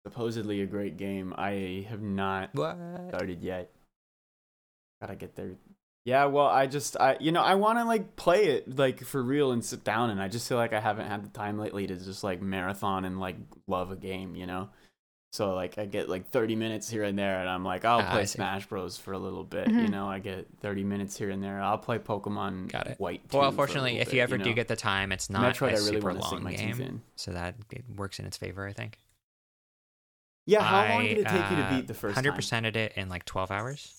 Supposedly 0.06 0.62
a 0.62 0.66
great 0.66 0.98
game. 0.98 1.34
I 1.38 1.86
have 1.90 2.02
not 2.02 2.54
What? 2.56 2.78
started 3.10 3.42
yet. 3.44 3.72
Gotta 5.02 5.16
get 5.16 5.36
there. 5.36 5.52
Yeah, 6.06 6.26
well, 6.26 6.48
I 6.48 6.68
just, 6.68 6.96
I, 6.98 7.18
you 7.20 7.34
know, 7.34 7.42
I 7.42 7.56
want 7.56 7.80
to 7.80 7.84
like 7.84 8.16
play 8.16 8.46
it 8.46 8.78
like 8.78 9.04
for 9.04 9.22
real 9.22 9.52
and 9.52 9.64
sit 9.64 9.84
down, 9.84 10.10
and 10.10 10.22
I 10.22 10.30
just 10.30 10.48
feel 10.48 10.58
like 10.58 10.72
I 10.72 10.80
haven't 10.80 11.08
had 11.08 11.26
the 11.26 11.30
time 11.38 11.60
lately 11.60 11.86
to 11.88 11.96
just 11.98 12.24
like 12.24 12.42
marathon 12.42 13.04
and 13.04 13.20
like 13.20 13.36
love 13.68 13.92
a 13.92 13.98
game, 13.98 14.34
you 14.36 14.46
know. 14.46 14.70
So 15.34 15.54
like 15.54 15.78
I 15.78 15.86
get 15.86 16.10
like 16.10 16.30
30 16.30 16.56
minutes 16.56 16.90
here 16.90 17.04
and 17.04 17.18
there, 17.20 17.40
and 17.42 17.50
I'm 17.50 17.64
like, 17.64 17.86
I'll 17.86 18.02
Ah, 18.02 18.10
play 18.12 18.26
see. 18.26 18.38
Smash 18.38 18.66
Bros 18.66 18.98
for 18.98 19.12
a 19.14 19.20
little 19.20 19.44
bit, 19.44 19.68
you 19.68 19.76
Mhm. 19.88 19.92
know. 19.92 20.08
I 20.10 20.20
get 20.20 20.48
30 20.62 20.84
minutes 20.84 21.18
here 21.18 21.30
and 21.30 21.44
there. 21.44 21.62
I'll 21.62 21.78
play 21.78 22.00
Pokemon 22.00 22.72
Got 22.72 22.88
it. 22.88 23.00
White. 23.00 23.22
Well, 23.24 23.28
2 23.28 23.34
for 23.34 23.44
a 23.44 23.48
unfortunately, 23.50 23.92
little 23.92 24.02
if 24.02 24.08
bit, 24.08 24.16
you 24.16 24.22
ever 24.22 24.38
do 24.38 24.50
know? 24.50 24.56
get 24.56 24.68
the 24.68 24.76
time, 24.76 25.12
it's 25.12 25.30
not 25.30 25.56
Metroid, 25.56 25.68
a 25.68 25.74
I 25.74 25.78
really 25.78 25.92
super 25.92 26.08
want 26.08 26.22
to 26.22 26.30
long 26.36 26.44
my 26.44 26.54
game, 26.54 26.82
in. 26.82 27.02
so 27.16 27.32
that 27.34 27.56
it 27.72 27.84
works 27.96 28.20
in 28.20 28.26
its 28.26 28.38
favor, 28.38 28.66
I 28.66 28.74
think. 28.74 28.98
Yeah, 30.46 30.64
how 30.64 30.88
long 30.88 31.04
did 31.04 31.18
it 31.20 31.28
take 31.28 31.50
you 31.50 31.56
to 31.58 31.64
uh, 31.64 31.70
beat 31.70 31.88
the 31.88 31.94
first 31.94 32.16
Hundred 32.16 32.32
time? 32.32 32.40
percented 32.40 32.76
it 32.78 32.94
in 32.96 33.10
like 33.10 33.26
twelve 33.26 33.52
hours, 33.52 33.94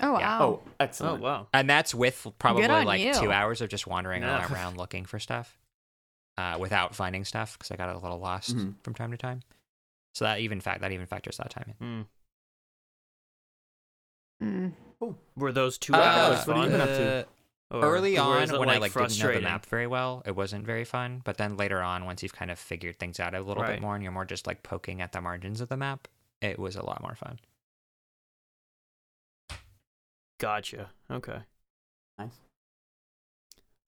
Oh 0.00 0.18
Yeah. 0.18 0.38
wow. 0.38 0.40
Oh, 0.40 0.60
Oh 0.62 0.74
excellent. 0.80 1.22
wow. 1.22 1.46
and 1.52 1.68
that's 1.68 1.94
with 1.94 2.26
probably 2.38 2.66
like 2.66 3.00
you. 3.02 3.12
two 3.12 3.30
hours 3.32 3.60
of 3.60 3.68
just 3.68 3.86
wandering 3.86 4.22
Yeah. 4.22 4.46
around 4.50 4.76
looking 4.78 5.04
for 5.04 5.18
stuff, 5.18 5.58
uh, 6.38 6.56
without 6.60 6.94
finding 6.94 7.24
stuff 7.24 7.56
because 7.58 7.70
I 7.70 7.76
got 7.76 7.94
a 7.94 7.98
little 7.98 8.18
lost 8.18 8.56
Mhm. 8.56 8.74
from 8.82 8.94
time 8.94 9.10
to 9.10 9.16
time. 9.16 9.42
So 10.14 10.24
that 10.24 10.40
even 10.40 10.60
fact 10.60 10.80
that 10.80 10.92
even 10.92 11.06
factors 11.06 11.36
that 11.38 11.50
time 11.50 11.74
in. 11.80 12.06
Hmm. 14.40 14.72
Mm. 15.02 15.14
Were 15.36 15.52
those 15.52 15.78
two 15.78 15.94
Uh, 15.94 15.98
hours 15.98 16.46
what 16.46 16.56
have 16.56 16.70
fun? 16.70 16.70
been 16.70 16.86
to? 16.88 17.28
Uh, 17.72 17.80
early 17.80 18.16
on 18.16 18.42
is 18.42 18.50
it, 18.52 18.58
when 18.60 18.68
I 18.68 18.74
like 18.78 18.94
like 18.94 19.08
didn't 19.08 19.18
know 19.26 19.34
the 19.34 19.40
map 19.40 19.66
very 19.66 19.86
well, 19.86 20.22
it 20.24 20.36
wasn't 20.36 20.64
very 20.64 20.84
fun. 20.84 21.20
But 21.24 21.36
then 21.38 21.56
later 21.56 21.82
on, 21.82 22.04
once 22.04 22.22
you've 22.22 22.32
kind 22.34 22.50
of 22.50 22.58
figured 22.58 22.98
things 22.98 23.18
out 23.18 23.34
a 23.34 23.40
little 23.40 23.62
Right. 23.62 23.72
bit 23.72 23.80
more, 23.82 23.94
and 23.94 24.02
you're 24.04 24.12
more 24.12 24.24
just 24.24 24.46
like 24.46 24.62
poking 24.62 25.00
at 25.00 25.12
the 25.12 25.20
margins 25.20 25.60
of 25.60 25.68
the 25.68 25.76
map, 25.76 26.06
it 26.40 26.58
was 26.58 26.76
a 26.76 26.84
lot 26.84 27.02
more 27.02 27.14
fun. 27.16 27.40
Gotcha. 30.38 30.90
Okay. 31.10 31.40
Nice. 32.18 32.38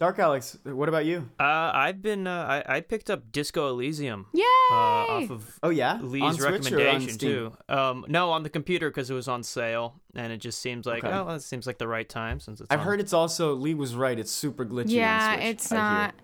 Dark 0.01 0.21
Alex, 0.21 0.57
what 0.63 0.89
about 0.89 1.07
you? 1.07 1.29
Uh, 1.41 1.43
I've 1.75 2.01
been 2.01 2.29
uh, 2.29 2.63
I 2.69 2.77
I 2.77 2.81
picked 2.83 3.11
up 3.11 3.33
Disco 3.33 3.69
Elysium 3.71 4.27
Yay! 4.33 4.45
uh, 4.71 4.75
off 4.75 5.31
of 5.31 5.59
Oh 5.61 5.71
yeah, 5.71 5.99
Lee's 6.01 6.23
on 6.23 6.35
Switch 6.35 6.45
or 6.45 6.47
on 6.47 6.53
recommendation 6.63 7.11
Steam? 7.11 7.31
too. 7.31 7.53
Um, 7.69 8.05
no, 8.09 8.31
on 8.31 8.45
the 8.45 8.49
computer 8.49 8.91
because 8.91 9.11
it 9.11 9.15
was 9.15 9.27
on 9.27 9.43
sale, 9.43 9.97
and 10.15 10.33
it 10.33 10.37
just 10.39 10.61
seems 10.61 10.87
like 10.87 11.03
Okay. 11.03 11.13
oh, 11.13 11.29
it 11.35 11.43
seems 11.43 11.67
like 11.67 11.79
the 11.79 11.89
right 11.89 12.09
time 12.09 12.39
since 12.39 12.61
it's. 12.61 12.71
I've 12.71 12.79
on- 12.81 12.87
heard 12.87 13.01
it's 13.01 13.13
also 13.13 13.55
Lee 13.55 13.75
was 13.75 13.97
right. 13.97 14.17
It's 14.17 14.31
super 14.31 14.65
glitchy. 14.65 14.91
yeah, 14.93 15.31
on 15.33 15.39
Switch, 15.39 15.47
it's 15.49 15.73
I 15.73 15.75
hear. 15.75 15.85
not. 15.85 16.15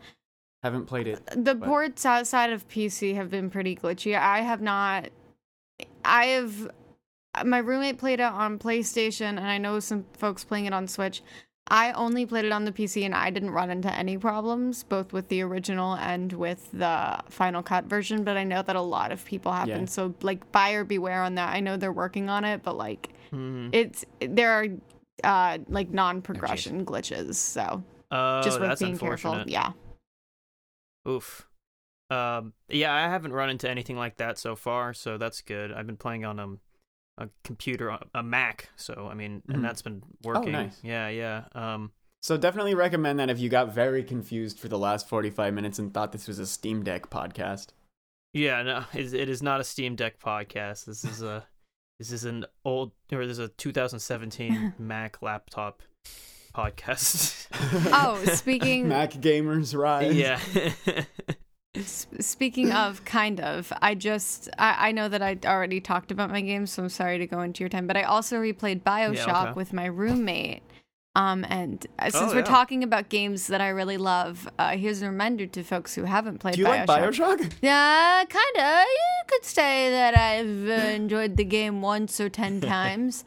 Haven't 0.63 0.87
played 0.87 1.09
it. 1.09 1.27
The 1.37 1.57
but- 1.57 1.67
ports 1.67 2.07
outside 2.07 2.53
of 2.53 2.69
PC 2.69 3.17
have 3.17 3.29
been 3.29 3.51
pretty 3.51 3.75
glitchy. 3.75 4.17
I 4.17 4.43
have 4.43 4.63
not. 4.63 5.09
I 6.05 6.27
have. 6.27 6.71
My 7.45 7.59
roommate 7.59 7.99
played 7.99 8.21
it 8.21 8.33
on 8.33 8.61
PlayStation, 8.61 9.31
and 9.31 9.41
I 9.41 9.59
know 9.59 9.81
some 9.81 10.07
folks 10.17 10.45
playing 10.45 10.67
it 10.67 10.73
on 10.73 10.87
Switch. 10.87 11.23
I 11.69 11.93
only 11.93 12.27
played 12.27 12.45
it 12.45 12.53
on 12.53 12.65
the 12.67 12.73
PC, 12.73 13.05
and 13.07 13.15
I 13.15 13.31
didn't 13.31 13.51
run 13.51 13.71
into 13.71 13.91
any 13.93 14.19
problems, 14.19 14.83
both 14.83 15.13
with 15.15 15.29
the 15.29 15.41
original 15.43 15.95
and 15.95 16.31
with 16.33 16.71
the 16.73 17.19
Final 17.31 17.63
Cut 17.63 17.85
version. 17.87 18.23
But 18.23 18.37
I 18.37 18.45
know 18.45 18.63
that 18.63 18.77
a 18.77 18.83
lot 18.83 19.13
of 19.13 19.25
people 19.25 19.51
have 19.53 19.69
Yeah. 19.69 19.79
been. 19.79 19.87
So, 19.87 20.15
like, 20.21 20.53
buyer 20.53 20.85
beware 20.85 21.23
on 21.23 21.37
that. 21.37 21.55
I 21.55 21.61
know 21.61 21.77
they're 21.79 21.91
working 21.93 22.29
on 22.29 22.45
it, 22.45 22.63
but 22.63 22.77
like, 22.77 23.11
Mhm. 23.33 23.71
it's 23.73 24.05
there 24.21 24.51
are 24.53 24.67
uh 25.23 25.59
like 25.69 25.91
non-progression 25.91 26.85
glitches. 26.85 27.37
So 27.37 27.83
Oh, 28.11 28.43
just 28.43 28.81
being 28.81 28.99
careful. 28.99 29.43
Yeah. 29.47 29.73
Oof. 31.09 31.49
Um, 32.11 32.53
yeah, 32.69 32.93
I 32.93 33.03
haven't 33.09 33.33
run 33.33 33.49
into 33.51 33.69
anything 33.69 33.97
like 33.97 34.19
that 34.19 34.39
so 34.39 34.55
far, 34.55 34.93
so 34.93 35.17
that's 35.19 35.41
good. 35.41 35.73
I've 35.73 35.87
been 35.87 35.97
playing 35.97 36.25
on 36.25 36.39
um, 36.39 36.61
a 37.19 37.29
computer, 37.45 37.97
a 38.15 38.23
Mac, 38.23 38.71
so 38.77 39.09
I 39.11 39.15
mean, 39.15 39.43
Mhm. 39.49 39.55
and 39.55 39.65
that's 39.65 39.83
been 39.83 40.03
working. 40.23 40.53
nice. 40.53 40.79
Yeah, 40.83 41.09
yeah. 41.09 41.45
Um, 41.55 41.93
So 42.23 42.37
definitely 42.37 42.75
recommend 42.75 43.19
that 43.21 43.29
if 43.31 43.39
you 43.39 43.49
got 43.49 43.73
very 43.75 44.03
confused 44.03 44.59
for 44.59 44.69
the 44.69 44.79
last 44.79 45.09
45 45.09 45.53
minutes 45.55 45.79
and 45.79 45.93
thought 45.93 46.13
this 46.13 46.27
was 46.27 46.39
a 46.39 46.47
Steam 46.47 46.83
Deck 46.83 47.11
podcast. 47.11 47.69
yeah. 48.33 48.63
No, 48.63 48.85
it, 48.95 49.15
it 49.15 49.29
is 49.29 49.43
not 49.43 49.61
a 49.61 49.65
Steam 49.65 49.95
Deck 49.95 50.19
podcast. 50.19 50.87
This 50.87 51.05
is 51.05 51.23
a, 51.23 51.47
this 52.01 52.11
is 52.11 52.25
an 52.25 52.47
old 52.65 52.93
or 53.13 53.27
this 53.27 53.39
is 53.39 53.45
a 53.45 53.49
2017 53.49 54.75
Mac 54.79 55.23
laptop 55.23 55.83
podcast. 56.55 57.47
Oh, 57.93 58.23
speaking 58.35 58.89
Mac 58.89 59.13
gamers 59.13 59.77
rise. 59.77 60.15
yeah. 60.17 60.41
Speaking 61.83 62.73
of, 62.73 63.05
kind 63.05 63.41
of, 63.41 63.73
I 63.83 63.95
just 63.95 64.49
I, 64.59 64.89
I 64.89 64.93
know 64.93 65.09
that 65.09 65.23
I 65.23 65.37
already 65.45 65.81
talked 65.81 66.11
about 66.11 66.31
my 66.31 66.41
games, 66.41 66.73
so 66.73 66.83
I'm 66.85 66.89
sorry 66.89 67.19
to 67.19 67.27
go 67.27 67.41
into 67.41 67.63
your 67.63 67.69
time, 67.69 67.87
but 67.87 67.97
I 67.97 68.03
also 68.03 68.37
replayed 68.37 68.83
Bioshock 68.83 69.43
okay. 69.49 69.53
with 69.53 69.73
my 69.73 69.87
roommate. 69.87 70.63
Um, 71.17 71.45
and 71.49 71.87
uh, 72.01 72.11
since 72.11 72.17
Oh, 72.17 72.35
we're 72.35 72.37
yeah. 72.39 72.43
talking 72.43 72.83
about 72.83 73.09
games 73.09 73.47
that 73.47 73.61
I 73.61 73.69
really 73.69 73.97
love, 73.99 74.49
uh, 74.59 74.71
here's 74.77 75.01
a 75.01 75.07
reminder 75.09 75.47
to 75.47 75.63
folks 75.63 75.95
who 75.95 76.03
haven't 76.03 76.39
played 76.39 76.57
Do 76.57 76.63
you 76.63 76.67
Bioshock. 76.67 76.89
like 76.89 77.03
Bioshock? 77.03 77.53
Yeah, 77.63 78.25
kind 78.29 78.57
of. 78.57 78.85
You 78.87 79.23
could 79.29 79.45
say 79.45 79.91
that 79.91 80.17
I've 80.19 80.69
uh, 80.69 80.89
enjoyed 80.91 81.37
the 81.37 81.45
game 81.45 81.83
once 81.83 82.19
or 82.21 82.29
ten 82.29 82.61
times. 82.75 83.25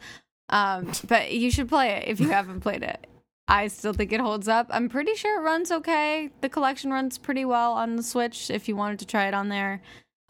Um, 0.50 0.92
but 1.06 1.32
you 1.32 1.50
should 1.50 1.68
play 1.68 1.90
it 1.92 2.08
if 2.08 2.20
you 2.20 2.28
haven't 2.30 2.60
played 2.60 2.82
it. 2.82 3.06
I 3.50 3.68
still 3.68 3.92
think 3.94 4.12
it 4.12 4.20
holds 4.20 4.46
up. 4.46 4.66
I'm 4.70 4.88
pretty 4.88 5.14
sure 5.14 5.40
it 5.40 5.42
runs 5.44 5.70
okay. 5.72 6.30
The 6.42 6.48
collection 6.50 6.90
runs 6.92 7.16
pretty 7.16 7.44
well 7.46 7.72
on 7.72 7.96
the 7.96 8.02
Switch 8.02 8.50
if 8.50 8.68
you 8.68 8.76
wanted 8.76 8.98
to 9.00 9.06
try 9.06 9.26
it 9.26 9.34
on 9.34 9.48
there. 9.48 9.80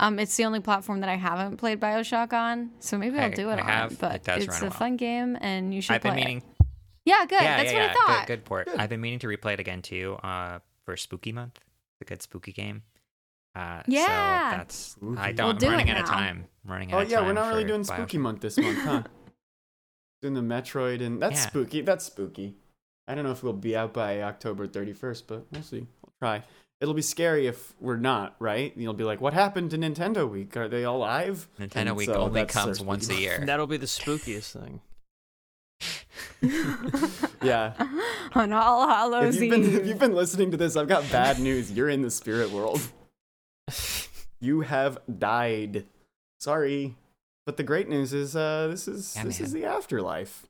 Um, 0.00 0.20
it's 0.20 0.36
the 0.36 0.44
only 0.44 0.60
platform 0.60 1.00
that 1.00 1.08
I 1.08 1.16
haven't 1.16 1.56
played 1.56 1.80
Bioshock 1.80 2.32
on, 2.32 2.70
so 2.78 2.96
maybe 2.96 3.18
I'll 3.18 3.32
do 3.32 3.50
it 3.50 3.54
I 3.58 3.62
on. 3.62 3.66
have. 3.66 3.92
it, 3.92 3.98
But 3.98 4.14
It 4.14 4.24
does 4.24 4.44
it's 4.44 4.54
run 4.54 4.62
a 4.62 4.64
well. 4.66 4.78
fun 4.78 4.96
game, 4.96 5.36
and 5.40 5.74
you 5.74 5.80
should 5.80 5.94
I've 5.94 6.02
play 6.02 6.10
been 6.12 6.16
meaning. 6.20 6.36
it. 6.38 6.66
Yeah, 7.04 7.26
good. 7.26 7.40
Yeah, 7.42 7.56
That's 7.56 7.72
yeah, 7.72 7.80
what 7.80 7.90
I 7.90 7.94
thought. 7.94 8.26
Good, 8.28 8.36
good 8.36 8.44
port. 8.44 8.68
I've 8.78 8.88
been 8.90 9.00
meaning 9.00 9.18
to 9.20 9.26
replay 9.26 9.54
it 9.54 9.60
again 9.60 9.82
too. 9.82 10.16
Uh, 10.22 10.60
for 10.84 10.96
Spooky 10.96 11.32
Month, 11.32 11.56
it's 11.56 12.02
a 12.02 12.04
good 12.04 12.22
spooky 12.22 12.52
game. 12.52 12.82
Uh, 13.56 13.82
Yeah. 13.88 14.50
So 14.52 14.56
that's 14.58 14.96
I 15.16 15.32
don't. 15.32 15.60
We'll 15.60 15.70
I'm 15.72 15.76
running 15.78 15.90
out 15.90 16.00
of 16.02 16.06
time. 16.08 16.44
I'm 16.64 16.70
running 16.70 16.92
Oh 16.94 16.98
out 16.98 17.02
of 17.04 17.10
yeah, 17.10 17.20
we're 17.22 17.32
not 17.32 17.48
really 17.48 17.64
doing 17.64 17.82
Bioshock. 17.82 17.94
Spooky 17.96 18.18
Month 18.18 18.40
this 18.42 18.56
month, 18.58 18.78
huh? 18.78 19.02
doing 20.22 20.34
the 20.34 20.40
Metroid 20.42 21.02
and 21.02 21.20
that's 21.20 21.40
Yeah. 21.42 21.48
spooky. 21.48 21.80
That's 21.80 22.04
spooky. 22.04 22.54
I 23.08 23.14
don't 23.14 23.24
know 23.24 23.32
if 23.32 23.42
we'll 23.42 23.52
be 23.54 23.74
out 23.76 23.92
by 23.92 24.22
October 24.22 24.68
31st, 24.68 25.22
but 25.26 25.46
we'll 25.50 25.62
see. 25.62 25.86
We'll 26.02 26.12
try. 26.20 26.44
it'll 26.80 26.94
be 26.94 27.02
scary 27.02 27.46
if 27.46 27.72
we're 27.80 27.96
not, 27.96 28.36
right? 28.38 28.72
You'll 28.76 28.92
be 28.94 29.02
like, 29.04 29.20
what 29.20 29.32
happened 29.32 29.70
to 29.72 29.78
Nintendo 29.78 30.28
Week? 30.30 30.56
Are 30.56 30.68
they 30.68 30.84
all 30.84 30.98
live? 30.98 31.48
Nintendo 31.58 31.76
And 31.76 31.96
Week 31.96 32.06
so 32.08 32.14
only 32.20 32.44
comes 32.44 32.80
once 32.80 33.08
a 33.08 33.14
year. 33.14 33.36
And 33.36 33.48
that'll 33.48 33.66
be 33.66 33.78
the 33.78 33.86
spookiest 33.86 34.52
thing. 34.52 34.80
Yeah. 37.42 37.72
On 38.34 38.52
All 38.52 38.82
If 38.84 38.88
Hallows 38.90 39.36
you've, 39.40 39.50
been, 39.50 39.64
Eve. 39.64 39.74
if 39.76 39.86
you've 39.86 39.98
been 39.98 40.14
listening 40.14 40.50
to 40.50 40.56
this, 40.56 40.76
I've 40.76 40.88
got 40.88 41.08
bad 41.10 41.38
news. 41.38 41.70
You're 41.72 41.88
in 41.88 42.02
the 42.02 42.10
spirit 42.10 42.50
world. 42.50 42.80
You 44.40 44.60
have 44.60 44.98
died. 45.18 45.84
Sorry. 46.38 46.94
But 47.44 47.56
the 47.56 47.64
great 47.64 47.88
news 47.88 48.12
is 48.12 48.36
uh 48.36 48.68
this 48.70 48.86
is 48.86 49.14
Yeah, 49.16 49.24
this 49.24 49.40
is 49.40 49.52
the 49.52 49.64
afterlife. 49.64 50.46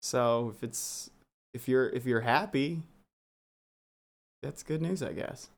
So 0.00 0.54
if 0.56 0.62
it's 0.64 1.10
if 1.58 1.66
you're 1.66 1.88
if 1.88 2.06
you're 2.06 2.20
happy, 2.20 2.82
that's 4.44 4.62
good 4.62 4.80
news, 4.80 5.02
I 5.02 5.12
guess. 5.12 5.50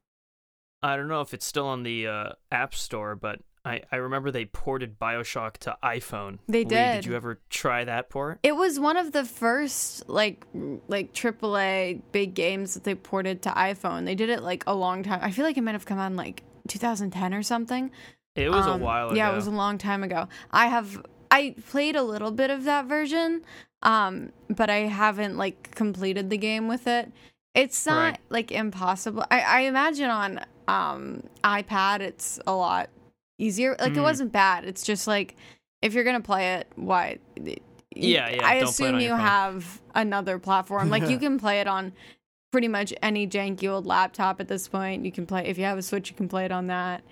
I 0.82 0.96
don't 0.96 1.08
know 1.08 1.20
if 1.20 1.34
it's 1.34 1.44
still 1.44 1.66
on 1.66 1.82
the 1.82 2.06
uh, 2.06 2.28
App 2.50 2.74
Store, 2.74 3.14
but 3.14 3.40
I, 3.66 3.82
I 3.92 3.96
remember 3.96 4.30
they 4.30 4.46
ported 4.46 4.98
Bioshock 4.98 5.58
to 5.58 5.76
iPhone. 5.84 6.38
They 6.48 6.60
Lee, 6.60 6.70
did. 6.70 6.92
Did 7.02 7.04
you 7.04 7.16
ever 7.16 7.38
try 7.50 7.84
that 7.84 8.08
port? 8.08 8.38
It 8.42 8.56
was 8.56 8.80
one 8.80 8.96
of 8.96 9.12
the 9.12 9.26
first 9.26 10.08
like 10.08 10.46
like 10.88 11.12
AAA 11.12 12.00
big 12.12 12.32
games 12.32 12.72
that 12.72 12.84
they 12.84 12.94
ported 12.94 13.42
to 13.42 13.50
iPhone. 13.50 14.06
They 14.06 14.14
did 14.14 14.30
it 14.30 14.42
like 14.42 14.64
a 14.66 14.74
long 14.74 15.02
time. 15.02 15.18
I 15.22 15.32
feel 15.32 15.44
like 15.44 15.58
it 15.58 15.62
might 15.62 15.72
have 15.72 15.84
come 15.84 15.98
on 15.98 16.16
like 16.16 16.44
2010 16.68 17.34
or 17.34 17.42
something. 17.42 17.90
It 18.36 18.48
was 18.48 18.66
Um, 18.66 18.80
a 18.80 18.84
while 18.84 19.08
ago. 19.08 19.16
Yeah, 19.16 19.30
it 19.30 19.34
was 19.36 19.48
a 19.48 19.50
long 19.50 19.76
time 19.76 20.02
ago. 20.02 20.28
I 20.50 20.68
have 20.68 21.04
I 21.30 21.54
played 21.70 21.96
a 21.96 22.02
little 22.02 22.30
bit 22.30 22.50
of 22.50 22.64
that 22.64 22.86
version, 22.86 23.42
um, 23.82 24.32
but 24.48 24.68
I 24.70 24.80
haven't 24.80 25.36
like 25.36 25.74
completed 25.74 26.30
the 26.30 26.36
game 26.36 26.68
with 26.68 26.86
it. 26.86 27.10
It's 27.54 27.86
not 27.86 27.96
Right. 28.12 28.20
like 28.30 28.52
impossible. 28.52 29.24
I, 29.30 29.40
I 29.40 29.60
imagine 29.62 30.10
on 30.10 30.40
um 30.68 31.22
iPad 31.42 32.00
it's 32.00 32.38
a 32.46 32.52
lot 32.54 32.90
easier. 33.38 33.76
Like 33.80 33.92
it 33.96 34.00
Mhm. 34.00 34.02
wasn't 34.02 34.32
bad. 34.32 34.64
It's 34.64 34.82
just 34.84 35.06
like 35.06 35.36
if 35.82 35.94
you're 35.94 36.04
gonna 36.04 36.20
play 36.20 36.54
it, 36.54 36.68
why? 36.76 37.18
Yeah, 37.96 38.28
yeah, 38.30 38.46
I 38.46 38.54
assume 38.56 39.00
you 39.00 39.10
have 39.16 39.80
another 39.94 40.38
platform. 40.38 40.90
Like 40.90 41.08
you 41.08 41.18
can 41.26 41.38
play 41.38 41.60
it 41.60 41.66
on 41.66 41.92
pretty 42.52 42.68
much 42.68 42.92
any 43.02 43.26
janky 43.26 43.68
old 43.70 43.86
laptop 43.86 44.40
at 44.40 44.48
this 44.48 44.68
point. 44.68 45.04
You 45.04 45.12
can 45.12 45.26
play 45.26 45.46
if 45.46 45.58
you 45.58 45.64
have 45.64 45.78
a 45.78 45.82
Switch, 45.82 46.10
you 46.10 46.16
can 46.16 46.28
play 46.28 46.44
it 46.44 46.52
on 46.52 46.66
that. 46.68 47.02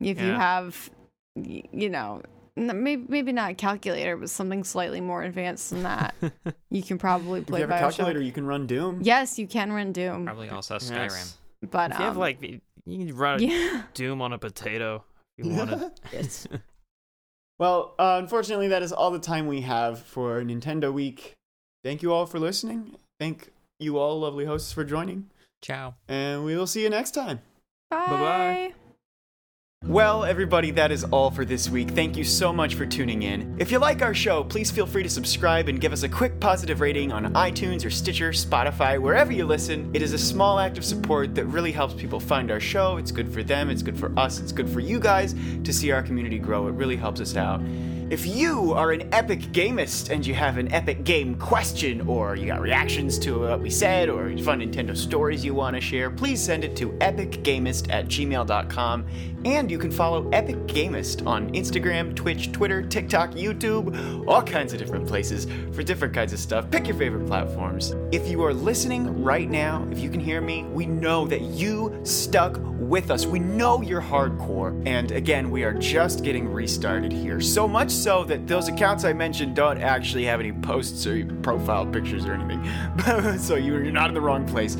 If 0.00 0.18
you 0.20 0.32
have, 0.32 0.90
you 1.36 1.88
know, 1.90 2.22
maybe 2.56 3.04
maybe 3.08 3.32
not 3.32 3.50
a 3.50 3.54
calculator, 3.54 4.16
but 4.16 4.30
something 4.30 4.64
slightly 4.64 5.00
more 5.00 5.22
advanced 5.22 5.70
than 5.70 5.82
that, 5.84 6.14
you 6.70 6.82
can 6.82 6.98
probably 6.98 7.40
play. 7.40 7.40
If 7.40 7.46
play 7.46 7.60
you 7.60 7.66
have 7.66 7.76
a 7.76 7.78
calculator, 7.80 8.20
you 8.20 8.32
can 8.32 8.46
run 8.46 8.66
Doom. 8.66 9.00
Yes, 9.02 9.38
you 9.38 9.46
can 9.46 9.72
run 9.72 9.92
Doom, 9.92 10.26
Probably 10.26 10.50
also 10.50 10.76
Skyrim. 10.76 11.10
Yes. 11.10 11.38
but 11.70 11.92
If 11.92 11.98
you 11.98 12.04
have 12.04 12.14
um, 12.14 12.20
like, 12.20 12.42
you 12.42 12.60
can 13.06 13.16
run 13.16 13.42
yeah, 13.42 13.82
Doom 13.94 14.22
on 14.22 14.32
a 14.32 14.38
potato 14.38 15.04
if 15.38 15.46
you 15.46 15.54
wanted. 15.54 15.90
Well, 17.60 17.94
uh, 17.98 18.16
unfortunately, 18.18 18.68
that 18.68 18.82
is 18.82 18.90
all 18.90 19.10
the 19.10 19.18
time 19.18 19.46
we 19.46 19.60
have 19.60 19.98
for 19.98 20.42
Nintendo 20.42 20.90
Week. 20.90 21.34
Thank 21.84 22.00
you 22.00 22.10
all 22.10 22.24
for 22.24 22.38
listening. 22.38 22.96
Thank 23.18 23.50
you 23.78 23.98
all, 23.98 24.18
lovely 24.18 24.46
hosts, 24.46 24.72
for 24.72 24.82
joining. 24.82 25.28
Ciao. 25.60 25.94
And 26.08 26.42
we 26.46 26.56
will 26.56 26.66
see 26.66 26.82
you 26.82 26.88
next 26.88 27.10
time. 27.10 27.42
Bye-bye. 27.90 28.72
Well, 29.86 30.24
everybody, 30.24 30.70
that 30.72 30.92
is 30.92 31.04
all 31.04 31.30
for 31.30 31.46
this 31.46 31.70
week. 31.70 31.92
Thank 31.92 32.14
you 32.14 32.22
so 32.22 32.52
much 32.52 32.74
for 32.74 32.84
tuning 32.84 33.22
in. 33.22 33.56
If 33.58 33.72
you 33.72 33.78
like 33.78 34.02
our 34.02 34.12
show, 34.12 34.44
please 34.44 34.70
feel 34.70 34.84
free 34.86 35.02
to 35.02 35.08
subscribe 35.08 35.68
and 35.70 35.80
give 35.80 35.94
us 35.94 36.02
a 36.02 36.08
quick 36.08 36.38
positive 36.38 36.82
rating 36.82 37.12
on 37.12 37.32
iTunes 37.32 37.84
or 37.84 37.88
Stitcher, 37.88 38.30
Spotify, 38.30 39.00
wherever 39.00 39.32
you 39.32 39.46
listen. 39.46 39.90
It 39.94 40.02
is 40.02 40.12
a 40.12 40.18
small 40.18 40.58
act 40.58 40.76
of 40.76 40.84
support 40.84 41.34
that 41.34 41.46
really 41.46 41.72
helps 41.72 41.94
people 41.94 42.20
find 42.20 42.50
our 42.50 42.60
show. 42.60 42.98
It's 42.98 43.10
good 43.10 43.32
for 43.32 43.42
them, 43.42 43.70
it's 43.70 43.82
good 43.82 43.98
for 43.98 44.16
us, 44.18 44.38
it's 44.38 44.52
good 44.52 44.68
for 44.68 44.80
you 44.80 45.00
guys 45.00 45.34
to 45.64 45.72
see 45.72 45.90
our 45.92 46.02
community 46.02 46.38
grow. 46.38 46.68
It 46.68 46.74
really 46.74 46.96
helps 46.96 47.20
us 47.20 47.34
out. 47.34 47.62
If 48.10 48.26
you 48.26 48.72
are 48.72 48.90
an 48.90 49.08
epic 49.14 49.52
gamist 49.52 50.10
and 50.10 50.26
you 50.26 50.34
have 50.34 50.58
an 50.58 50.72
epic 50.72 51.04
game 51.04 51.36
question, 51.36 52.00
or 52.08 52.34
you 52.34 52.44
got 52.44 52.60
reactions 52.60 53.20
to 53.20 53.42
what 53.42 53.60
we 53.60 53.70
said, 53.70 54.08
or 54.08 54.36
fun 54.38 54.62
Nintendo 54.62 54.96
stories 54.96 55.44
you 55.44 55.54
want 55.54 55.76
to 55.76 55.80
share, 55.80 56.10
please 56.10 56.42
send 56.42 56.64
it 56.64 56.74
to 56.74 56.88
epicgamist 56.94 57.88
at 57.88 58.06
gmail.com. 58.06 59.06
And 59.44 59.70
you 59.70 59.78
can 59.78 59.92
follow 59.92 60.28
Epic 60.30 60.56
Gamist 60.66 61.24
on 61.24 61.52
Instagram, 61.52 62.14
Twitch, 62.16 62.50
Twitter, 62.50 62.82
TikTok, 62.82 63.30
YouTube, 63.30 64.26
all 64.26 64.42
kinds 64.42 64.72
of 64.72 64.80
different 64.80 65.06
places 65.06 65.46
for 65.72 65.84
different 65.84 66.12
kinds 66.12 66.32
of 66.32 66.40
stuff. 66.40 66.68
Pick 66.70 66.88
your 66.88 66.96
favorite 66.96 67.26
platforms. 67.28 67.94
If 68.10 68.28
you 68.28 68.42
are 68.44 68.52
listening 68.52 69.22
right 69.22 69.48
now, 69.48 69.86
if 69.92 70.00
you 70.00 70.10
can 70.10 70.20
hear 70.20 70.40
me, 70.40 70.64
we 70.64 70.84
know 70.84 71.26
that 71.28 71.42
you 71.42 71.98
stuck 72.02 72.58
with 72.80 73.10
us. 73.10 73.24
We 73.24 73.38
know 73.38 73.80
you're 73.80 74.02
hardcore. 74.02 74.82
And 74.86 75.12
again, 75.12 75.50
we 75.50 75.62
are 75.62 75.72
just 75.72 76.24
getting 76.24 76.48
restarted 76.52 77.12
here. 77.12 77.40
So 77.40 77.68
much 77.68 77.90
so 78.02 78.24
that 78.24 78.46
those 78.46 78.68
accounts 78.68 79.04
I 79.04 79.12
mentioned 79.12 79.54
don't 79.54 79.80
actually 79.80 80.24
have 80.24 80.40
any 80.40 80.52
posts 80.52 81.06
or 81.06 81.24
profile 81.42 81.84
pictures 81.84 82.24
or 82.24 82.32
anything. 82.32 83.38
so 83.38 83.56
you're 83.56 83.82
not 83.90 84.08
in 84.08 84.14
the 84.14 84.20
wrong 84.20 84.46
place. 84.46 84.76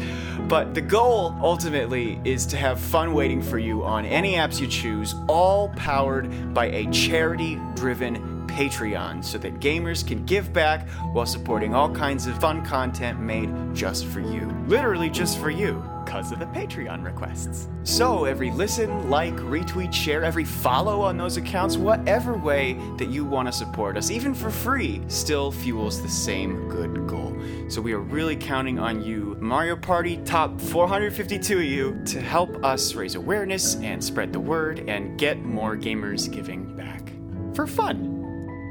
But 0.48 0.74
the 0.74 0.80
goal 0.80 1.36
ultimately 1.42 2.18
is 2.24 2.46
to 2.46 2.56
have 2.56 2.80
fun 2.80 3.12
waiting 3.12 3.42
for 3.42 3.58
you 3.58 3.84
on 3.84 4.04
any 4.06 4.34
apps 4.34 4.60
you 4.60 4.66
choose, 4.66 5.14
all 5.28 5.68
powered 5.70 6.54
by 6.54 6.66
a 6.66 6.90
charity 6.90 7.60
driven 7.74 8.29
Patreon 8.50 9.24
so 9.24 9.38
that 9.38 9.60
gamers 9.60 10.06
can 10.06 10.24
give 10.24 10.52
back 10.52 10.88
while 11.12 11.26
supporting 11.26 11.74
all 11.74 11.90
kinds 11.90 12.26
of 12.26 12.38
fun 12.40 12.64
content 12.64 13.20
made 13.20 13.50
just 13.74 14.06
for 14.06 14.20
you. 14.20 14.54
Literally 14.66 15.10
just 15.10 15.38
for 15.38 15.50
you, 15.50 15.82
because 16.04 16.32
of 16.32 16.40
the 16.40 16.46
Patreon 16.46 17.04
requests. 17.04 17.68
So 17.84 18.24
every 18.24 18.50
listen, 18.50 19.08
like, 19.10 19.34
retweet, 19.36 19.92
share, 19.92 20.24
every 20.24 20.44
follow 20.44 21.00
on 21.02 21.16
those 21.16 21.36
accounts, 21.36 21.76
whatever 21.76 22.36
way 22.36 22.76
that 22.98 23.08
you 23.08 23.24
want 23.24 23.46
to 23.46 23.52
support 23.52 23.96
us, 23.96 24.10
even 24.10 24.34
for 24.34 24.50
free, 24.50 25.02
still 25.06 25.52
fuels 25.52 26.02
the 26.02 26.08
same 26.08 26.68
good 26.68 27.06
goal. 27.06 27.36
So 27.68 27.80
we 27.80 27.92
are 27.92 28.00
really 28.00 28.34
counting 28.34 28.80
on 28.80 29.04
you, 29.04 29.36
Mario 29.40 29.76
Party 29.76 30.16
top 30.24 30.60
452 30.60 31.58
of 31.58 31.64
you, 31.64 32.02
to 32.06 32.20
help 32.20 32.64
us 32.64 32.94
raise 32.94 33.14
awareness 33.14 33.76
and 33.76 34.02
spread 34.02 34.32
the 34.32 34.40
word 34.40 34.88
and 34.88 35.16
get 35.16 35.38
more 35.38 35.76
gamers 35.76 36.30
giving 36.30 36.76
back. 36.76 37.12
For 37.54 37.68
fun. 37.68 38.09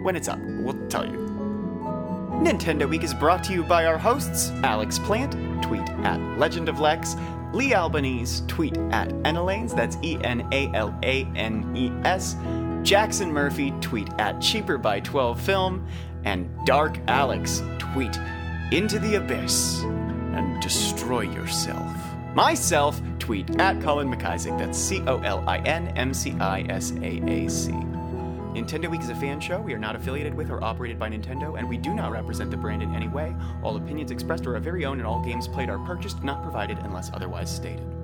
When 0.01 0.15
it's 0.15 0.27
up, 0.27 0.39
we'll 0.39 0.87
tell 0.87 1.05
you. 1.05 1.17
Nintendo 2.41 2.89
Week 2.89 3.03
is 3.03 3.13
brought 3.13 3.43
to 3.45 3.53
you 3.53 3.63
by 3.63 3.85
our 3.85 3.97
hosts 3.97 4.51
Alex 4.63 4.97
Plant, 4.97 5.33
tweet 5.61 5.89
at 6.05 6.19
Legend 6.37 6.69
of 6.69 6.79
Lex, 6.79 7.15
Lee 7.51 7.73
Albanese, 7.73 8.45
tweet 8.47 8.77
at 8.91 9.09
Enalanes, 9.23 9.75
that's 9.75 9.97
E 10.03 10.17
N 10.23 10.47
A 10.53 10.71
L 10.73 10.97
A 11.03 11.25
N 11.35 11.75
E 11.75 11.91
S, 12.05 12.37
Jackson 12.81 13.31
Murphy, 13.31 13.71
tweet 13.81 14.07
at 14.19 14.39
Cheaper 14.39 14.77
by 14.77 15.01
12 15.01 15.41
Film, 15.41 15.85
and 16.23 16.49
Dark 16.65 16.97
Alex, 17.07 17.61
tweet 17.77 18.17
into 18.71 18.99
the 18.99 19.15
abyss 19.15 19.81
and 19.81 20.61
destroy 20.61 21.21
yourself. 21.21 21.91
Myself, 22.35 23.01
tweet 23.17 23.59
at 23.59 23.81
Colin 23.81 24.07
McIsaac, 24.07 24.57
that's 24.57 24.77
C 24.77 25.01
O 25.07 25.17
L 25.19 25.43
I 25.47 25.57
N 25.59 25.89
M 25.97 26.13
C 26.13 26.33
I 26.39 26.61
S 26.69 26.93
A 27.01 27.21
A 27.29 27.49
C. 27.49 27.73
Nintendo 28.53 28.89
Week 28.89 29.01
is 29.01 29.09
a 29.09 29.15
fan 29.15 29.39
show. 29.39 29.59
We 29.59 29.75
are 29.75 29.79
not 29.79 29.95
affiliated 29.95 30.33
with 30.33 30.49
or 30.49 30.63
operated 30.63 30.97
by 30.97 31.09
Nintendo, 31.09 31.57
and 31.59 31.69
we 31.69 31.77
do 31.77 31.93
not 31.93 32.11
represent 32.11 32.49
the 32.49 32.57
brand 32.57 32.81
in 32.81 32.95
any 32.95 33.07
way. 33.07 33.35
All 33.61 33.77
opinions 33.77 34.09
expressed 34.09 34.47
are 34.47 34.55
our 34.55 34.59
very 34.59 34.85
own, 34.85 34.97
and 34.97 35.07
all 35.07 35.23
games 35.23 35.47
played 35.47 35.69
are 35.69 35.77
purchased, 35.85 36.23
not 36.23 36.41
provided 36.41 36.79
unless 36.79 37.11
otherwise 37.13 37.53
stated. 37.55 37.98